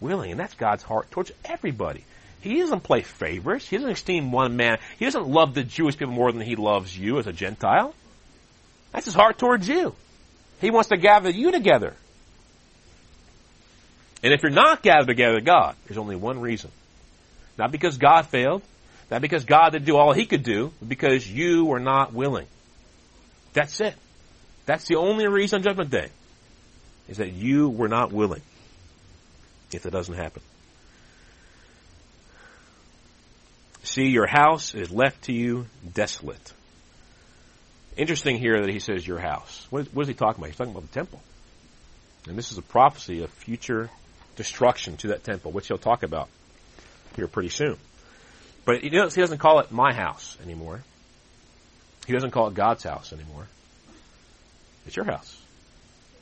willing. 0.00 0.30
And 0.30 0.40
that's 0.40 0.54
God's 0.54 0.82
heart 0.82 1.10
towards 1.10 1.32
everybody. 1.44 2.04
He 2.40 2.58
doesn't 2.58 2.82
play 2.82 3.00
favorites. 3.00 3.68
He 3.68 3.76
doesn't 3.76 3.92
esteem 3.92 4.30
one 4.30 4.56
man. 4.56 4.78
He 4.98 5.06
doesn't 5.06 5.26
love 5.26 5.54
the 5.54 5.62
Jewish 5.62 5.96
people 5.96 6.12
more 6.12 6.30
than 6.30 6.42
he 6.42 6.56
loves 6.56 6.96
you 6.96 7.18
as 7.18 7.26
a 7.26 7.32
Gentile. 7.32 7.94
That's 8.92 9.06
his 9.06 9.14
heart 9.14 9.38
towards 9.38 9.66
you. 9.66 9.94
He 10.60 10.70
wants 10.70 10.90
to 10.90 10.96
gather 10.96 11.30
you 11.30 11.52
together. 11.52 11.94
And 14.22 14.32
if 14.32 14.42
you're 14.42 14.52
not 14.52 14.82
gathered 14.82 15.06
together 15.06 15.38
to 15.38 15.44
God, 15.44 15.74
there's 15.86 15.98
only 15.98 16.16
one 16.16 16.40
reason. 16.40 16.70
Not 17.58 17.70
because 17.72 17.98
God 17.98 18.26
failed, 18.26 18.62
not 19.10 19.20
because 19.20 19.44
God 19.44 19.70
didn't 19.70 19.84
do 19.84 19.96
all 19.96 20.12
he 20.12 20.26
could 20.26 20.42
do, 20.42 20.72
because 20.86 21.30
you 21.30 21.64
were 21.64 21.80
not 21.80 22.12
willing. 22.12 22.46
That's 23.52 23.80
it. 23.80 23.94
That's 24.66 24.86
the 24.86 24.96
only 24.96 25.28
reason 25.28 25.58
on 25.58 25.62
Judgment 25.62 25.90
Day. 25.90 26.08
Is 27.08 27.18
that 27.18 27.32
you 27.32 27.68
were 27.68 27.88
not 27.88 28.12
willing. 28.12 28.40
If 29.72 29.84
it 29.86 29.90
doesn't 29.90 30.14
happen. 30.14 30.42
See, 33.82 34.08
your 34.08 34.26
house 34.26 34.74
is 34.74 34.90
left 34.90 35.24
to 35.24 35.32
you 35.32 35.66
desolate. 35.92 36.52
Interesting 37.96 38.38
here 38.38 38.60
that 38.60 38.70
he 38.70 38.80
says 38.80 39.06
your 39.06 39.18
house. 39.18 39.66
What 39.70 39.82
is, 39.82 39.94
what 39.94 40.02
is 40.02 40.08
he 40.08 40.14
talking 40.14 40.40
about? 40.40 40.46
He's 40.46 40.56
talking 40.56 40.72
about 40.72 40.90
the 40.90 40.94
temple. 40.94 41.20
And 42.26 42.38
this 42.38 42.50
is 42.50 42.58
a 42.58 42.62
prophecy 42.62 43.22
of 43.22 43.30
future 43.30 43.90
destruction 44.36 44.96
to 44.98 45.08
that 45.08 45.22
temple, 45.22 45.52
which 45.52 45.68
he'll 45.68 45.78
talk 45.78 46.02
about 46.02 46.28
here 47.16 47.28
pretty 47.28 47.50
soon. 47.50 47.76
But 48.64 48.80
he 48.80 48.88
doesn't, 48.88 49.38
call 49.38 49.60
it 49.60 49.70
my 49.70 49.92
house 49.92 50.38
anymore. 50.42 50.82
He 52.06 52.12
doesn't 52.12 52.30
call 52.30 52.48
it 52.48 52.54
God's 52.54 52.82
house 52.82 53.12
anymore. 53.12 53.46
It's 54.86 54.96
your 54.96 55.04
house. 55.04 55.40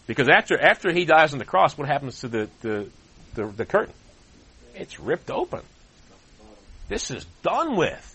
Because 0.07 0.29
after 0.29 0.61
after 0.61 0.93
he 0.93 1.05
dies 1.05 1.33
on 1.33 1.39
the 1.39 1.45
cross, 1.45 1.79
what 1.79 1.87
happens 1.87 2.21
to 2.21 2.29
the, 2.29 2.49
the, 2.61 2.89
the, 3.35 3.47
the 3.47 3.65
curtain? 3.65 3.95
It's 4.75 4.99
ripped 4.99 5.31
open. 5.31 5.61
This 6.89 7.11
is 7.11 7.25
done 7.43 7.77
with. 7.77 8.09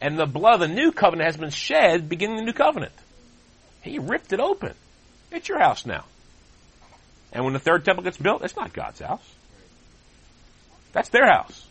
And 0.00 0.18
the 0.18 0.26
blood 0.26 0.54
of 0.54 0.60
the 0.60 0.74
new 0.74 0.92
covenant 0.92 1.26
has 1.26 1.36
been 1.36 1.50
shed 1.50 2.08
beginning 2.08 2.36
the 2.36 2.42
new 2.44 2.52
covenant. 2.52 2.92
He 3.82 3.98
ripped 3.98 4.32
it 4.32 4.40
open. 4.40 4.74
It's 5.30 5.48
your 5.48 5.58
house 5.58 5.84
now. 5.84 6.04
And 7.32 7.44
when 7.44 7.52
the 7.52 7.58
third 7.58 7.84
temple 7.84 8.04
gets 8.04 8.16
built, 8.16 8.42
it's 8.44 8.56
not 8.56 8.72
God's 8.72 9.00
house. 9.00 9.34
That's 10.92 11.08
their 11.08 11.26
house. 11.26 11.66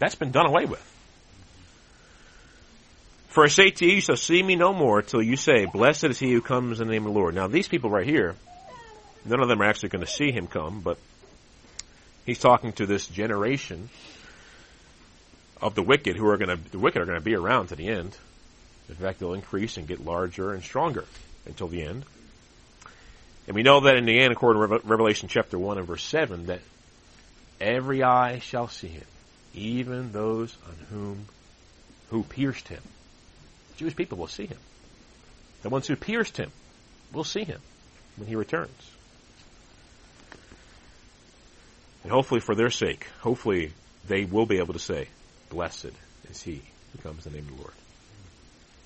That's 0.00 0.16
been 0.16 0.32
done 0.32 0.46
away 0.46 0.64
with. 0.64 0.84
For 3.28 3.44
I 3.44 3.48
say 3.48 3.70
to 3.70 3.86
you, 3.86 3.92
you 3.92 4.00
shall 4.00 4.16
see 4.16 4.42
me 4.42 4.56
no 4.56 4.72
more 4.72 5.02
till 5.02 5.22
you 5.22 5.36
say, 5.36 5.66
Blessed 5.66 6.04
is 6.04 6.18
he 6.18 6.32
who 6.32 6.40
comes 6.40 6.80
in 6.80 6.88
the 6.88 6.92
name 6.92 7.06
of 7.06 7.12
the 7.12 7.18
Lord. 7.18 7.36
Now 7.36 7.46
these 7.46 7.68
people 7.68 7.88
right 7.88 8.04
here, 8.04 8.34
None 9.24 9.40
of 9.40 9.48
them 9.48 9.60
are 9.60 9.66
actually 9.66 9.90
going 9.90 10.04
to 10.04 10.10
see 10.10 10.32
him 10.32 10.46
come, 10.46 10.80
but 10.80 10.98
he's 12.24 12.38
talking 12.38 12.72
to 12.74 12.86
this 12.86 13.06
generation 13.06 13.90
of 15.60 15.74
the 15.74 15.82
wicked 15.82 16.16
who 16.16 16.26
are 16.26 16.38
going 16.38 16.56
to, 16.56 16.70
the 16.70 16.78
wicked 16.78 17.02
are 17.02 17.06
going 17.06 17.18
to 17.18 17.24
be 17.24 17.34
around 17.34 17.68
to 17.68 17.76
the 17.76 17.88
end. 17.88 18.16
In 18.88 18.94
fact, 18.94 19.20
they'll 19.20 19.34
increase 19.34 19.76
and 19.76 19.86
get 19.86 20.04
larger 20.04 20.52
and 20.52 20.62
stronger 20.62 21.04
until 21.46 21.68
the 21.68 21.82
end. 21.82 22.04
And 23.46 23.54
we 23.54 23.62
know 23.62 23.80
that 23.80 23.96
in 23.96 24.06
the 24.06 24.18
end, 24.18 24.32
according 24.32 24.62
to 24.62 24.80
Revelation 24.84 25.28
chapter 25.28 25.58
1 25.58 25.78
and 25.78 25.86
verse 25.86 26.02
7, 26.04 26.46
that 26.46 26.60
every 27.60 28.02
eye 28.02 28.38
shall 28.38 28.68
see 28.68 28.88
him, 28.88 29.04
even 29.54 30.12
those 30.12 30.56
on 30.66 30.74
whom, 30.90 31.26
who 32.10 32.22
pierced 32.22 32.68
him. 32.68 32.82
Jewish 33.76 33.96
people 33.96 34.18
will 34.18 34.28
see 34.28 34.46
him. 34.46 34.58
The 35.62 35.68
ones 35.68 35.86
who 35.86 35.96
pierced 35.96 36.36
him 36.36 36.50
will 37.12 37.24
see 37.24 37.44
him 37.44 37.60
when 38.16 38.28
he 38.28 38.36
returns. 38.36 38.90
And 42.02 42.12
hopefully 42.12 42.40
for 42.40 42.54
their 42.54 42.70
sake, 42.70 43.06
hopefully 43.20 43.72
they 44.06 44.24
will 44.24 44.46
be 44.46 44.58
able 44.58 44.72
to 44.72 44.78
say, 44.78 45.08
Blessed 45.50 45.92
is 46.30 46.42
he 46.42 46.62
who 46.92 47.02
comes 47.02 47.26
in 47.26 47.32
the 47.32 47.38
name 47.38 47.48
of 47.48 47.56
the 47.56 47.62
Lord. 47.62 47.74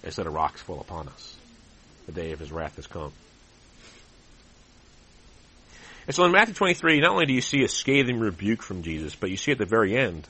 Instead 0.02 0.26
of 0.26 0.34
rocks 0.34 0.60
fall 0.60 0.80
upon 0.80 1.08
us. 1.08 1.36
The 2.06 2.12
day 2.12 2.32
of 2.32 2.38
his 2.38 2.52
wrath 2.52 2.76
has 2.76 2.86
come. 2.86 3.12
And 6.06 6.14
so 6.14 6.24
in 6.24 6.32
Matthew 6.32 6.54
23, 6.54 7.00
not 7.00 7.12
only 7.12 7.26
do 7.26 7.32
you 7.32 7.40
see 7.40 7.62
a 7.62 7.68
scathing 7.68 8.18
rebuke 8.18 8.62
from 8.62 8.82
Jesus, 8.82 9.14
but 9.14 9.30
you 9.30 9.36
see 9.36 9.52
at 9.52 9.58
the 9.58 9.64
very 9.64 9.96
end 9.96 10.28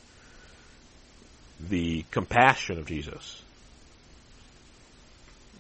the 1.69 2.05
compassion 2.11 2.79
of 2.79 2.87
Jesus. 2.87 3.43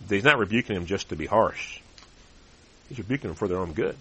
He's 0.08 0.24
not 0.24 0.38
rebuking 0.38 0.74
them 0.74 0.86
just 0.86 1.08
to 1.10 1.16
be 1.16 1.26
harsh. 1.26 1.80
He's 2.88 2.98
rebuking 2.98 3.30
them 3.30 3.36
for 3.36 3.48
their 3.48 3.58
own 3.58 3.72
good, 3.72 3.96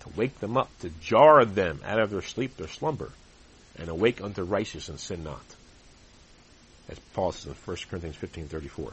to 0.00 0.08
wake 0.16 0.38
them 0.38 0.56
up, 0.56 0.70
to 0.80 0.90
jar 1.00 1.44
them 1.44 1.80
out 1.84 1.98
of 1.98 2.10
their 2.10 2.22
sleep, 2.22 2.56
their 2.56 2.68
slumber, 2.68 3.10
and 3.76 3.88
awake 3.88 4.20
unto 4.20 4.42
righteousness 4.42 4.88
and 4.88 5.00
sin 5.00 5.24
not. 5.24 5.42
As 6.88 6.98
Paul 7.12 7.32
says 7.32 7.46
in 7.46 7.54
1 7.54 7.76
Corinthians 7.90 8.16
15:34. 8.16 8.92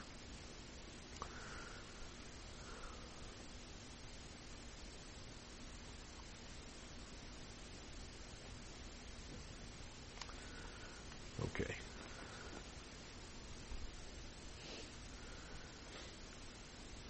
Okay. 11.56 11.76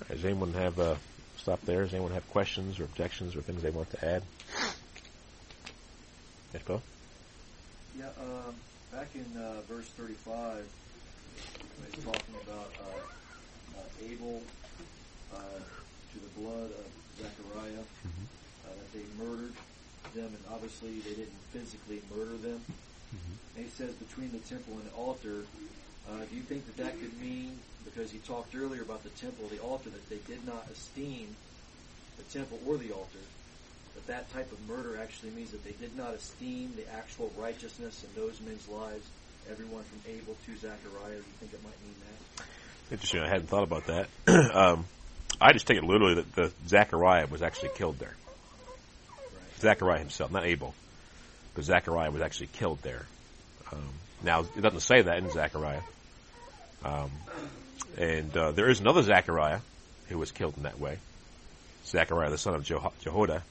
Does 0.09 0.23
anyone 0.23 0.53
have 0.75 0.87
uh, 0.87 0.95
stop 1.37 1.61
there? 1.61 1.83
Does 1.83 1.93
anyone 1.93 2.11
have 2.11 2.29
questions 2.31 2.79
or 2.79 2.83
objections 2.83 3.35
or 3.35 3.41
things 3.41 3.61
they 3.61 3.69
want 3.69 3.89
to 3.91 4.05
add? 4.05 4.23
Yes, 6.53 6.63
Paul. 6.63 6.81
Yeah, 7.97 8.05
um, 8.19 8.55
back 8.91 9.07
in 9.15 9.25
uh, 9.37 9.61
verse 9.67 9.87
35, 9.97 10.65
he's 11.93 12.03
talking 12.03 12.35
about 12.43 12.71
uh, 12.79 13.79
uh, 13.79 14.05
Abel 14.09 14.41
uh, 15.33 15.37
to 15.37 16.19
the 16.19 16.39
blood 16.39 16.71
of 16.71 16.87
Zechariah, 17.17 17.83
mm-hmm. 17.83 18.25
Uh, 18.65 18.69
that 18.69 18.93
they 18.93 19.23
murdered 19.23 19.53
them, 20.15 20.25
and 20.25 20.43
obviously 20.51 20.99
they 20.99 21.13
didn't 21.13 21.37
physically 21.51 22.01
murder 22.09 22.37
them. 22.37 22.59
Mm-hmm. 22.65 23.57
And 23.57 23.65
he 23.65 23.71
says 23.71 23.93
between 23.93 24.31
the 24.31 24.39
temple 24.39 24.73
and 24.73 24.89
the 24.89 24.95
altar, 24.95 25.45
uh, 26.09 26.25
do 26.29 26.35
you 26.35 26.41
think 26.41 26.65
that 26.65 26.77
that 26.83 26.99
could 26.99 27.19
mean, 27.21 27.59
because 27.85 28.11
he 28.11 28.17
talked 28.19 28.55
earlier 28.55 28.81
about 28.81 29.03
the 29.03 29.09
temple, 29.09 29.47
the 29.47 29.59
altar, 29.59 29.89
that 29.89 30.09
they 30.09 30.19
did 30.27 30.45
not 30.45 30.67
esteem 30.71 31.35
the 32.17 32.23
temple 32.23 32.59
or 32.67 32.77
the 32.77 32.91
altar, 32.91 33.19
that 33.93 34.07
that 34.07 34.33
type 34.33 34.51
of 34.51 34.67
murder 34.67 34.99
actually 35.01 35.31
means 35.31 35.51
that 35.51 35.63
they 35.63 35.73
did 35.79 35.95
not 35.95 36.13
esteem 36.13 36.73
the 36.75 36.91
actual 36.93 37.31
righteousness 37.37 38.03
in 38.03 38.21
those 38.21 38.39
men's 38.41 38.67
lives, 38.67 39.05
everyone 39.49 39.83
from 39.83 40.11
Abel 40.11 40.35
to 40.45 40.57
Zachariah, 40.57 41.11
Do 41.11 41.17
you 41.17 41.23
think 41.39 41.53
it 41.53 41.63
might 41.63 41.81
mean 41.83 41.95
that? 41.99 42.45
Interesting. 42.91 43.21
I 43.21 43.29
hadn't 43.29 43.47
thought 43.47 43.63
about 43.63 43.85
that. 43.87 44.07
um, 44.55 44.85
I 45.39 45.53
just 45.53 45.67
take 45.67 45.77
it 45.77 45.83
literally 45.83 46.15
that 46.15 46.35
the 46.35 46.51
Zachariah 46.67 47.27
was 47.27 47.41
actually 47.41 47.69
killed 47.75 47.99
there. 47.99 48.15
Right. 49.09 49.59
Zechariah 49.59 49.99
himself, 49.99 50.31
not 50.31 50.45
Abel, 50.45 50.73
but 51.53 51.63
Zachariah 51.63 52.11
was 52.11 52.21
actually 52.21 52.47
killed 52.47 52.81
there. 52.81 53.05
Um, 53.71 53.89
now 54.23 54.41
it 54.41 54.61
doesn't 54.61 54.81
say 54.81 55.01
that 55.01 55.17
in 55.17 55.29
Zechariah. 55.31 55.81
Um, 56.83 57.11
and 57.97 58.35
uh, 58.35 58.51
there 58.51 58.69
is 58.69 58.79
another 58.79 59.01
Zechariah 59.01 59.59
who 60.09 60.17
was 60.17 60.31
killed 60.31 60.55
in 60.57 60.63
that 60.63 60.79
way. 60.79 60.97
Zechariah, 61.85 62.29
the 62.29 62.37
son 62.37 62.55
of 62.55 62.63
Jehoiada, 62.63 63.43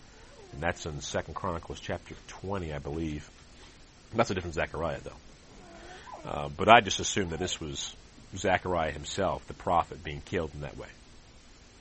and 0.52 0.60
that's 0.60 0.86
in 0.86 1.00
Second 1.00 1.34
Chronicles 1.34 1.80
chapter 1.80 2.14
20, 2.28 2.72
I 2.72 2.78
believe. 2.78 3.28
That's 4.14 4.30
a 4.30 4.34
different 4.34 4.54
Zechariah, 4.54 5.00
though. 5.02 6.28
Uh, 6.28 6.48
but 6.48 6.68
I 6.68 6.80
just 6.80 7.00
assume 7.00 7.30
that 7.30 7.38
this 7.38 7.60
was 7.60 7.94
Zechariah 8.36 8.92
himself, 8.92 9.46
the 9.46 9.54
prophet, 9.54 10.02
being 10.02 10.22
killed 10.24 10.50
in 10.54 10.60
that 10.62 10.76
way. 10.76 10.88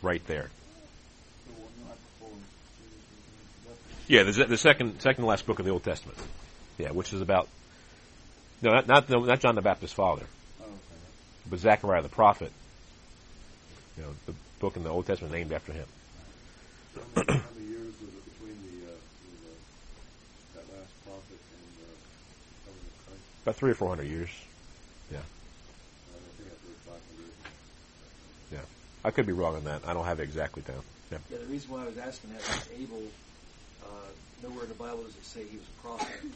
Right 0.01 0.26
there. 0.28 0.49
Yeah, 4.07 4.24
the, 4.24 4.45
the 4.45 4.57
second 4.57 5.01
second 5.01 5.26
last 5.26 5.45
book 5.45 5.59
of 5.59 5.66
the 5.66 5.72
Old 5.72 5.84
Testament. 5.84 6.18
Yeah, 6.78 6.91
which 6.91 7.14
is 7.14 7.22
about 7.22 7.47
no, 8.61 8.72
not 8.72 8.88
not, 8.88 9.09
not 9.09 9.39
John 9.39 9.55
the 9.55 9.61
Baptist's 9.61 9.95
father. 9.95 10.26
But 11.50 11.60
Zechariah 11.60 12.02
the 12.02 12.10
prophet. 12.10 12.52
You 13.98 14.04
know, 14.04 14.10
the 14.26 14.34
book 14.60 14.76
in 14.76 14.84
the 14.84 14.89
Old 14.89 15.06
Testament 15.06 15.34
named 15.34 15.52
after 15.52 15.72
him. 15.74 15.86
How 17.16 17.24
many 17.24 17.68
years 17.70 17.94
was 18.02 18.10
it 18.10 18.26
between 18.34 18.58
the, 18.64 18.89
uh, 18.89 18.96
the 20.56 20.60
that 20.60 20.66
last 20.78 20.94
prophet 21.06 21.38
and 21.38 21.74
uh, 21.82 21.94
coming 22.66 22.86
of 22.86 23.06
Christ? 23.06 23.22
About 23.44 23.56
three 23.56 23.72
or 23.72 23.76
four 23.76 23.89
hundred 23.89 24.08
years. 24.08 24.30
Yeah. 25.12 25.18
I 25.18 25.22
think 26.38 26.50
that's 26.50 26.60
five 26.86 27.02
hundred. 27.14 27.32
Yeah, 28.52 28.66
I 29.04 29.12
could 29.12 29.26
be 29.26 29.34
wrong 29.34 29.56
on 29.56 29.64
that. 29.66 29.82
I 29.86 29.94
don't 29.94 30.06
have 30.06 30.20
it 30.20 30.24
exactly 30.24 30.64
down. 30.64 30.82
Yeah. 31.12 31.20
Yeah. 31.30 31.38
The 31.39 31.46
reason 31.46 31.72
why 31.72 31.84
I 31.84 31.86
was 31.86 31.98
asking 31.98 32.32
that 32.34 32.41
is 32.41 32.70
Abel. 32.82 33.04
Uh, 33.84 33.88
nowhere 34.41 34.64
in 34.64 34.70
the 34.70 34.76
Bible 34.76 35.04
does 35.04 35.16
it 35.16 35.26
say 35.26 35.44
he 35.44 35.58
was 35.58 35.68
a 35.68 35.82
prophet. 35.82 36.32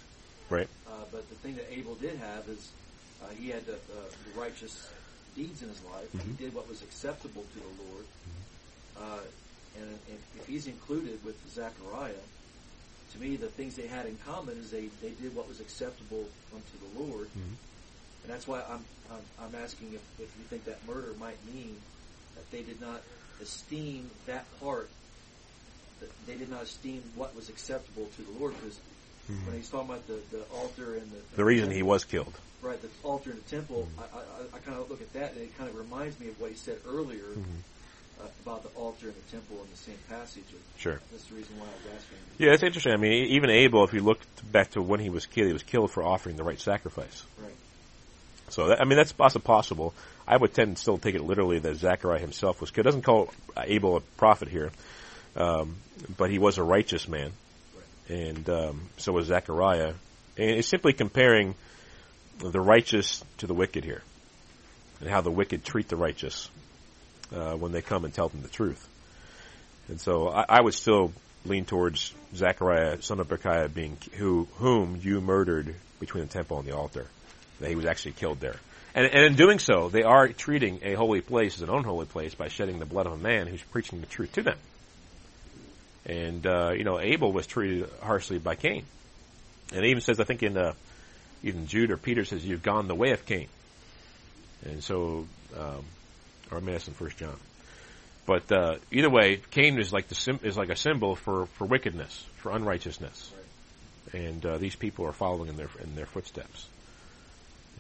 Right. 0.50 0.68
Uh, 0.86 1.06
but 1.12 1.28
the 1.30 1.36
thing 1.36 1.56
that 1.56 1.66
Abel 1.72 1.96
did 1.96 2.18
have 2.18 2.48
is 2.50 2.72
uh, 3.24 3.30
he 3.40 3.50
had 3.50 3.66
the, 3.66 3.74
uh, 3.74 4.10
the 4.26 4.40
righteous 4.40 4.90
deeds 5.36 5.62
in 5.62 5.70
his 5.70 5.84
life. 5.86 6.12
Mm-hmm. 6.14 6.32
He 6.32 6.46
did 6.46 6.54
what 6.54 6.68
was 6.68 6.82
acceptable 6.82 7.44
to 7.44 7.60
the 7.60 7.84
Lord. 7.84 8.06
Mm-hmm. 8.06 9.04
Uh, 9.04 9.20
and 9.80 10.00
if, 10.10 10.42
if, 10.42 10.48
he's 10.48 10.68
included 10.68 11.24
with 11.24 11.38
Zechariah, 11.50 12.26
to 13.14 13.20
me, 13.20 13.36
the 13.36 13.48
things 13.48 13.76
they 13.76 13.88
had 13.88 14.06
in 14.06 14.18
common 14.26 14.58
is 14.58 14.72
they, 14.72 14.90
they 15.02 15.12
did 15.22 15.36
what 15.36 15.48
was 15.48 15.60
acceptable 15.60 16.26
unto 16.54 16.76
the 16.82 17.00
Lord. 17.00 17.28
Mm-hmm. 17.28 17.56
And 18.24 18.34
that's 18.34 18.48
why 18.48 18.64
I'm, 18.68 18.84
I'm, 19.12 19.46
I'm 19.46 19.56
asking 19.64 19.94
if, 19.94 20.02
if 20.20 20.34
you 20.38 20.44
think 20.50 20.66
that 20.66 20.86
murder 20.88 21.14
might 21.20 21.38
mean 21.54 21.78
that 22.36 22.50
they 22.52 22.64
did 22.64 22.82
not 22.82 23.02
esteem 23.42 24.10
that 24.26 24.46
part, 24.60 24.90
that 26.00 26.10
they 26.26 26.36
did 26.36 26.50
not 26.50 26.64
esteem 26.64 27.04
what 27.16 27.36
was 27.36 27.50
acceptable 27.50 28.10
to 28.16 28.22
the 28.24 28.40
Lord, 28.40 28.54
because 28.56 28.80
Mm-hmm. 29.32 29.46
When 29.46 29.56
he's 29.58 29.70
talking 29.70 29.90
about 29.90 30.08
the, 30.08 30.20
the 30.32 30.44
altar 30.56 30.96
and 30.96 31.12
the 31.12 31.36
the 31.36 31.44
reason 31.44 31.70
he 31.70 31.84
was 31.84 32.06
killed. 32.06 32.34
Right, 32.62 32.82
the 32.82 32.90
altar 33.04 33.32
and 33.32 33.40
the 33.44 33.50
temple. 33.50 33.88
Mm-hmm. 33.98 34.18
I, 34.18 34.20
I, 34.20 34.58
I 34.58 34.60
kind 34.60 34.78
of 34.78 34.90
look 34.90 35.02
at 35.02 35.14
that 35.14 35.34
and 35.34 35.42
it 35.42 35.58
kind 35.58 35.70
of 35.70 35.78
reminds 35.78 36.20
me 36.20 36.30
of 36.30 36.42
what 36.42 36.50
he 36.50 36.58
said 36.58 36.78
earlier 36.88 37.22
mm-hmm. 37.22 38.22
uh, 38.22 38.28
about 38.44 38.64
the 38.64 38.80
altar 38.80 39.08
and 39.08 39.16
the 39.16 39.32
temple 39.32 39.58
in 39.58 39.70
the 39.70 39.78
same 39.78 39.98
passage. 40.10 40.44
Sure. 40.78 41.00
That's 41.12 41.26
the 41.26 41.36
reason 41.36 41.58
why 41.60 41.66
I 41.66 41.70
was 41.70 41.96
asking. 41.96 42.18
Yeah, 42.40 42.54
it's 42.54 42.64
interesting. 42.64 42.94
I 42.94 42.98
mean, 42.98 43.28
even 43.34 43.50
Abel, 43.50 43.84
if 43.84 43.94
you 43.94 44.02
look 44.02 44.20
back 44.52 44.72
to 44.72 44.82
when 44.82 45.00
he 45.00 45.10
was 45.10 45.26
killed, 45.26 45.48
he 45.48 45.54
was 45.54 45.64
killed 45.64 45.92
for 45.92 46.04
offering 46.04 46.36
the 46.36 46.44
right 46.44 46.60
sacrifice. 46.60 47.24
Right. 47.42 47.54
So, 48.50 48.70
that, 48.70 48.82
I 48.82 48.86
mean, 48.86 48.98
that's 48.98 49.14
also 49.20 49.40
possible. 49.40 49.94
I 50.28 50.36
would 50.36 50.54
tend 50.54 50.78
to 50.78 50.82
still 50.82 50.98
take 50.98 51.16
it 51.16 51.24
literally 51.24 51.60
that 51.60 51.76
Zechariah 51.76 52.20
himself 52.20 52.60
was 52.60 52.72
killed. 52.72 52.86
It 52.86 52.90
doesn't 52.90 53.04
call 53.04 53.34
Abel 53.56 53.98
a 53.98 54.02
prophet 54.02 54.48
here, 54.48 54.72
um, 55.36 55.76
but 56.18 56.32
he 56.32 56.40
was 56.40 56.58
a 56.58 56.64
righteous 56.64 57.08
man 57.08 57.34
and 58.10 58.50
um, 58.50 58.90
so 58.98 59.12
was 59.12 59.28
Zechariah. 59.28 59.94
And 60.38 60.50
it's 60.52 60.68
simply 60.68 60.94
comparing 60.94 61.56
the 62.40 62.60
righteous 62.60 63.24
to 63.38 63.48
the 63.48 63.54
wicked 63.54 63.84
here, 63.84 64.04
and 65.00 65.10
how 65.10 65.22
the 65.22 65.32
wicked 65.32 65.64
treat 65.64 65.88
the 65.88 65.96
righteous 65.96 66.50
uh, 67.34 67.54
when 67.54 67.72
they 67.72 67.82
come 67.82 68.06
and 68.06 68.14
tell 68.14 68.30
them 68.30 68.42
the 68.42 68.50
truth. 68.50 68.88
And 69.88 70.00
so 70.00 70.30
I, 70.30 70.46
I 70.50 70.62
would 70.62 70.74
still 70.74 71.14
lean 71.46 71.66
towards 71.66 72.14
Zechariah, 72.36 73.02
son 73.02 73.20
of 73.20 73.28
Berechiah, 73.28 73.74
being 73.74 73.98
who 74.14 74.48
whom 74.56 75.00
you 75.02 75.22
murdered 75.22 75.76
between 76.00 76.26
the 76.26 76.30
temple 76.30 76.60
and 76.60 76.68
the 76.68 76.76
altar. 76.76 77.08
That 77.60 77.70
he 77.70 77.76
was 77.76 77.86
actually 77.86 78.12
killed 78.12 78.40
there. 78.40 78.56
And, 78.94 79.06
and 79.06 79.26
in 79.26 79.36
doing 79.36 79.60
so, 79.60 79.90
they 79.90 80.04
are 80.04 80.28
treating 80.28 80.80
a 80.84 80.94
holy 80.94 81.22
place 81.22 81.56
as 81.56 81.62
an 81.62 81.70
unholy 81.70 82.06
place 82.06 82.36
by 82.36 82.50
shedding 82.50 82.80
the 82.80 82.86
blood 82.86 83.08
of 83.08 83.14
a 83.14 83.18
man 83.18 83.48
who's 83.48 83.62
preaching 83.62 84.00
the 84.00 84.08
truth 84.08 84.34
to 84.34 84.44
them. 84.44 84.58
And, 86.06 86.46
uh, 86.46 86.72
you 86.72 86.84
know, 86.84 87.00
Abel 87.00 87.32
was 87.32 87.48
treated 87.48 87.90
harshly 88.02 88.38
by 88.38 88.56
Cain. 88.56 88.86
And 89.74 89.84
it 89.84 89.90
even 89.90 90.02
says, 90.02 90.20
I 90.20 90.24
think 90.24 90.44
in, 90.44 90.58
uh, 90.58 90.74
even 91.44 91.68
Jude 91.68 91.92
or 91.92 91.98
Peter 91.98 92.26
says, 92.26 92.46
you've 92.46 92.64
gone 92.64 92.88
the 92.88 92.96
way 92.96 93.12
of 93.12 93.26
Cain. 93.26 93.48
And 94.66 94.84
so, 94.84 95.28
um, 95.58 95.86
or 96.52 96.60
maybe 96.60 96.74
that's 96.74 96.88
in 96.88 96.94
First 96.96 97.18
John. 97.18 97.38
But 98.26 98.52
uh, 98.52 98.78
either 98.92 99.10
way, 99.10 99.40
Cain 99.52 99.80
is 99.80 99.94
like 99.94 100.08
the 100.10 100.16
sim- 100.16 100.42
is 100.44 100.58
like 100.58 100.70
a 100.70 100.76
symbol 100.76 101.16
for, 101.16 101.46
for 101.56 101.66
wickedness, 101.66 102.26
for 102.38 102.52
unrighteousness, 102.52 103.32
and 104.12 104.46
uh, 104.46 104.58
these 104.58 104.76
people 104.76 105.06
are 105.06 105.14
following 105.14 105.48
in 105.48 105.56
their 105.56 105.70
in 105.82 105.96
their 105.96 106.06
footsteps. 106.06 106.68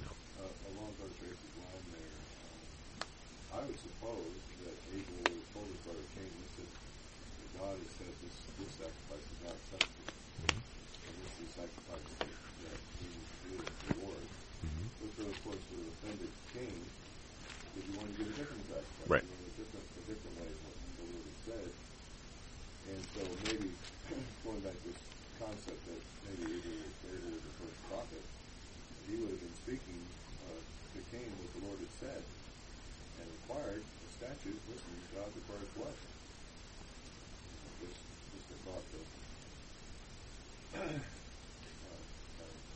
Uh, 0.08 0.48
along 0.72 0.94
Brother 0.96 1.12
Tracy's 1.20 1.56
line 1.60 1.88
there, 1.92 2.16
um, 3.52 3.60
I 3.60 3.68
would 3.68 3.76
suppose 3.76 4.40
that 4.64 4.78
Abel 4.96 5.20
would 5.20 5.36
have 5.36 5.52
told 5.52 5.68
his 5.68 5.82
brother 5.84 6.06
Cain, 6.16 6.32
listen, 6.32 6.68
that 6.72 7.52
God 7.60 7.76
has 7.76 7.92
said 8.00 8.14
this, 8.24 8.36
this 8.56 8.72
sacrifice 8.80 9.28
is 9.28 9.40
not 9.44 9.52
acceptable. 9.52 10.16
And 10.48 11.14
this 11.28 11.34
is 11.44 11.44
a 11.44 11.52
sacrifice 11.60 12.08
that, 12.24 12.32
that 12.32 12.80
he 13.04 13.08
will 13.52 13.68
reward. 13.92 14.24
Which 15.04 15.16
would, 15.20 15.28
of 15.28 15.40
course, 15.44 15.60
would 15.76 15.84
have 15.84 15.92
offended 15.92 16.32
Cain 16.56 16.80
because 16.80 17.84
he 17.84 17.92
wanted 18.00 18.16
to 18.16 18.24
give 18.24 18.32
a 18.32 18.36
different 18.40 18.64
sacrifice. 18.72 19.12
Right. 19.12 19.24
I 19.24 19.28
mean, 19.28 19.44
a 19.44 19.56
different, 19.60 19.86
a 19.88 20.04
different 20.08 20.36
way 20.40 20.50
of 20.50 20.60
what 20.66 20.76
the 20.76 21.06
Lord 21.08 21.26
had 21.28 21.40
said. 21.48 21.70
And 22.88 23.02
so 23.14 23.22
maybe, 23.48 23.70
going 24.44 24.62
back 24.66 24.76
to 24.76 24.86
this 24.90 25.02
concept 25.38 25.82
that 25.88 26.02
maybe 26.28 26.58
Abel, 26.58 26.82
Abel 27.08 27.30
was 27.38 27.44
the 27.46 27.56
first 27.62 27.80
prophet, 27.88 28.24
he 29.06 29.14
would 29.22 29.32
have 29.38 29.44
been 29.44 29.58
speaking 29.64 30.00
uh, 30.50 30.58
to 30.58 31.00
Cain 31.14 31.30
what 31.38 31.50
the 31.56 31.62
Lord 31.68 31.80
had 31.80 31.94
said 32.02 32.22
and 33.22 33.30
required 33.48 33.80
a 33.80 34.10
statute. 34.12 34.60
Listen, 34.68 34.92
God 35.16 35.32
requires 35.32 35.72
blood. 35.80 35.96
Just, 37.80 37.96
just 38.36 38.48
a 38.52 38.58
thought 38.68 38.84
to 38.92 39.00
uh, 40.76 40.84
uh, 40.84 41.00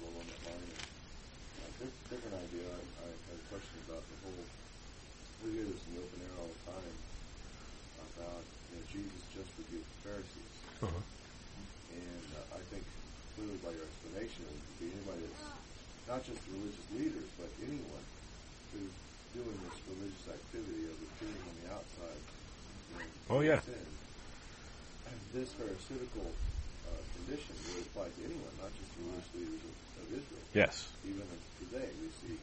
along 0.08 0.24
that 0.32 0.42
line. 0.48 0.64
And, 0.64 0.80
uh, 1.60 1.68
diff- 1.76 2.00
different 2.08 2.40
idea. 2.40 2.72
I, 2.72 2.80
I 3.04 3.08
had 3.12 3.36
a 3.36 3.46
question 3.52 3.84
about 3.92 4.00
the 4.00 4.16
whole. 4.24 4.48
We 5.44 5.60
hear 5.60 5.68
this 5.68 5.84
in 5.92 6.00
the 6.00 6.08
open 6.08 6.24
air 6.24 6.36
all 6.40 6.48
the 6.48 6.64
time 6.72 6.96
about 8.16 8.48
you 8.72 8.80
know, 8.80 8.84
Jesus 8.96 9.22
just 9.36 9.52
rebuked 9.60 9.92
the 9.92 10.00
Pharisees. 10.08 10.56
And 10.88 12.28
uh, 12.40 12.48
I 12.56 12.64
think 12.72 12.88
clearly 13.36 13.60
by 13.60 13.76
your 13.76 13.84
explanation, 13.92 14.48
it 14.48 14.56
would 14.56 14.80
be 14.80 14.88
anybody 14.96 15.20
that's 15.28 15.52
not 16.08 16.24
just 16.24 16.40
religious 16.48 16.88
leaders, 16.96 17.28
but 17.36 17.52
anyone 17.60 18.06
who's 18.72 18.96
doing 19.34 19.58
this 19.68 19.78
religious 19.88 20.26
activity 20.28 20.84
of 20.92 20.96
appearing 21.00 21.42
on 21.48 21.56
the 21.64 21.68
outside. 21.76 22.22
Oh, 23.32 23.40
yeah. 23.42 23.60
sin. 23.64 23.88
And 25.08 25.18
this 25.32 25.52
pharisaical 25.56 26.28
uh, 26.28 27.02
condition 27.20 27.56
would 27.72 27.84
apply 27.88 28.08
to 28.12 28.20
anyone, 28.28 28.54
not 28.60 28.72
just 28.76 28.92
the 28.96 29.02
religious 29.08 29.32
leaders 29.36 29.64
of, 29.64 29.76
of 30.04 30.08
Israel. 30.20 30.46
Yes. 30.52 30.92
Even 31.08 31.24
today, 31.64 31.88
we 32.04 32.12
see 32.20 32.36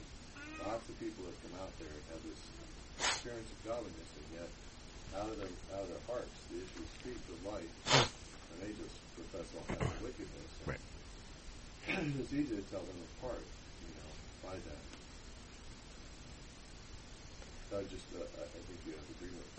lots 0.65 0.85
of 0.89 0.95
people 0.97 1.29
that 1.29 1.37
come 1.45 1.57
out 1.61 1.73
there 1.77 1.93
and 1.93 2.05
have 2.17 2.23
this 2.25 2.41
experience 3.05 3.49
of 3.53 3.59
godliness, 3.69 4.11
and 4.17 4.27
yet 4.41 4.51
out 5.21 5.29
of 5.29 5.37
their 5.39 5.53
out 5.77 5.85
of 5.85 5.89
their 5.93 6.05
hearts, 6.09 6.33
the 6.51 6.59
issue 6.61 6.85
speaks 7.01 7.25
of 7.29 7.39
life, 7.49 7.73
and 7.93 8.57
they 8.65 8.73
just 8.81 8.97
profess 9.17 9.47
all 9.57 9.65
kinds 9.69 9.85
of 9.85 10.01
wickedness. 10.03 10.51
And 10.65 10.69
Right. 10.73 10.83
it's 12.21 12.33
easy 12.33 12.57
to 12.57 12.65
tell 12.73 12.85
them 12.85 12.97
apart, 13.21 13.45
you 13.45 13.93
know, 13.97 14.11
by 14.49 14.57
that. 14.57 14.83
Uh, 17.73 17.77
I 17.77 17.81
I 17.81 17.83
think 17.83 18.79
you 18.87 18.93
have 18.93 19.03
agreement 19.17 19.45
with 19.45 19.57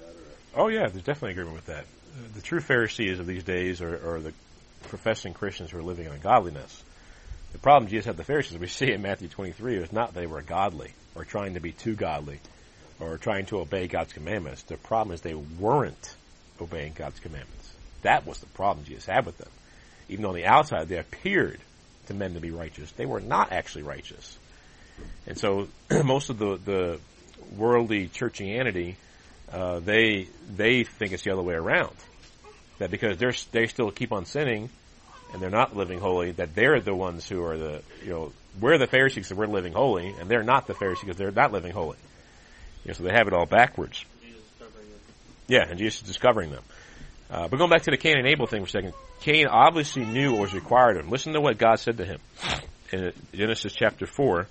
that, 0.56 0.62
or 0.62 0.64
Oh 0.66 0.68
yeah, 0.70 0.88
there's 0.88 1.04
definitely 1.04 1.32
agreement 1.32 1.56
with 1.56 1.68
that. 1.68 1.84
Uh, 1.84 2.28
The 2.36 2.42
true 2.42 2.62
Pharisees 2.62 3.20
of 3.20 3.28
these 3.28 3.44
days 3.44 3.82
are, 3.82 4.16
are 4.16 4.20
the 4.20 4.34
professing 4.84 5.34
Christians 5.34 5.72
who 5.72 5.80
are 5.80 5.84
living 5.84 6.06
in 6.06 6.12
ungodliness. 6.12 6.84
The 7.52 7.60
problem 7.60 7.90
Jesus 7.90 8.06
had 8.06 8.18
the 8.18 8.24
Pharisees, 8.24 8.58
we 8.58 8.68
see 8.68 8.92
in 8.92 9.02
Matthew 9.02 9.28
23, 9.28 9.78
is 9.78 9.92
not 9.92 10.14
they 10.14 10.28
were 10.28 10.42
godly 10.42 10.94
or 11.16 11.26
trying 11.26 11.56
to 11.56 11.60
be 11.60 11.72
too 11.72 11.96
godly 11.96 12.40
or 13.00 13.18
trying 13.18 13.46
to 13.48 13.60
obey 13.60 13.88
God's 13.88 14.14
commandments. 14.14 14.64
The 14.64 14.78
problem 14.78 15.14
is 15.14 15.22
they 15.22 15.34
weren't 15.34 16.16
obeying 16.62 16.94
God's 16.94 17.20
commandments. 17.20 17.74
That 18.04 18.26
was 18.26 18.40
the 18.40 18.46
problem 18.48 18.86
Jesus 18.86 19.06
had 19.06 19.26
with 19.26 19.38
them. 19.38 19.50
Even 20.10 20.24
though 20.24 20.30
on 20.30 20.36
the 20.36 20.46
outside 20.46 20.88
they 20.88 20.98
appeared 20.98 21.60
to 22.08 22.14
men 22.14 22.34
to 22.34 22.40
be 22.40 22.52
righteous, 22.52 22.92
they 22.92 23.06
were 23.06 23.20
not 23.20 23.52
actually 23.52 23.84
righteous. 23.84 24.38
And 25.26 25.38
so 25.38 25.68
most 26.04 26.30
of 26.30 26.38
the, 26.38 26.58
the 26.64 27.00
worldly 27.58 28.08
churchianity 28.08 28.96
uh, 29.52 29.80
they 29.80 30.28
they 30.56 30.84
think 30.84 31.12
it's 31.12 31.24
the 31.24 31.32
other 31.32 31.42
way 31.42 31.56
around. 31.56 31.96
That 32.78 32.92
because 32.92 33.18
they're 33.18 33.34
they 33.52 33.68
still 33.68 33.92
keep 33.92 34.12
on 34.12 34.26
sinning, 34.26 34.70
and 35.34 35.42
they're 35.42 35.50
not 35.50 35.76
living 35.76 36.00
holy, 36.00 36.32
that 36.32 36.56
they're 36.56 36.80
the 36.80 36.96
ones 36.96 37.28
who 37.28 37.44
are 37.44 37.58
the 37.58 37.82
you 38.04 38.10
know 38.10 38.32
we're 38.60 38.78
the 38.78 38.88
Pharisees 38.88 39.30
that 39.30 39.36
we're 39.36 39.48
living 39.48 39.74
holy, 39.74 40.08
and 40.20 40.30
they're 40.30 40.44
not 40.44 40.68
the 40.68 40.74
Pharisees 40.74 41.04
because 41.04 41.18
they're 41.18 41.32
not 41.32 41.52
living 41.52 41.72
holy. 41.72 41.98
You 42.84 42.90
know, 42.90 42.94
so 42.94 43.04
they 43.04 43.12
have 43.12 43.28
it 43.28 43.34
all 43.34 43.46
backwards. 43.46 44.06
Yeah, 45.48 45.66
and 45.68 45.80
Jesus 45.80 46.02
is 46.02 46.08
discovering 46.08 46.52
them. 46.52 46.64
Uh, 47.32 47.48
but 47.48 47.58
going 47.58 47.70
back 47.70 47.84
to 47.84 47.92
the 47.92 47.98
Cain 47.98 48.18
and 48.18 48.28
Abel 48.28 48.46
thing 48.46 48.62
for 48.62 48.68
a 48.68 48.70
second, 48.70 48.94
Cain 49.22 49.48
obviously 49.48 50.06
knew 50.06 50.34
what 50.34 50.42
was 50.42 50.54
required 50.54 50.98
of 50.98 51.06
him. 51.06 51.12
Listen 51.12 51.34
to 51.34 51.42
what 51.42 51.58
God 51.58 51.80
said 51.80 51.98
to 51.98 52.06
him 52.06 52.20
in 52.92 53.14
Genesis 53.34 53.74
chapter 53.74 54.06
four 54.06 54.48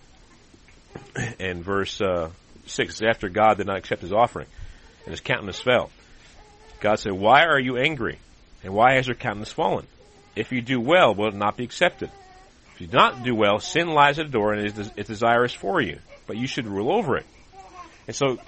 and 1.38 1.64
verse 1.64 2.01
uh, 2.01 2.30
six. 2.68 2.94
It's 2.94 3.02
after 3.02 3.28
God 3.28 3.56
did 3.58 3.66
not 3.66 3.76
accept 3.76 4.02
his 4.02 4.12
offering 4.12 4.46
and 5.04 5.12
his 5.12 5.20
countenance 5.20 5.60
fell. 5.60 5.90
God 6.80 6.96
said, 6.96 7.12
"Why 7.12 7.44
are 7.44 7.58
you 7.58 7.76
angry, 7.76 8.18
and 8.62 8.72
why 8.72 8.94
has 8.94 9.06
your 9.06 9.16
countenance 9.16 9.52
fallen? 9.52 9.86
If 10.36 10.52
you 10.52 10.60
do 10.60 10.80
well, 10.80 11.14
will 11.14 11.28
it 11.28 11.34
not 11.34 11.56
be 11.56 11.64
accepted? 11.64 12.10
If 12.74 12.80
you 12.80 12.86
do 12.86 12.96
not 12.96 13.24
do 13.24 13.34
well, 13.34 13.58
sin 13.58 13.88
lies 13.88 14.18
at 14.18 14.26
the 14.26 14.32
door 14.32 14.52
and 14.52 14.64
it 14.64 14.78
is, 14.78 15.06
desirous 15.06 15.52
for 15.52 15.80
you, 15.80 15.98
but 16.26 16.36
you 16.36 16.46
should 16.46 16.66
rule 16.66 16.92
over 16.92 17.16
it." 17.16 17.26
And 18.06 18.14
so 18.14 18.38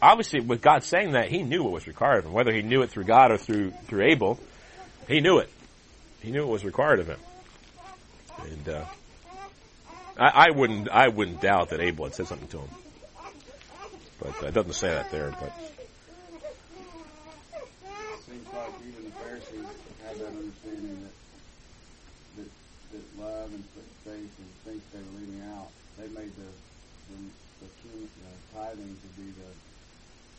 obviously 0.00 0.40
with 0.40 0.60
God 0.62 0.82
saying 0.82 1.12
that, 1.12 1.28
he 1.28 1.42
knew 1.42 1.62
what 1.62 1.72
was 1.72 1.86
required 1.86 2.18
of 2.18 2.26
him. 2.26 2.32
Whether 2.32 2.52
he 2.52 2.62
knew 2.62 2.82
it 2.82 2.90
through 2.90 3.04
God 3.04 3.30
or 3.30 3.38
through 3.38 3.72
through 3.86 4.04
Abel, 4.10 4.38
he 5.06 5.20
knew 5.20 5.38
it. 5.38 5.50
He 6.20 6.30
knew 6.30 6.42
what 6.42 6.52
was 6.52 6.64
required 6.64 7.00
of 7.00 7.08
him. 7.08 7.20
And 8.50 8.68
uh, 8.68 8.84
I, 10.18 10.46
I 10.46 10.50
wouldn't 10.54 10.88
I 10.88 11.08
wouldn't 11.08 11.40
doubt 11.40 11.70
that 11.70 11.80
Abel 11.80 12.06
had 12.06 12.14
said 12.14 12.26
something 12.26 12.48
to 12.48 12.58
him. 12.58 12.68
But 14.28 14.44
uh, 14.44 14.48
it 14.48 14.54
doesn't 14.54 14.76
say 14.76 14.88
that 14.92 15.08
there. 15.10 15.32
But 15.40 15.52
Seems 18.28 18.44
like 18.52 18.72
even 18.84 19.04
the 19.08 19.16
Pharisees 19.24 19.72
had 20.04 20.20
that 20.20 20.32
understanding 20.36 21.00
that 21.00 21.16
that, 22.36 22.50
that 22.92 23.06
love 23.24 23.48
and 23.56 23.64
faith 24.04 24.28
and 24.36 24.50
things 24.68 24.84
they 24.92 25.00
were 25.00 25.16
leaving 25.16 25.40
out. 25.56 25.72
They 25.96 26.08
made 26.12 26.32
the 26.36 26.50
the, 27.08 27.16
the, 27.64 27.68
king, 27.80 28.04
the 28.04 28.32
tithing 28.52 28.92
to 29.00 29.08
be 29.16 29.32
the 29.32 29.48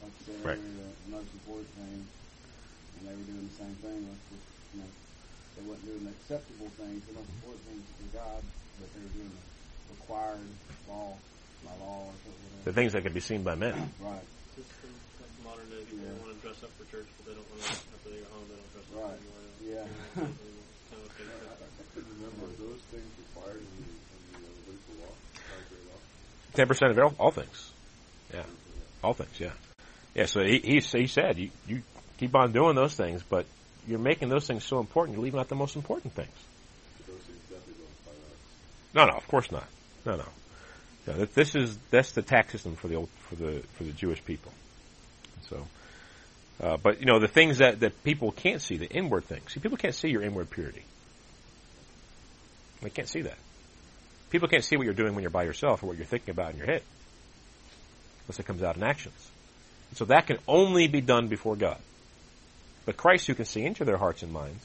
like 0.06 0.14
you 0.22 0.24
said 0.30 0.38
Right. 0.46 0.62
the 0.62 1.12
most 1.18 1.34
important 1.34 1.70
thing, 1.82 1.98
and 1.98 3.02
they 3.10 3.16
were 3.18 3.26
doing 3.26 3.46
the 3.50 3.58
same 3.58 3.76
thing. 3.82 4.06
With, 4.06 4.22
with, 4.30 4.46
you 4.78 4.78
know, 4.86 4.90
they 5.58 5.64
weren't 5.66 5.82
doing 5.82 6.06
the 6.06 6.14
acceptable 6.14 6.70
things, 6.78 7.02
the 7.10 7.18
most 7.18 7.32
important 7.42 7.64
things 7.74 7.86
to 7.90 8.06
God, 8.14 8.42
but 8.78 8.88
they 8.94 9.02
were 9.02 9.14
doing 9.18 9.34
the 9.34 9.44
required 9.98 10.46
law 10.86 11.18
by 11.66 11.72
law 11.84 12.06
or 12.08 12.14
something. 12.24 12.64
the 12.66 12.74
things 12.74 12.94
that 12.94 13.04
could 13.04 13.14
be 13.14 13.20
seen 13.24 13.44
by 13.44 13.56
men. 13.56 13.74
Right. 14.00 14.22
Just 14.56 14.70
some 14.82 14.94
like 15.22 15.34
modern 15.44 15.68
day 15.70 15.84
people 15.86 16.06
Yeah. 16.06 16.20
want 16.24 16.36
to 16.36 16.40
dress 16.42 16.60
up 16.64 16.72
for 16.78 16.86
church, 16.92 17.08
but 17.18 17.24
they 17.28 17.36
don't 17.38 17.48
want 17.50 17.62
to, 17.64 17.70
after 17.72 18.10
they 18.10 18.20
go 18.22 18.28
home, 18.34 18.46
they 18.50 18.58
don't 18.60 18.72
dress 18.74 18.88
up 18.92 18.98
Right. 19.00 19.20
anymore. 19.20 19.44
Yeah. 19.60 19.86
kind 20.16 21.04
of 21.04 21.12
thing. 21.14 21.28
I, 21.30 21.54
I 21.54 21.86
couldn't 21.94 22.12
remember 22.16 22.46
those 22.58 22.82
things 22.90 23.10
required 23.20 23.62
in 23.62 23.70
the, 23.80 23.92
in 23.92 24.20
the 24.34 24.48
uh, 24.48 24.52
Levitical 24.66 24.96
law. 25.06 25.14
Ten 26.54 26.68
percent 26.68 26.92
of 26.92 27.00
all, 27.00 27.14
all 27.20 27.32
things. 27.32 27.72
Yeah, 28.34 28.44
all 29.04 29.14
things. 29.14 29.40
Yeah, 29.40 29.52
yeah. 30.16 30.26
So 30.26 30.42
he 30.44 30.60
he, 30.60 30.80
he 30.80 31.08
said 31.08 31.38
you 31.38 31.50
you 31.68 31.82
keep 32.18 32.36
on 32.36 32.52
doing 32.52 32.76
those 32.76 32.96
things, 32.96 33.22
but 33.24 33.46
you're 33.88 34.00
making 34.00 34.30
those 34.30 34.46
things 34.48 34.64
so 34.64 34.80
important, 34.80 35.16
you're 35.18 35.24
leaving 35.24 35.40
out 35.40 35.48
the 35.50 35.56
most 35.56 35.76
important 35.76 36.14
things. 36.14 36.30
But 36.98 37.08
those 37.08 37.22
things 37.26 37.40
definitely 37.50 37.74
don't 37.84 37.92
apply 38.02 38.14
to 38.14 38.20
us. 38.20 38.38
No, 38.94 39.06
no, 39.12 39.18
of 39.18 39.28
course 39.28 39.52
not. 39.52 39.68
No, 40.06 40.16
no. 40.18 40.26
No 41.10 41.18
that- 41.18 41.34
this 41.34 41.56
is 41.56 41.78
that's 41.90 42.12
the 42.12 42.22
tax 42.22 42.52
system 42.52 42.76
for 42.76 42.88
the 42.88 42.96
old, 42.96 43.10
for 43.28 43.36
the 43.36 43.64
for 43.74 43.84
the 43.84 43.92
Jewish 43.92 44.24
people. 44.24 44.52
So, 45.50 45.68
uh, 46.62 46.78
but 46.78 47.00
you 47.00 47.06
know 47.06 47.20
the 47.20 47.28
things 47.28 47.58
that 47.58 47.80
that 47.82 48.04
people 48.04 48.32
can't 48.32 48.62
see, 48.62 48.78
the 48.78 48.90
inward 48.90 49.26
things. 49.26 49.54
See, 49.54 49.60
people 49.60 49.78
can't 49.78 49.96
see 49.96 50.10
your 50.10 50.22
inward 50.22 50.50
purity. 50.50 50.84
They 52.82 52.90
can't 52.90 53.10
see 53.10 53.22
that. 53.22 53.38
People 54.30 54.48
can't 54.48 54.64
see 54.64 54.78
what 54.78 54.86
you're 54.86 54.94
doing 54.94 55.16
when 55.16 55.24
you're 55.24 55.32
by 55.32 55.44
yourself 55.44 55.84
or 55.84 55.88
what 55.88 55.98
you're 55.98 56.06
thinking 56.06 56.32
about 56.32 56.52
in 56.52 56.58
your 56.58 56.68
head, 56.68 56.84
unless 58.24 58.40
it 58.40 58.46
comes 58.46 58.62
out 58.62 58.78
in 58.78 58.84
actions. 58.84 59.30
And 59.90 59.98
so 59.98 60.06
that 60.06 60.28
can 60.28 60.38
only 60.48 60.88
be 60.88 61.02
done 61.02 61.28
before 61.28 61.56
God. 61.56 61.80
But 62.86 62.96
Christ, 62.96 63.28
who 63.28 63.34
can 63.34 63.46
see 63.46 63.66
into 63.66 63.86
their 63.86 63.98
hearts 63.98 64.24
and 64.24 64.32
minds, 64.32 64.64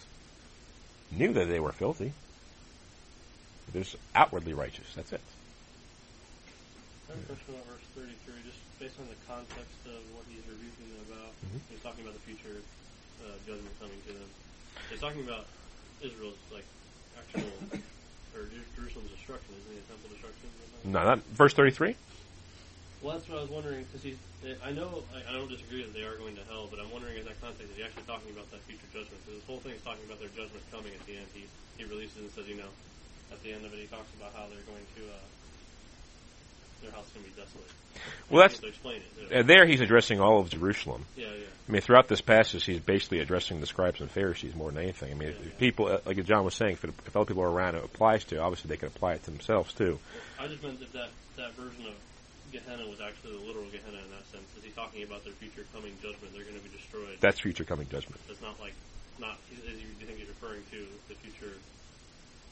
knew 1.11 1.33
that 1.33 1.49
they 1.49 1.61
were 1.61 1.73
filthy. 1.73 2.13
They're 3.73 3.85
outwardly 4.15 4.55
righteous. 4.55 4.87
That's 4.95 5.13
it. 5.13 5.21
I 7.05 7.13
have 7.13 7.21
a 7.21 7.27
question 7.29 7.53
about 7.53 7.69
verse 7.69 7.85
33, 7.93 8.49
just 8.49 8.61
based 8.81 8.97
on 8.97 9.07
the 9.13 9.19
context 9.29 9.77
of 9.85 10.01
what 10.17 10.25
he's 10.33 10.41
rebuking 10.49 10.89
them 10.89 11.05
about. 11.13 11.33
Mhm. 11.45 11.61
He's 11.69 11.83
talking 11.85 12.01
about 12.01 12.17
the 12.17 12.25
future 12.25 12.57
uh, 13.21 13.37
judgment 13.45 13.73
coming 13.77 14.01
to 14.09 14.13
them. 14.17 14.31
He's 14.89 15.01
talking 15.01 15.21
about 15.21 15.45
Israel's 16.01 16.41
like 16.51 16.65
actual 17.21 17.45
or 18.35 18.49
Jerusalem's 18.75 19.13
destruction, 19.13 19.53
isn't 19.63 19.77
it? 19.79 19.85
Temple 19.87 20.11
destruction. 20.11 20.49
No, 20.85 21.05
not 21.05 21.21
verse 21.37 21.53
thirty-three. 21.55 21.95
Well, 23.01 23.21
that's 23.21 23.29
what 23.29 23.39
I 23.39 23.43
was 23.45 23.53
wondering 23.53 23.85
because 23.85 24.03
he's. 24.03 24.17
I 24.65 24.73
know 24.73 25.05
I, 25.13 25.29
I 25.29 25.33
don't 25.37 25.49
disagree 25.49 25.85
that 25.85 25.93
they 25.93 26.03
are 26.09 26.17
going 26.17 26.35
to 26.41 26.45
hell, 26.49 26.67
but 26.73 26.81
I'm 26.81 26.91
wondering 26.91 27.21
in 27.21 27.25
that 27.29 27.37
context 27.41 27.69
is 27.69 27.77
he 27.77 27.85
actually 27.85 28.09
talking 28.09 28.33
about 28.33 28.49
that 28.51 28.65
future 28.65 28.89
judgment? 28.97 29.21
Because 29.25 29.45
this 29.45 29.47
whole 29.47 29.61
thing 29.61 29.77
is 29.77 29.85
talking 29.85 30.05
about 30.09 30.19
their 30.25 30.33
judgment 30.33 30.65
coming 30.73 30.93
at 30.97 31.05
the 31.05 31.21
end. 31.21 31.29
He 31.37 31.45
he 31.77 31.85
releases 31.85 32.17
and 32.25 32.31
says, 32.33 32.49
you 32.49 32.57
know, 32.57 32.73
at 33.31 33.39
the 33.45 33.53
end 33.53 33.65
of 33.69 33.73
it, 33.77 33.79
he 33.79 33.87
talks 33.93 34.09
about 34.17 34.33
how 34.33 34.49
they're 34.49 34.65
going 34.65 34.89
to. 34.97 35.03
Uh, 35.13 35.21
their 36.85 36.93
house 36.93 37.07
is 37.07 37.13
going 37.13 37.25
to 37.27 37.31
be 37.33 37.41
desolate. 37.41 37.71
Well, 38.31 38.43
that's 38.43 38.61
it. 38.63 39.33
uh, 39.35 39.43
there. 39.43 39.67
He's 39.67 39.81
addressing 39.81 40.21
all 40.21 40.41
of 40.41 40.51
Jerusalem. 40.51 41.05
yeah, 41.17 41.27
yeah. 41.27 41.45
I 41.69 41.73
mean, 41.73 41.81
throughout 41.81 42.09
this 42.09 42.21
passage, 42.21 42.65
he's 42.65 42.81
basically 42.81 43.21
addressing 43.21 43.61
the 43.61 43.67
scribes 43.67 44.01
and 44.01 44.11
Pharisees 44.11 44.55
more 44.55 44.71
than 44.71 44.83
anything. 44.83 45.11
I 45.13 45.15
mean, 45.15 45.29
Yeah, 45.31 45.35
if 45.41 45.45
yeah. 45.47 45.59
people, 45.59 45.87
uh, 45.89 45.99
like 46.05 46.23
John 46.25 46.45
was 46.45 46.55
saying, 46.55 46.73
if, 46.73 46.85
it, 46.85 46.91
if 47.07 47.17
other 47.17 47.25
people 47.25 47.43
are 47.43 47.51
around, 47.51 47.77
it 47.77 47.85
applies 47.85 48.25
to. 48.27 48.39
Obviously, 48.39 48.69
they 48.69 48.77
can 48.77 48.89
apply 48.89 49.15
it 49.15 49.25
to 49.25 49.31
themselves 49.31 49.73
too. 49.73 49.99
I 50.39 50.47
just 50.47 50.63
meant 50.63 50.79
that 50.81 50.93
that, 50.93 51.09
that 51.37 51.53
version 51.55 51.87
of 51.87 51.95
Gehenna 52.53 52.87
was 52.87 53.01
actually 53.01 53.33
the 53.39 53.45
literal 53.49 53.65
Gehenna 53.73 53.97
in 53.97 54.11
that 54.13 54.27
sense. 54.31 54.45
Is 54.59 54.65
he 54.65 54.71
talking 54.71 55.03
about 55.05 55.25
their 55.25 55.33
future 55.35 55.65
coming 55.73 55.93
judgment? 56.03 56.35
They're 56.35 56.45
going 56.45 56.59
to 56.59 56.63
be 56.63 56.69
destroyed. 56.77 57.17
That's 57.21 57.41
future 57.41 57.65
coming 57.65 57.89
judgment. 57.89 58.21
It's 58.29 58.43
not 58.43 58.61
like 58.61 58.75
not. 59.19 59.39
Is 59.51 59.65
you 59.65 59.89
do 59.89 60.01
you 60.01 60.07
think 60.07 60.19
he's 60.19 60.29
referring 60.29 60.61
to 60.71 60.85
the 61.09 61.15
future, 61.25 61.55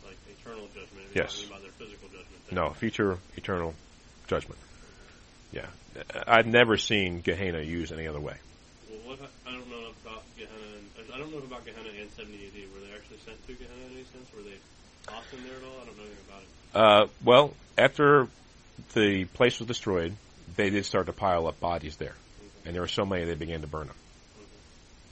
like 0.07 0.17
eternal 0.41 0.67
judgment? 0.75 1.07
Yes. 1.15 1.35
Talking 1.37 1.51
about 1.51 1.63
their 1.63 1.77
physical 1.77 2.09
judgment. 2.09 2.41
No, 2.51 2.71
future 2.71 3.19
eternal 3.37 3.75
judgment. 4.33 4.59
Yeah, 5.53 5.67
I've 6.27 6.47
never 6.47 6.79
seen 6.79 7.21
Gehenna 7.21 7.61
used 7.61 7.93
any 7.93 8.07
other 8.07 8.21
way. 8.21 8.37
Well, 8.89 9.19
what 9.19 9.31
I 9.47 9.53
don't 9.53 9.69
know 9.69 9.93
about 10.03 10.23
Gehenna. 10.39 10.81
And, 10.97 11.13
I 11.15 11.19
don't 11.19 11.31
know 11.31 11.39
about 11.39 11.67
Gehenna 11.67 11.91
and 12.01 12.11
70 12.13 12.35
AD. 12.35 12.73
Were 12.73 12.81
they 12.81 12.95
actually 12.95 13.19
sent 13.27 13.47
to 13.47 13.53
Gehenna 13.53 13.87
in 13.89 13.93
any 13.93 14.05
sense? 14.05 14.33
Were 14.35 14.41
they 14.41 14.57
tossed 15.07 15.35
in 15.35 15.45
there 15.45 15.59
at 15.59 15.65
all? 15.65 15.83
I 15.83 15.85
don't 15.85 15.99
know 15.99 16.05
anything 16.05 16.25
about 16.29 16.43
it. 16.43 16.49
Uh, 16.75 17.07
well, 17.23 17.55
after 17.77 18.29
the 18.95 19.27
place 19.27 19.59
was 19.59 19.69
destroyed, 19.69 20.15
they 20.57 20.71
did 20.71 20.87
start 20.87 21.07
to 21.07 21.13
pile 21.13 21.47
up 21.47 21.61
bodies 21.61 21.97
there, 21.99 22.15
and 22.65 22.75
there 22.75 22.81
were 22.81 22.89
so 22.89 23.05
many 23.05 23.27
they 23.27 23.35
began 23.35 23.61
to 23.61 23.67
burn 23.67 23.89
them. 23.89 23.97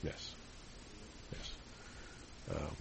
Yes, 0.02 0.34
yes. 1.32 1.52
Um, 2.56 2.76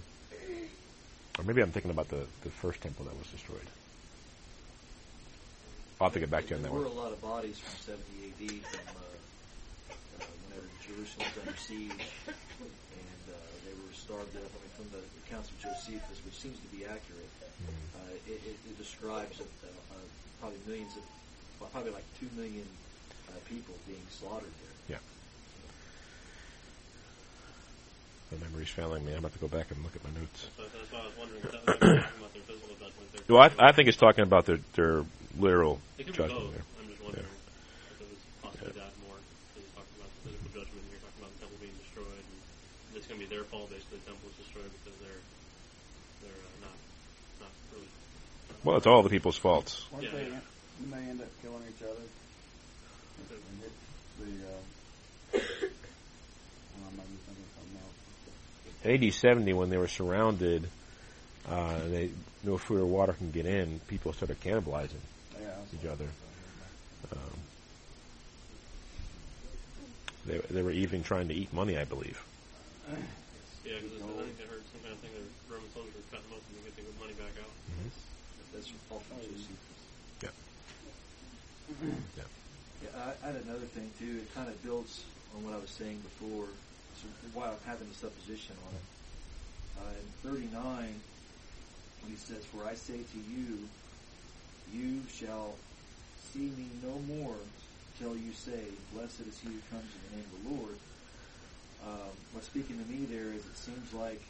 or 1.37 1.43
maybe 1.43 1.61
I'm 1.61 1.71
thinking 1.71 1.91
about 1.91 2.07
the 2.07 2.25
the 2.43 2.49
first 2.49 2.79
temple 2.79 3.03
that 3.03 3.17
was 3.17 3.27
destroyed. 3.27 3.67
I'll 5.99 6.07
have 6.07 6.13
to 6.13 6.19
get 6.19 6.31
back 6.31 6.45
to 6.47 6.49
you 6.51 6.55
on 6.57 6.61
that 6.63 6.71
one. 6.71 6.81
there 6.81 6.89
were 6.89 6.95
a 6.95 7.01
lot 7.01 7.11
of 7.11 7.21
bodies 7.21 7.59
from 7.59 7.75
70 7.99 7.99
AD 7.99 8.63
from 8.71 8.87
uh, 8.95 9.03
uh, 9.91 10.23
whenever 10.47 10.67
Jerusalem 10.79 11.27
was 11.27 11.37
under 11.43 11.59
siege, 11.59 12.07
and 12.31 13.23
uh, 13.27 13.35
they 13.67 13.75
were 13.75 13.91
starved 13.91 14.31
to 14.31 14.39
death. 14.39 14.47
I 14.55 14.59
mean, 14.63 14.73
from 14.79 14.87
the 14.95 15.03
accounts 15.27 15.51
of 15.51 15.59
Josephus, 15.59 16.23
which 16.23 16.39
seems 16.39 16.55
to 16.59 16.67
be 16.75 16.85
accurate, 16.85 17.27
Mm-hmm. 17.59 17.99
uh, 17.99 18.15
it, 18.31 18.39
it, 18.47 18.55
it 18.71 18.77
describes 18.77 19.41
uh, 19.41 19.43
uh, 19.43 19.95
probably 20.39 20.59
millions 20.65 20.95
of, 20.95 21.03
well, 21.59 21.69
probably 21.73 21.91
like 21.91 22.05
two 22.17 22.29
million 22.39 22.63
uh, 23.27 23.31
people 23.49 23.75
being 23.85 23.99
slaughtered 24.09 24.47
there. 24.87 24.95
Yeah. 24.95 25.03
My 28.31 28.47
memory's 28.47 28.69
failing 28.69 29.03
me. 29.05 29.11
I'm 29.11 29.19
about 29.19 29.33
to 29.33 29.39
go 29.39 29.49
back 29.49 29.71
and 29.71 29.83
look 29.83 29.93
at 29.93 30.03
my 30.07 30.17
notes. 30.17 30.47
So 30.55 30.63
that's 30.71 30.87
why 30.87 30.99
I 30.99 31.03
was 31.11 31.17
wondering. 31.19 31.43
Was 31.43 31.51
talking 31.51 32.15
about 32.15 32.31
their 32.33 32.43
physical 32.47 32.75
judgment. 32.79 33.11
Their 33.27 33.35
Well, 33.35 33.51
I, 33.59 33.67
I 33.67 33.71
think 33.73 33.89
it's 33.89 33.97
talking 33.97 34.23
about 34.23 34.45
their 34.45 34.59
their 34.75 35.03
literal 35.37 35.79
it 35.97 36.05
could 36.07 36.13
be 36.13 36.17
judgment 36.17 36.41
both. 36.43 36.53
there. 36.55 36.65
I'm 36.81 36.87
just 36.89 37.01
wondering 37.03 37.25
if 37.27 38.01
it 38.01 38.07
was 38.09 38.21
possibly 38.41 38.73
that 38.79 38.93
more. 39.05 39.17
Because 39.53 39.61
he's 39.67 39.73
talking 39.77 39.95
about 39.99 40.09
the 40.15 40.21
physical 40.25 40.49
judgment, 40.55 40.79
and 40.81 40.89
you're 40.89 41.03
talking 41.05 41.19
about 41.21 41.31
the 41.35 41.39
temple 41.45 41.59
being 41.61 41.77
destroyed, 41.83 42.23
and 42.25 42.37
it's 42.97 43.07
going 43.07 43.19
to 43.21 43.23
be 43.25 43.29
their 43.29 43.45
fault. 43.45 43.67
Basically, 43.69 43.99
the 44.01 44.07
temple 44.09 44.25
was 44.29 44.37
destroyed 44.41 44.71
because 44.81 44.97
they're 45.03 45.21
they're 46.25 46.41
uh, 46.41 46.57
not 46.65 46.77
not 47.45 47.51
really. 47.75 47.89
Well, 48.65 48.75
it's 48.81 48.87
all 48.89 49.03
the 49.05 49.13
people's 49.13 49.37
faults. 49.37 49.85
Weren't 49.93 50.03
Yeah, 50.09 50.15
they, 50.17 50.25
yeah. 50.33 50.41
didn't 50.81 50.91
they 50.95 51.05
end 51.09 51.19
up 51.21 51.31
killing 51.43 51.63
each 51.69 51.83
other? 51.85 52.05
And 53.19 53.57
hit 53.61 53.73
the, 54.23 54.31
uh, 54.47 54.57
I'm 55.35 56.95
maybe 56.95 57.19
thinking 57.27 57.49
something 57.53 57.79
else. 57.83 59.03
AD 59.03 59.13
70, 59.13 59.53
when 59.53 59.69
they 59.69 59.77
were 59.77 59.87
surrounded, 59.89 60.67
uh, 61.47 61.79
they 61.89 62.09
no 62.43 62.57
food 62.57 62.79
or 62.79 62.85
water 62.85 63.11
can 63.13 63.31
get 63.31 63.45
in, 63.45 63.79
people 63.87 64.13
started 64.13 64.39
cannibalizing 64.39 64.63
Yeah, 64.63 64.87
that's 64.87 65.18
each 65.73 65.85
other. 65.85 66.07
Um, 67.11 67.35
they 70.25 70.37
they 70.49 70.61
were 70.61 70.71
even 70.71 71.03
trying 71.03 71.27
to 71.29 71.33
eat 71.33 71.51
money, 71.53 71.77
I 71.77 71.85
believe. 71.85 72.21
Yeah, 73.65 73.77
because 73.85 74.01
I 74.01 74.23
think 74.25 74.39
I 74.41 74.47
heard 74.49 74.65
some 74.73 74.81
kind 74.81 74.93
of 74.93 74.99
thing 74.99 75.11
that 75.13 75.53
Roman 75.53 75.69
soldiers 75.73 75.93
were 75.93 76.09
cutting 76.09 76.25
them 76.29 76.41
open 76.41 76.49
to 76.57 76.61
get 76.65 76.73
the 76.75 76.83
money 76.99 77.13
back 77.13 77.35
out. 77.37 77.53
That's 78.53 78.71
all 78.89 78.99
from 79.05 79.21
Josephus. 79.21 79.81
Yeah. 80.25 80.33
Yeah, 82.81 82.89
I, 82.97 83.13
I 83.21 83.25
had 83.31 83.41
another 83.45 83.69
thing 83.69 83.91
too. 83.99 84.25
It 84.25 84.33
kind 84.33 84.49
of 84.49 84.57
builds 84.63 85.05
on 85.35 85.45
what 85.45 85.53
I 85.53 85.59
was 85.61 85.69
saying 85.69 85.99
before. 86.01 86.47
So 86.97 87.05
why 87.33 87.47
I'm 87.47 87.61
having 87.65 87.87
the 87.87 87.95
supposition 87.95 88.55
on 88.67 88.73
it. 88.75 88.85
Uh, 89.79 89.95
in 89.95 90.41
39, 90.51 90.99
he 92.09 92.15
says, 92.15 92.43
"For 92.45 92.65
I 92.65 92.73
say 92.73 92.97
to 92.97 93.19
you, 93.31 93.69
you 94.73 95.01
shall 95.11 95.55
see 96.31 96.51
me 96.57 96.67
no 96.83 96.99
more 97.15 97.35
till 97.99 98.15
you 98.15 98.31
say, 98.33 98.63
Blessed 98.93 99.21
is 99.21 99.39
he 99.39 99.49
who 99.49 99.59
comes 99.71 99.85
in 99.93 100.01
the 100.09 100.15
name 100.17 100.25
of 100.33 100.43
the 100.43 100.49
Lord." 100.55 100.75
Um, 101.85 102.11
what's 102.33 102.47
speaking 102.47 102.77
to 102.77 102.91
me 102.91 103.05
there 103.05 103.33
is 103.33 103.45
it 103.45 103.57
seems 103.57 103.93
like 103.93 104.21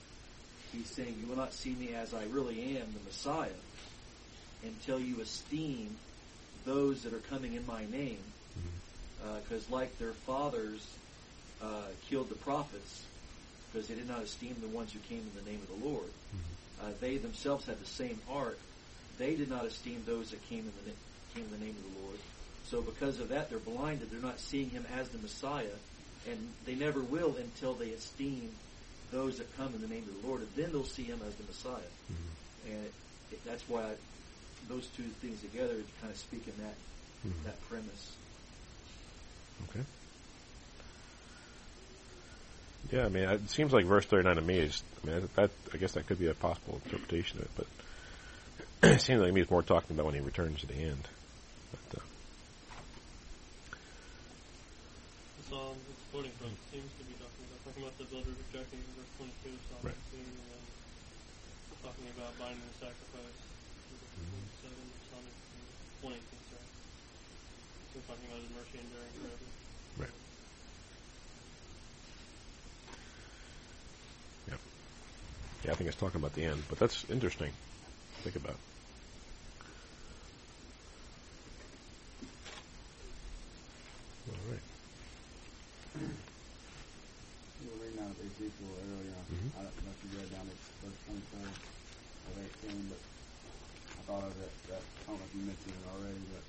he's 0.72 0.88
saying, 0.88 1.16
"You 1.20 1.28
will 1.28 1.38
not 1.38 1.54
see 1.54 1.74
me 1.74 1.94
as 1.94 2.14
I 2.14 2.24
really 2.26 2.78
am, 2.78 2.94
the 2.94 3.04
Messiah, 3.06 3.50
until 4.64 5.00
you 5.00 5.22
esteem 5.22 5.96
those 6.66 7.04
that 7.04 7.14
are 7.14 7.26
coming 7.30 7.54
in 7.54 7.66
my 7.66 7.86
name." 7.86 8.20
because 9.50 9.70
like 9.70 9.98
their 9.98 10.14
fathers 10.14 10.88
uh, 11.62 11.88
killed 12.10 12.30
the 12.30 12.36
prophets 12.36 13.04
because 13.72 13.88
they 13.88 13.96
did 13.96 14.08
not 14.08 14.22
esteem 14.24 14.56
the 14.62 14.68
ones 14.68 14.94
who 14.94 15.00
came 15.00 15.20
in 15.20 15.44
the 15.44 15.50
name 15.50 15.62
of 15.62 15.82
the 15.82 15.88
Lord. 15.88 16.10
Uh, 16.82 16.92
they 17.02 17.18
themselves 17.18 17.66
had 17.66 17.80
the 17.80 17.86
same 17.86 18.20
heart. 18.28 18.58
They 19.20 19.36
did 19.36 19.50
not 19.50 19.66
esteem 19.66 20.02
those 20.08 20.32
that 20.32 20.42
came 20.50 20.60
in 20.60 20.72
the 20.86 20.92
came 21.36 21.44
in 21.46 21.60
the 21.60 21.64
name 21.66 21.76
of 21.76 21.94
the 21.94 22.00
Lord. 22.08 22.18
So 22.66 22.82
because 22.82 23.20
of 23.20 23.30
that, 23.30 23.50
they're 23.52 23.60
blinded. 23.60 24.10
They're 24.10 24.20
not 24.22 24.40
seeing 24.40 24.70
him 24.72 24.86
as 24.98 25.10
the 25.10 25.18
Messiah, 25.20 25.76
and 26.28 26.38
they 26.66 26.74
never 26.76 27.02
will 27.02 27.36
until 27.36 27.74
they 27.74 27.92
esteem 27.92 28.50
those 29.12 29.38
that 29.38 29.56
come 29.58 29.74
in 29.76 29.82
the 29.82 29.88
name 29.88 30.06
of 30.08 30.22
the 30.22 30.28
Lord, 30.28 30.42
and 30.42 30.50
then 30.56 30.72
they'll 30.72 30.84
see 30.86 31.04
him 31.04 31.20
as 31.28 31.36
the 31.36 31.44
Messiah. 31.44 31.92
And 32.66 32.86
it, 32.86 32.94
it, 33.32 33.46
that's 33.46 33.68
why 33.68 33.82
I, 33.84 33.92
those 34.68 34.88
two 34.96 35.04
things 35.22 35.42
together 35.42 35.76
kind 36.02 36.12
of 36.12 36.18
speak 36.18 36.48
in 36.48 36.64
that 36.64 36.76
Mhm. 37.28 37.44
that 37.44 37.60
premise. 37.68 38.16
Okay. 39.70 39.84
Yeah, 42.92 43.06
I 43.06 43.10
mean, 43.10 43.24
it 43.28 43.50
seems 43.50 43.74
like 43.74 43.86
verse 43.86 44.06
39 44.06 44.36
to 44.38 44.42
me 44.42 44.60
is, 44.60 44.82
I 45.04 45.08
mean, 45.08 45.22
that, 45.22 45.36
that 45.36 45.52
I 45.74 45.78
guess 45.78 45.92
that 45.94 46.08
could 46.08 46.18
be 46.20 46.28
a 46.28 46.34
possible 46.34 46.80
interpretation 46.86 47.40
of 47.40 47.46
it, 47.46 47.52
but 47.58 47.68
it 48.84 49.02
seems 49.02 49.22
like 49.22 49.34
me 49.34 49.46
more 49.50 49.64
talking 49.64 49.96
about 49.96 50.06
when 50.06 50.16
he 50.16 50.22
returns 50.22 50.62
to 50.62 50.68
the 50.68 50.76
end. 50.76 51.08
But, 51.72 52.00
uh, 52.00 52.04
all 55.52 55.74
it's 55.90 56.04
quoting 56.14 56.32
from. 56.38 56.54
Seems 56.70 56.92
to 57.02 57.04
be 57.10 57.18
talking 57.18 57.44
about 57.50 57.60
talking 57.66 57.84
about 57.84 57.98
the 57.98 58.06
builder 58.06 58.30
rejecting 58.30 58.80
verse 58.94 59.12
22, 59.18 59.50
Psalm 59.68 59.82
Right. 59.82 59.98
16, 60.14 60.22
and 60.22 60.46
then 60.46 60.64
talking 61.82 62.08
about 62.14 62.32
binding 62.38 62.62
the 62.62 62.86
sacrifice. 62.86 63.40
Verse 63.90 64.06
27, 64.62 64.78
Psalm 65.10 65.26
18, 66.06 66.14
118, 66.14 66.54
sorry. 66.54 66.70
So 67.92 67.98
talking 68.06 68.26
about 68.30 68.40
his 68.46 68.52
mercy 68.54 68.78
enduring 68.78 69.14
forever. 69.18 69.48
Right. 70.06 70.16
yeah, 75.66 75.72
I 75.72 75.76
think 75.76 75.90
it's 75.90 76.00
talking 76.00 76.22
about 76.22 76.34
the 76.34 76.46
end, 76.46 76.64
but 76.70 76.80
that's 76.80 77.06
interesting 77.10 77.52
to 77.52 78.22
think 78.24 78.36
about. 78.36 78.56
All 84.28 84.36
right. 84.50 84.60
You 87.62 87.70
were 87.70 87.86
reading 87.86 88.00
out 88.00 88.12
of 88.12 88.18
Ezekiel 88.40 88.72
earlier. 88.72 89.20
Mhm. 89.36 89.52
I 89.52 89.68
don't 89.68 89.76
know 89.84 89.92
if 89.92 90.00
you 90.00 90.10
read 90.16 90.32
down 90.32 90.48
to 90.48 90.56
verse 90.80 90.96
24 91.12 91.44
of 91.44 92.34
18, 92.40 92.88
but 92.88 93.02
I 93.04 94.02
thought 94.08 94.24
of 94.24 94.36
it. 94.40 94.54
That, 94.72 94.80
I 94.80 95.02
don't 95.12 95.20
know 95.20 95.28
if 95.28 95.36
you 95.36 95.44
mentioned 95.44 95.76
it 95.76 95.86
already, 95.92 96.24
but 96.32 96.44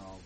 um, 0.00 0.20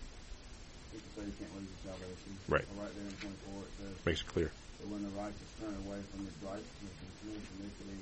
people 0.95 1.09
say 1.19 1.21
you 1.27 1.35
can't 1.35 1.51
lose 1.59 1.67
your 1.67 1.81
salvation. 1.91 2.31
Right. 2.47 2.63
So 2.63 2.73
right 2.79 2.93
there 2.95 3.07
in 3.11 3.17
24 3.19 3.59
it 3.67 3.73
says, 3.75 3.95
Makes 4.07 4.21
it 4.23 4.31
clear. 4.31 4.49
But 4.79 4.87
when 4.87 5.03
the 5.03 5.11
righteous 5.19 5.51
turn 5.59 5.75
away 5.83 5.99
from 6.15 6.23
his 6.23 6.37
righteousness 6.47 6.95
and 6.95 7.11
commit 7.19 7.43
iniquity, 7.59 7.99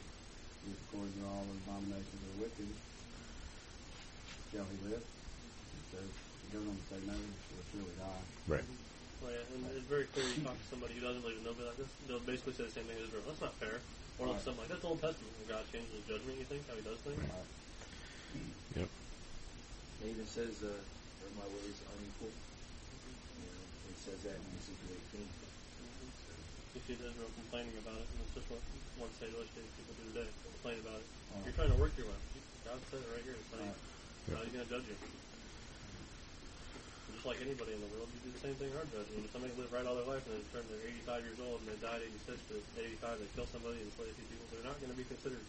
is 0.70 0.78
according 0.86 1.18
to 1.18 1.24
all 1.34 1.44
the 1.50 1.58
abominations 1.66 2.22
of 2.22 2.30
the 2.30 2.40
wicked, 2.46 2.70
shall 4.54 4.68
he 4.70 4.78
live? 4.86 5.02
It 5.02 5.86
says, 5.98 6.10
he 6.14 6.48
goes 6.54 6.62
on 6.70 6.78
to 6.78 6.86
say, 6.94 7.00
no, 7.10 7.18
he 7.18 7.26
will 7.58 7.68
surely 7.74 7.96
die. 7.98 8.26
Right. 8.46 8.68
Well, 9.20 9.32
yeah, 9.36 9.52
and 9.52 9.68
it's 9.76 9.88
very 9.92 10.08
clear 10.16 10.24
you 10.32 10.40
talk 10.48 10.56
to 10.56 10.68
somebody 10.72 10.96
who 10.96 11.04
doesn't 11.04 11.22
believe 11.22 11.44
in 11.44 11.44
nobody 11.44 11.68
like 11.68 11.76
this, 11.76 11.92
they'll 12.08 12.24
basically 12.24 12.56
say 12.56 12.64
the 12.64 12.72
same 12.72 12.88
thing 12.88 12.96
as 13.04 13.12
Israel. 13.12 13.24
That's 13.28 13.44
not 13.44 13.54
fair. 13.60 13.84
Or 14.20 14.32
Right. 14.32 14.40
something 14.40 14.64
like 14.64 14.72
that's 14.72 14.86
Old 14.88 15.00
Testament 15.04 15.32
where 15.44 15.60
God 15.60 15.64
changes 15.72 15.92
his 15.92 16.06
judgment, 16.08 16.40
you 16.40 16.48
think, 16.48 16.64
how 16.68 16.76
he 16.76 16.84
does 16.84 17.00
things? 17.04 17.20
Right. 17.20 17.52
Yep. 18.80 18.90
It 20.00 20.08
even 20.08 20.28
says, 20.28 20.64
uh, 20.64 20.72
"Are 20.72 21.32
my 21.36 21.48
ways 21.52 21.80
unequal?" 21.84 22.32
He 22.32 23.96
says 24.00 24.24
that 24.24 24.40
in 24.40 24.48
Ezekiel 24.56 24.96
18. 25.12 25.28
You 26.76 26.82
see 26.88 26.94
Israel 26.96 27.32
complaining 27.36 27.76
about 27.84 28.00
it, 28.00 28.08
and 28.08 28.18
it's 28.24 28.36
just 28.36 28.48
what 28.52 28.62
one 28.96 29.10
fatalistic 29.20 29.68
people 29.76 29.96
do 30.00 30.04
today. 30.16 30.30
Complain 30.48 30.80
about 30.80 31.00
it. 31.04 31.08
Uh, 31.34 31.44
You're 31.44 31.56
trying 31.60 31.72
to 31.76 31.80
work 31.80 31.92
your 31.98 32.08
way. 32.08 32.20
God 32.64 32.80
said 32.92 33.04
it 33.04 33.10
right 33.12 33.24
here. 33.24 33.36
It's 33.36 33.52
how, 33.52 33.60
you, 33.60 33.68
Right. 33.68 34.38
how 34.38 34.44
he's 34.44 34.54
going 34.54 34.68
to 34.68 34.72
judge 34.72 34.88
you. 34.88 35.29
Just 37.20 37.36
like 37.36 37.44
anybody 37.44 37.76
in 37.76 37.84
the 37.84 37.92
world, 37.92 38.08
you 38.16 38.20
do 38.24 38.32
the 38.32 38.40
same 38.40 38.56
thing 38.56 38.72
our 38.80 38.88
judgment. 38.96 39.28
If 39.28 39.36
somebody 39.36 39.52
lived 39.60 39.76
right 39.76 39.84
all 39.84 40.00
their 40.00 40.08
life 40.08 40.24
and 40.24 40.40
they 40.40 40.44
turn 40.56 40.64
they're 40.72 40.88
85 41.04 41.28
years 41.28 41.40
old 41.44 41.60
and 41.60 41.68
they 41.68 41.76
died 41.84 42.00
86, 42.00 42.40
but 42.48 42.64
at 42.80 42.88
85 42.96 43.20
they 43.20 43.28
kill 43.36 43.50
somebody 43.52 43.76
and 43.84 43.92
slay 44.00 44.08
a 44.08 44.16
few 44.16 44.24
people, 44.32 44.48
they're 44.56 44.64
not 44.64 44.80
going 44.80 44.88
to 44.88 44.96
be 44.96 45.04
considered 45.04 45.44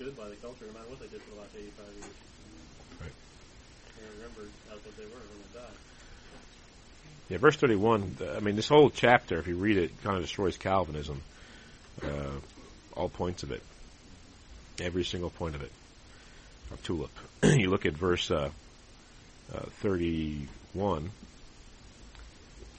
good 0.00 0.16
by 0.16 0.32
the 0.32 0.40
culture 0.40 0.64
no 0.64 0.72
matter 0.72 0.88
what 0.88 1.04
they 1.04 1.12
did 1.12 1.20
for 1.20 1.36
the 1.36 1.44
last 1.44 1.52
85 1.52 1.76
years. 2.00 2.16
Right. 3.04 3.16
They're 4.00 4.16
remembered 4.16 4.48
as 4.72 4.80
what 4.80 4.94
they 4.96 5.04
were 5.04 5.20
when 5.28 5.38
they 5.44 5.52
died. 5.52 5.78
Yeah, 7.28 7.36
verse 7.36 7.60
31, 7.60 8.16
uh, 8.24 8.24
I 8.24 8.40
mean, 8.40 8.56
this 8.56 8.72
whole 8.72 8.88
chapter, 8.88 9.36
if 9.36 9.44
you 9.44 9.60
read 9.60 9.76
it, 9.76 9.92
kind 10.00 10.16
of 10.16 10.24
destroys 10.24 10.56
Calvinism. 10.56 11.20
Uh, 12.00 12.40
all 12.96 13.12
points 13.12 13.44
of 13.44 13.52
it. 13.52 13.60
Every 14.80 15.04
single 15.04 15.28
point 15.28 15.52
of 15.52 15.60
it. 15.60 15.72
Of 16.72 16.80
tulip. 16.80 17.12
you 17.44 17.68
look 17.68 17.84
at 17.84 17.92
verse 17.92 18.32
uh, 18.32 18.48
uh, 19.52 19.68
31. 20.74 21.10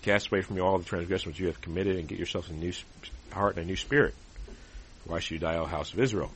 Cast 0.04 0.28
away 0.28 0.42
from 0.42 0.58
you 0.58 0.64
all 0.64 0.78
the 0.78 0.84
transgressions 0.84 1.26
which 1.26 1.40
you 1.40 1.48
have 1.48 1.62
committed 1.62 1.98
and 1.98 2.08
get 2.08 2.18
yourselves 2.18 2.50
a 2.50 2.54
new 2.54 2.74
heart 3.32 3.56
and 3.56 3.66
a 3.66 3.68
new 3.68 3.76
spirit. 3.76 4.14
Why 5.06 5.20
should 5.20 5.32
you 5.32 5.40
die, 5.40 5.58
O 5.58 5.66
house 5.66 5.94
of 5.94 6.00
Israel? 6.00 6.32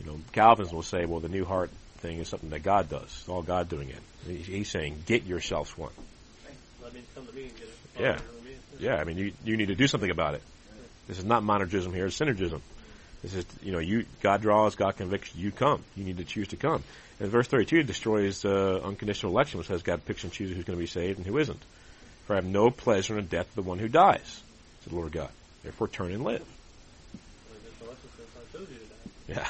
You 0.00 0.06
know, 0.06 0.18
Calvins 0.32 0.72
will 0.72 0.82
say, 0.82 1.04
well, 1.04 1.20
the 1.20 1.28
new 1.28 1.44
heart 1.44 1.70
thing 1.98 2.18
is 2.18 2.28
something 2.28 2.50
that 2.50 2.62
God 2.62 2.88
does. 2.88 3.04
It's 3.04 3.28
all 3.28 3.42
God 3.42 3.68
doing 3.68 3.90
it. 3.90 4.02
He's 4.26 4.70
saying, 4.70 5.02
get 5.06 5.24
yourselves 5.24 5.76
one. 5.76 5.92
That 6.82 6.94
means 6.94 7.06
come 7.14 7.26
to 7.26 7.32
me 7.32 7.44
and 7.44 7.54
get 7.54 7.64
it. 7.64 7.74
Yeah. 7.98 8.14
it 8.14 8.22
really 8.30 8.50
means. 8.50 8.62
Yeah, 8.78 8.96
I 8.96 9.04
mean, 9.04 9.18
you 9.18 9.32
you 9.44 9.56
need 9.56 9.68
to 9.68 9.74
do 9.74 9.86
something 9.86 10.10
about 10.10 10.34
it. 10.34 10.42
This 11.08 11.18
is 11.18 11.24
not 11.24 11.42
monergism 11.42 11.92
here; 11.94 12.06
it's 12.06 12.18
synergism. 12.18 12.60
This 13.26 13.32
says, 13.32 13.46
you 13.60 13.72
know, 13.72 13.80
you 13.80 14.06
God 14.20 14.40
draws, 14.40 14.76
God 14.76 14.96
convicts. 14.96 15.34
You 15.34 15.50
come. 15.50 15.82
You 15.96 16.04
need 16.04 16.18
to 16.18 16.24
choose 16.24 16.46
to 16.48 16.56
come. 16.56 16.84
And 17.18 17.28
verse 17.28 17.48
thirty-two 17.48 17.82
destroys 17.82 18.44
uh, 18.44 18.80
unconditional 18.84 19.32
election, 19.32 19.58
which 19.58 19.66
says 19.66 19.82
God 19.82 20.04
picks 20.06 20.22
and 20.22 20.32
chooses 20.32 20.54
who's 20.54 20.64
going 20.64 20.78
to 20.78 20.80
be 20.80 20.86
saved 20.86 21.18
and 21.18 21.26
who 21.26 21.36
isn't. 21.38 21.60
For 22.26 22.34
I 22.34 22.36
have 22.36 22.44
no 22.44 22.70
pleasure 22.70 23.18
in 23.18 23.24
the 23.24 23.30
death 23.30 23.48
of 23.48 23.56
the 23.56 23.68
one 23.68 23.80
who 23.80 23.88
dies, 23.88 24.42
said 24.82 24.92
the 24.92 24.96
Lord 24.96 25.10
God. 25.10 25.30
Therefore, 25.64 25.88
turn 25.88 26.12
and 26.12 26.22
live. 26.22 26.46
Yeah, 29.26 29.48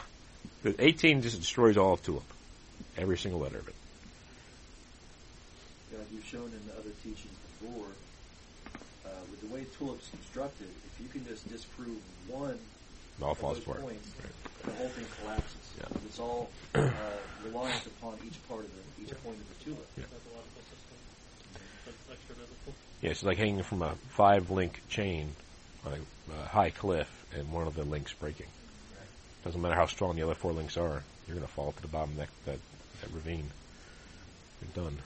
the 0.63 0.75
eighteen 0.83 1.21
just 1.21 1.39
destroys 1.39 1.77
all 1.77 1.93
of 1.93 2.03
tulip, 2.03 2.25
every 2.97 3.19
single 3.19 3.41
letter 3.41 3.59
of 3.59 3.69
it. 3.69 3.75
God, 5.93 6.07
you've 6.15 6.25
shown 6.25 6.47
in 6.47 6.67
the 6.67 6.73
other 6.81 6.95
teachings 7.05 7.37
before, 7.61 7.89
uh, 9.05 9.11
with 9.31 9.43
the 9.43 9.55
way 9.55 9.67
tulip's 9.77 10.09
constructed, 10.09 10.69
if 10.87 10.99
you 11.03 11.09
can 11.11 11.27
just 11.27 11.47
disprove 11.51 12.01
one 12.27 12.59
It 13.19 13.25
all 13.25 13.35
falls 13.35 13.59
apart. 13.59 13.81
points, 13.81 14.09
Right. 14.23 14.65
the 14.65 14.73
whole 14.73 14.89
thing 14.89 15.07
collapses. 15.21 15.57
Yeah. 15.79 15.99
It's 16.07 16.19
all 16.19 16.51
uh, 16.75 16.91
reliant 17.45 17.87
upon 17.87 18.19
each 18.27 18.37
part 18.49 18.65
of 18.65 18.71
the 18.75 19.03
each 19.03 19.23
point 19.23 19.37
of 19.39 19.49
the 19.59 19.65
tulip. 19.65 19.87
Yeah. 19.97 20.05
That's 20.11 20.27
a 20.27 20.37
logical 20.37 20.63
system. 20.69 20.97
That's 21.87 21.97
extra 22.13 22.35
biblical. 22.35 22.75
Yeah, 23.03 23.11
it's 23.11 23.23
like 23.23 23.39
hanging 23.39 23.63
from 23.63 23.83
a 23.83 23.95
five-link 24.11 24.83
chain 24.89 25.31
on 25.87 25.93
a 25.93 25.97
uh, 26.35 26.49
high 26.49 26.71
cliff, 26.71 27.09
and 27.35 27.51
one 27.53 27.67
of 27.67 27.75
the 27.75 27.85
links 27.85 28.13
breaking. 28.13 28.47
Doesn't 29.45 29.61
matter 29.61 29.75
how 29.77 29.87
strong 29.87 30.17
the 30.17 30.23
other 30.23 30.35
four 30.35 30.53
links 30.53 30.77
are, 30.77 31.03
you're 31.27 31.37
going 31.37 31.47
to 31.47 31.53
fall 31.53 31.71
to 31.73 31.83
the 31.83 31.87
bottom 31.89 32.11
of 32.11 32.17
that, 32.17 32.29
that, 32.47 32.59
that 33.01 33.11
ravine. 33.15 33.49
You're 34.61 34.85
done. 34.85 34.99